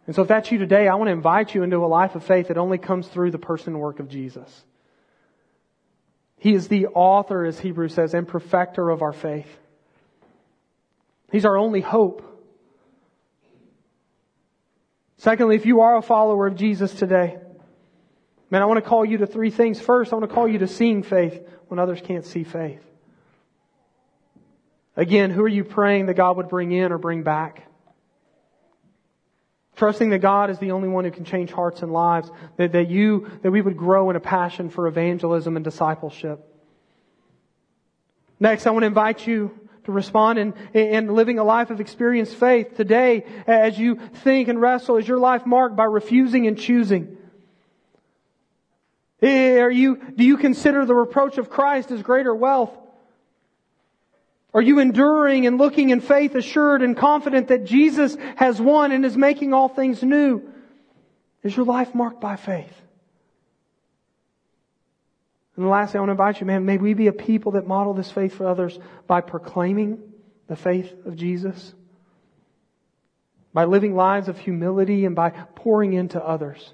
And 0.07 0.15
so 0.15 0.21
if 0.21 0.29
that's 0.29 0.53
you 0.53 0.59
today, 0.59 0.89
I 0.89 0.97
want 0.97 1.09
to 1.09 1.13
invite 1.13 1.55
you 1.55 1.63
into 1.63 1.79
a 1.79 1.89
life 1.89 2.17
of 2.17 2.23
faith 2.23 2.49
that 2.49 2.59
only 2.59 2.77
comes 2.77 3.09
through 3.09 3.31
the 3.31 3.39
person 3.39 3.73
and 3.73 3.81
work 3.81 3.99
of 3.99 4.11
Jesus. 4.11 4.67
He 6.39 6.55
is 6.55 6.69
the 6.69 6.87
author, 6.89 7.45
as 7.45 7.59
Hebrews 7.59 7.95
says, 7.95 8.15
and 8.15 8.29
perfecter 8.29 8.91
of 8.91 9.03
our 9.03 9.13
faith. 9.13 9.49
He's 11.33 11.45
our 11.45 11.57
only 11.57 11.81
hope. 11.81 12.23
Secondly, 15.19 15.57
if 15.57 15.67
you 15.67 15.81
are 15.81 15.97
a 15.97 16.03
follower 16.03 16.47
of 16.47 16.57
Jesus 16.57 16.93
today, 16.93 17.39
man, 18.51 18.63
I 18.63 18.67
want 18.67 18.83
to 18.83 18.89
call 18.89 19.05
you 19.05 19.19
to 19.19 19.27
three 19.27 19.51
things. 19.51 19.81
First, 19.81 20.13
I 20.13 20.17
want 20.17 20.29
to 20.29 20.35
call 20.35 20.47
you 20.47 20.59
to 20.59 20.69
seeing 20.69 21.03
faith 21.03 21.41
when 21.69 21.81
others 21.81 22.01
can't 22.01 22.25
see 22.25 22.45
faith. 22.45 22.83
Again, 24.95 25.31
who 25.31 25.43
are 25.43 25.49
you 25.49 25.65
praying 25.65 26.07
that 26.07 26.15
God 26.15 26.37
would 26.37 26.49
bring 26.49 26.73
in 26.73 26.93
or 26.93 26.99
bring 26.99 27.23
back? 27.23 27.67
Trusting 29.77 30.11
that 30.11 30.19
God 30.19 30.51
is 30.51 30.59
the 30.59 30.73
only 30.73 30.89
one 30.89 31.05
who 31.05 31.11
can 31.11 31.25
change 31.25 31.53
hearts 31.53 31.83
and 31.83 31.93
lives. 31.93 32.31
That, 32.57 32.73
that 32.73 32.89
you, 32.89 33.31
that 33.43 33.51
we 33.51 33.61
would 33.61 33.77
grow 33.77 34.11
in 34.11 34.17
a 34.17 34.21
passion 34.21 34.71
for 34.71 34.87
evangelism 34.87 35.57
and 35.57 35.65
discipleship. 35.65 36.41
Next, 38.41 38.67
I 38.67 38.71
want 38.71 38.83
to 38.83 38.89
invite 38.89 39.27
you 39.27 39.59
to 39.85 39.93
respond 39.93 40.39
in, 40.39 40.55
in 40.75 41.15
living 41.15 41.39
a 41.39 41.45
life 41.45 41.71
of 41.71 41.81
experienced 41.81 42.35
faith 42.35 42.77
today 42.77 43.25
as 43.47 43.79
you 43.79 43.97
think 44.25 44.49
and 44.49 44.61
wrestle? 44.61 44.97
Is 44.97 45.07
your 45.07 45.19
life 45.19 45.47
marked 45.47 45.77
by 45.77 45.85
refusing 45.85 46.47
and 46.47 46.59
choosing? 46.59 47.17
Eh, 49.23 49.59
are 49.59 49.71
you, 49.71 49.97
do 49.97 50.25
you 50.25 50.37
consider 50.37 50.85
the 50.85 50.95
reproach 50.95 51.39
of 51.39 51.49
Christ 51.49 51.91
as 51.91 52.03
greater 52.03 52.35
wealth? 52.35 52.77
Are 54.57 54.63
you 54.63 54.79
enduring 54.79 55.47
and 55.47 55.59
looking 55.59 55.91
in 55.91 56.01
faith 56.01 56.35
assured 56.35 56.81
and 56.81 56.97
confident 56.97 57.49
that 57.49 57.67
Jesus 57.67 58.17
has 58.37 58.59
won 58.59 58.91
and 58.91 59.05
is 59.05 59.15
making 59.15 59.53
all 59.53 59.69
things 59.69 60.03
new? 60.03 60.41
Is 61.43 61.55
your 61.55 61.67
life 61.67 61.95
marked 61.95 62.23
by 62.23 62.37
faith? 62.37 62.73
And 65.57 65.69
lastly, 65.69 65.99
I 65.99 66.01
want 66.01 66.09
to 66.09 66.13
invite 66.13 66.41
you, 66.41 66.47
man, 66.47 66.65
may 66.65 66.79
we 66.79 66.95
be 66.95 67.07
a 67.07 67.13
people 67.13 67.53
that 67.53 67.67
model 67.67 67.93
this 67.93 68.11
faith 68.11 68.33
for 68.33 68.47
others 68.47 68.79
by 69.07 69.21
proclaiming 69.21 69.99
the 70.49 70.57
faith 70.57 70.91
of 71.05 71.17
Jesus, 71.17 71.75
by 73.53 73.67
living 73.67 73.95
lives 73.95 74.29
of 74.29 74.39
humility 74.39 75.05
and 75.05 75.15
by 75.15 75.29
pouring 75.55 75.93
into 75.93 76.19
others. 76.25 76.73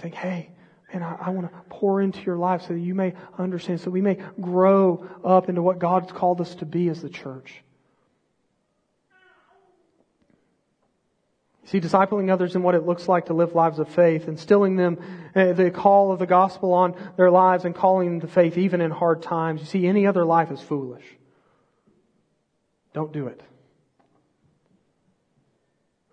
Saying, 0.00 0.14
hey, 0.14 0.50
and 0.92 1.02
I, 1.02 1.16
I, 1.20 1.30
want 1.30 1.50
to 1.50 1.58
pour 1.70 2.02
into 2.02 2.20
your 2.22 2.36
life 2.36 2.62
so 2.62 2.74
that 2.74 2.80
you 2.80 2.94
may 2.94 3.14
understand, 3.38 3.80
so 3.80 3.90
we 3.90 4.02
may 4.02 4.18
grow 4.40 5.08
up 5.24 5.48
into 5.48 5.62
what 5.62 5.78
God's 5.78 6.12
called 6.12 6.40
us 6.40 6.54
to 6.56 6.66
be 6.66 6.88
as 6.88 7.00
the 7.00 7.08
church. 7.08 7.62
You 11.62 11.68
see, 11.68 11.80
discipling 11.80 12.30
others 12.30 12.56
in 12.56 12.62
what 12.62 12.74
it 12.74 12.84
looks 12.84 13.08
like 13.08 13.26
to 13.26 13.34
live 13.34 13.54
lives 13.54 13.78
of 13.78 13.88
faith, 13.88 14.28
instilling 14.28 14.76
them 14.76 14.98
uh, 15.34 15.52
the 15.52 15.70
call 15.70 16.12
of 16.12 16.18
the 16.18 16.26
gospel 16.26 16.72
on 16.72 16.94
their 17.16 17.30
lives 17.30 17.64
and 17.64 17.74
calling 17.74 18.08
them 18.08 18.20
to 18.20 18.26
faith 18.26 18.58
even 18.58 18.80
in 18.80 18.90
hard 18.90 19.22
times. 19.22 19.60
You 19.60 19.66
see, 19.66 19.86
any 19.86 20.06
other 20.06 20.24
life 20.24 20.50
is 20.50 20.60
foolish. 20.60 21.04
Don't 22.92 23.12
do 23.12 23.28
it. 23.28 23.42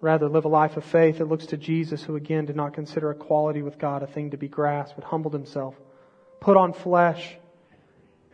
Rather, 0.02 0.30
live 0.30 0.46
a 0.46 0.50
life 0.50 0.78
of 0.78 0.86
faith 0.86 1.18
that 1.18 1.28
looks 1.28 1.48
to 1.48 1.58
Jesus, 1.58 2.04
who 2.04 2.16
again 2.16 2.46
did 2.46 2.56
not 2.56 2.74
consider 2.74 3.12
equality 3.12 3.62
with 3.62 3.78
God 3.78 4.02
a 4.02 4.08
thing 4.08 4.32
to 4.32 4.38
be 4.38 4.48
grasped, 4.48 4.96
but 4.96 5.04
humbled 5.04 5.34
himself, 5.34 5.76
put 6.40 6.56
on 6.56 6.72
flesh, 6.72 7.38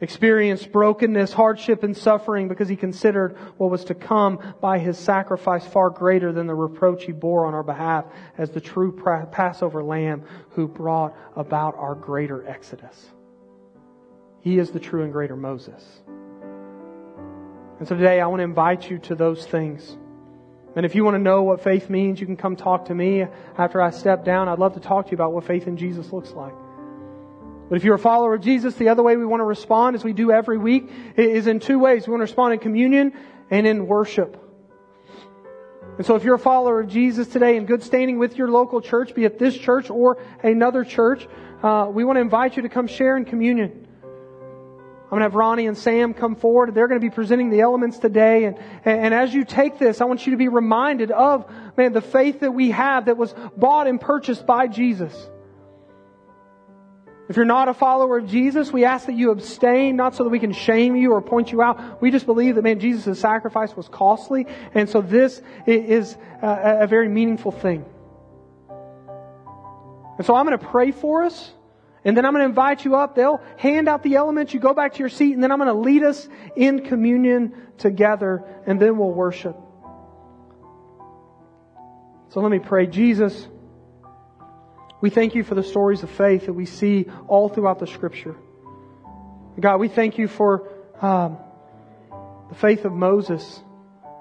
experienced 0.02 0.72
brokenness, 0.72 1.34
hardship, 1.34 1.82
and 1.84 1.96
suffering 1.96 2.48
because 2.48 2.68
he 2.68 2.76
considered 2.76 3.36
what 3.58 3.72
was 3.72 3.86
to 3.86 3.96
come 3.96 4.40
by 4.62 4.78
his 4.78 4.98
sacrifice 4.98 5.66
far 5.66 5.90
greater 5.90 6.32
than 6.32 6.48
the 6.48 6.54
reproach 6.54 7.06
he 7.06 7.12
bore 7.12 7.46
on 7.46 7.54
our 7.54 7.64
behalf 7.64 8.06
as 8.38 8.52
the 8.52 8.62
true 8.62 8.92
Passover 9.32 9.84
lamb 9.84 10.24
who 10.52 10.68
brought 10.68 11.18
about 11.36 11.76
our 11.78 11.96
greater 11.96 12.48
exodus. 12.48 13.10
He 14.42 14.60
is 14.60 14.70
the 14.70 14.80
true 14.80 15.02
and 15.04 15.12
greater 15.12 15.36
Moses. 15.36 15.84
And 17.80 17.88
so 17.88 17.96
today 17.96 18.22
I 18.22 18.28
want 18.28 18.42
to 18.42 18.44
invite 18.44 18.90
you 18.90 19.00
to 19.00 19.16
those 19.16 19.48
things. 19.48 19.98
And 20.76 20.86
if 20.86 20.94
you 20.94 21.06
want 21.06 21.16
to 21.16 21.20
know 21.20 21.44
what 21.44 21.62
faith 21.62 21.90
means, 21.90 22.20
you 22.20 22.26
can 22.26 22.36
come 22.36 22.56
talk 22.56 22.86
to 22.86 22.96
me 22.96 23.26
after 23.58 23.82
I 23.82 23.92
step 23.92 24.26
down. 24.26 24.50
I'd 24.50 24.60
love 24.60 24.74
to 24.74 24.82
talk 24.82 25.06
to 25.06 25.12
you 25.12 25.16
about 25.16 25.32
what 25.32 25.46
faith 25.46 25.68
in 25.68 25.78
Jesus 25.78 26.12
looks 26.12 26.32
like. 26.32 26.54
But 27.70 27.78
if 27.78 27.84
you're 27.84 27.96
a 27.96 28.00
follower 28.00 28.36
of 28.36 28.42
Jesus, 28.42 28.76
the 28.76 28.90
other 28.90 29.02
way 29.02 29.16
we 29.16 29.26
want 29.26 29.40
to 29.40 29.46
respond, 29.46 29.96
as 29.96 30.04
we 30.04 30.14
do 30.14 30.32
every 30.32 30.58
week, 30.58 30.90
is 31.16 31.48
in 31.48 31.60
two 31.60 31.80
ways. 31.80 32.06
We 32.06 32.12
want 32.12 32.20
to 32.20 32.26
respond 32.26 32.54
in 32.54 32.60
communion 32.60 33.14
and 33.50 33.66
in 33.66 33.88
worship. 33.88 34.42
And 35.98 36.06
so 36.06 36.16
if 36.16 36.24
you're 36.24 36.36
a 36.36 36.40
follower 36.40 36.82
of 36.82 36.90
Jesus 36.90 37.28
today 37.28 37.56
in 37.56 37.66
good 37.66 37.82
standing 37.82 38.20
with 38.20 38.38
your 38.38 38.50
local 38.50 38.82
church, 38.82 39.16
be 39.16 39.24
it 39.24 39.40
this 39.40 39.58
church 39.58 39.90
or 39.90 40.18
another 40.44 40.84
church, 40.84 41.26
uh, 41.64 41.90
we 41.90 42.04
want 42.04 42.18
to 42.18 42.22
invite 42.22 42.58
you 42.58 42.64
to 42.64 42.70
come 42.70 42.88
share 42.88 43.16
in 43.16 43.24
communion. 43.24 43.85
I'm 45.16 45.20
going 45.20 45.30
to 45.30 45.34
have 45.34 45.40
Ronnie 45.40 45.68
and 45.68 45.78
Sam 45.78 46.14
come 46.14 46.36
forward. 46.36 46.76
They're 46.76 46.90
going 46.90 47.00
to 47.00 47.08
be 47.08 47.10
presenting 47.10 47.50
the 47.50 47.62
elements 47.62 48.00
today. 48.00 48.44
And, 48.44 48.58
and 48.84 49.14
as 49.14 49.34
you 49.34 49.46
take 49.46 49.80
this, 49.80 50.02
I 50.02 50.06
want 50.06 50.26
you 50.26 50.32
to 50.32 50.38
be 50.38 50.50
reminded 50.50 51.10
of, 51.10 51.50
man, 51.78 51.94
the 51.94 52.02
faith 52.02 52.42
that 52.42 52.52
we 52.52 52.72
have 52.72 53.06
that 53.06 53.16
was 53.16 53.34
bought 53.56 53.88
and 53.88 54.02
purchased 54.02 54.46
by 54.46 54.68
Jesus. 54.68 55.14
If 57.30 57.38
you're 57.38 57.46
not 57.46 57.70
a 57.70 57.74
follower 57.74 58.18
of 58.18 58.28
Jesus, 58.28 58.74
we 58.74 58.84
ask 58.84 59.06
that 59.06 59.16
you 59.16 59.32
abstain, 59.32 59.96
not 59.96 60.16
so 60.16 60.26
that 60.26 60.32
we 60.32 60.40
can 60.40 60.52
shame 60.52 60.98
you 60.98 61.14
or 61.14 61.22
point 61.22 61.50
you 61.50 61.62
out. 61.62 62.02
We 62.02 62.12
just 62.12 62.26
believe 62.26 62.56
that, 62.56 62.64
man, 62.64 62.82
Jesus' 62.82 63.18
sacrifice 63.18 63.74
was 63.74 63.88
costly. 63.88 64.48
And 64.74 64.90
so 64.90 65.00
this 65.00 65.42
is 65.66 66.18
a, 66.42 66.80
a 66.82 66.88
very 66.88 67.08
meaningful 67.08 67.54
thing. 67.54 67.86
And 70.18 70.26
so 70.26 70.36
I'm 70.36 70.46
going 70.46 70.60
to 70.60 70.66
pray 70.66 70.92
for 70.92 71.24
us. 71.24 71.54
And 72.06 72.16
then 72.16 72.24
I'm 72.24 72.34
going 72.34 72.44
to 72.44 72.50
invite 72.50 72.86
you 72.86 72.96
up. 72.96 73.16
They'll 73.16 73.42
hand 73.58 73.90
out 73.90 74.04
the 74.04 74.16
elements. 74.16 74.54
You 74.54 74.60
go 74.60 74.76
back 74.76 74.94
to 74.94 75.00
your 75.00 75.10
seat. 75.10 75.34
And 75.34 75.44
then 75.44 75.52
I'm 75.52 75.58
going 75.58 75.68
to 75.68 75.74
lead 75.74 76.04
us 76.04 76.30
in 76.56 76.86
communion 76.86 77.56
together. 77.80 78.44
And 78.68 78.80
then 78.80 78.98
we'll 78.98 79.12
worship. 79.12 79.58
So 82.30 82.42
let 82.42 82.52
me 82.52 82.60
pray. 82.60 82.86
Jesus, 82.86 83.48
we 85.02 85.10
thank 85.10 85.34
you 85.34 85.44
for 85.44 85.56
the 85.56 85.64
stories 85.64 86.04
of 86.04 86.12
faith 86.12 86.46
that 86.46 86.54
we 86.54 86.66
see 86.66 87.06
all 87.28 87.50
throughout 87.50 87.80
the 87.80 87.88
scripture. 87.88 88.36
God, 89.60 89.78
we 89.78 89.88
thank 89.88 90.18
you 90.18 90.28
for 90.28 90.70
um, 91.02 91.38
the 92.50 92.56
faith 92.56 92.86
of 92.86 92.92
Moses. 92.92 93.62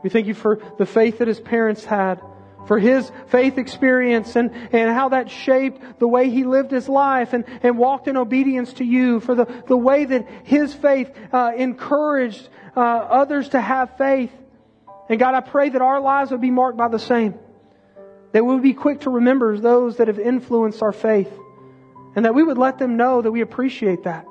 We 0.02 0.10
thank 0.10 0.26
you 0.26 0.34
for 0.34 0.60
the 0.78 0.86
faith 0.86 1.18
that 1.18 1.28
his 1.28 1.40
parents 1.40 1.84
had, 1.84 2.20
for 2.66 2.78
his 2.78 3.10
faith 3.28 3.58
experience 3.58 4.36
and, 4.36 4.50
and 4.72 4.90
how 4.90 5.10
that 5.10 5.30
shaped 5.30 5.98
the 5.98 6.08
way 6.08 6.30
he 6.30 6.44
lived 6.44 6.70
his 6.70 6.88
life 6.88 7.32
and, 7.32 7.44
and 7.62 7.78
walked 7.78 8.08
in 8.08 8.16
obedience 8.16 8.72
to 8.74 8.84
you, 8.84 9.20
for 9.20 9.34
the, 9.34 9.44
the 9.66 9.76
way 9.76 10.04
that 10.04 10.28
his 10.44 10.74
faith 10.74 11.10
uh, 11.32 11.52
encouraged 11.56 12.48
uh, 12.76 12.80
others 12.80 13.50
to 13.50 13.60
have 13.60 13.96
faith. 13.96 14.32
And 15.08 15.18
God, 15.18 15.34
I 15.34 15.40
pray 15.40 15.68
that 15.68 15.82
our 15.82 16.00
lives 16.00 16.30
would 16.30 16.40
be 16.40 16.50
marked 16.50 16.78
by 16.78 16.88
the 16.88 16.98
same. 16.98 17.34
That 18.32 18.44
we 18.44 18.54
would 18.54 18.62
be 18.62 18.74
quick 18.74 19.02
to 19.02 19.10
remember 19.10 19.56
those 19.58 19.98
that 19.98 20.08
have 20.08 20.18
influenced 20.18 20.82
our 20.82 20.92
faith. 20.92 21.30
And 22.16 22.24
that 22.24 22.34
we 22.34 22.42
would 22.42 22.58
let 22.58 22.78
them 22.78 22.96
know 22.96 23.20
that 23.20 23.30
we 23.30 23.40
appreciate 23.40 24.04
that. 24.04 24.26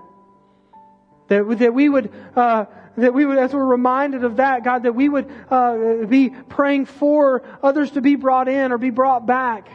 That, 1.30 1.58
that 1.60 1.74
we 1.74 1.90
would, 1.90 2.12
uh, 2.36 2.66
that 2.98 3.14
we 3.14 3.26
would, 3.26 3.38
as 3.38 3.54
we're 3.54 3.66
reminded 3.66 4.24
of 4.24 4.38
that, 4.38 4.64
God, 4.64 4.84
that 4.84 4.94
we 4.94 5.10
would 5.10 5.32
uh, 5.50 6.06
be 6.06 6.30
praying 6.30 6.86
for 6.86 7.44
others 7.62 7.92
to 7.92 8.02
be 8.02 8.16
brought 8.16 8.48
in 8.48 8.72
or 8.72 8.78
be 8.78 8.90
brought 8.90 9.26
back 9.26 9.68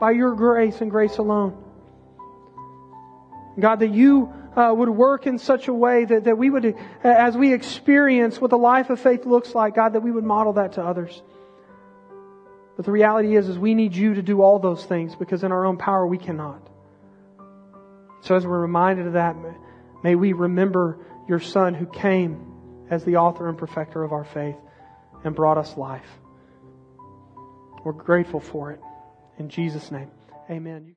by 0.00 0.10
your 0.10 0.34
grace 0.34 0.80
and 0.80 0.90
grace 0.90 1.18
alone. 1.18 1.62
God, 3.58 3.76
that 3.80 3.92
you 3.92 4.32
uh, 4.54 4.72
would 4.74 4.88
work 4.88 5.26
in 5.26 5.38
such 5.38 5.68
a 5.68 5.72
way 5.72 6.04
that, 6.04 6.24
that 6.24 6.36
we 6.36 6.50
would, 6.50 6.76
as 7.02 7.36
we 7.36 7.52
experience 7.52 8.40
what 8.40 8.50
the 8.50 8.58
life 8.58 8.90
of 8.90 9.00
faith 9.00 9.24
looks 9.24 9.54
like, 9.54 9.74
God, 9.74 9.94
that 9.94 10.00
we 10.00 10.10
would 10.10 10.24
model 10.24 10.54
that 10.54 10.74
to 10.74 10.82
others. 10.82 11.22
But 12.76 12.84
the 12.84 12.92
reality 12.92 13.36
is, 13.36 13.48
is 13.48 13.58
we 13.58 13.74
need 13.74 13.94
you 13.94 14.14
to 14.14 14.22
do 14.22 14.42
all 14.42 14.58
those 14.58 14.84
things 14.84 15.14
because 15.14 15.44
in 15.44 15.52
our 15.52 15.64
own 15.64 15.78
power 15.78 16.06
we 16.06 16.18
cannot. 16.18 16.60
So 18.20 18.34
as 18.34 18.46
we're 18.46 18.60
reminded 18.60 19.06
of 19.06 19.12
that, 19.14 19.36
may 20.06 20.14
we 20.14 20.32
remember 20.32 21.00
your 21.28 21.40
son 21.40 21.74
who 21.74 21.84
came 21.84 22.86
as 22.88 23.02
the 23.02 23.16
author 23.16 23.48
and 23.48 23.58
perfecter 23.58 24.04
of 24.04 24.12
our 24.12 24.22
faith 24.22 24.54
and 25.24 25.34
brought 25.34 25.58
us 25.58 25.76
life. 25.76 26.06
We're 27.84 27.90
grateful 27.90 28.38
for 28.38 28.70
it. 28.70 28.80
In 29.40 29.48
Jesus' 29.48 29.90
name, 29.90 30.12
amen. 30.48 30.94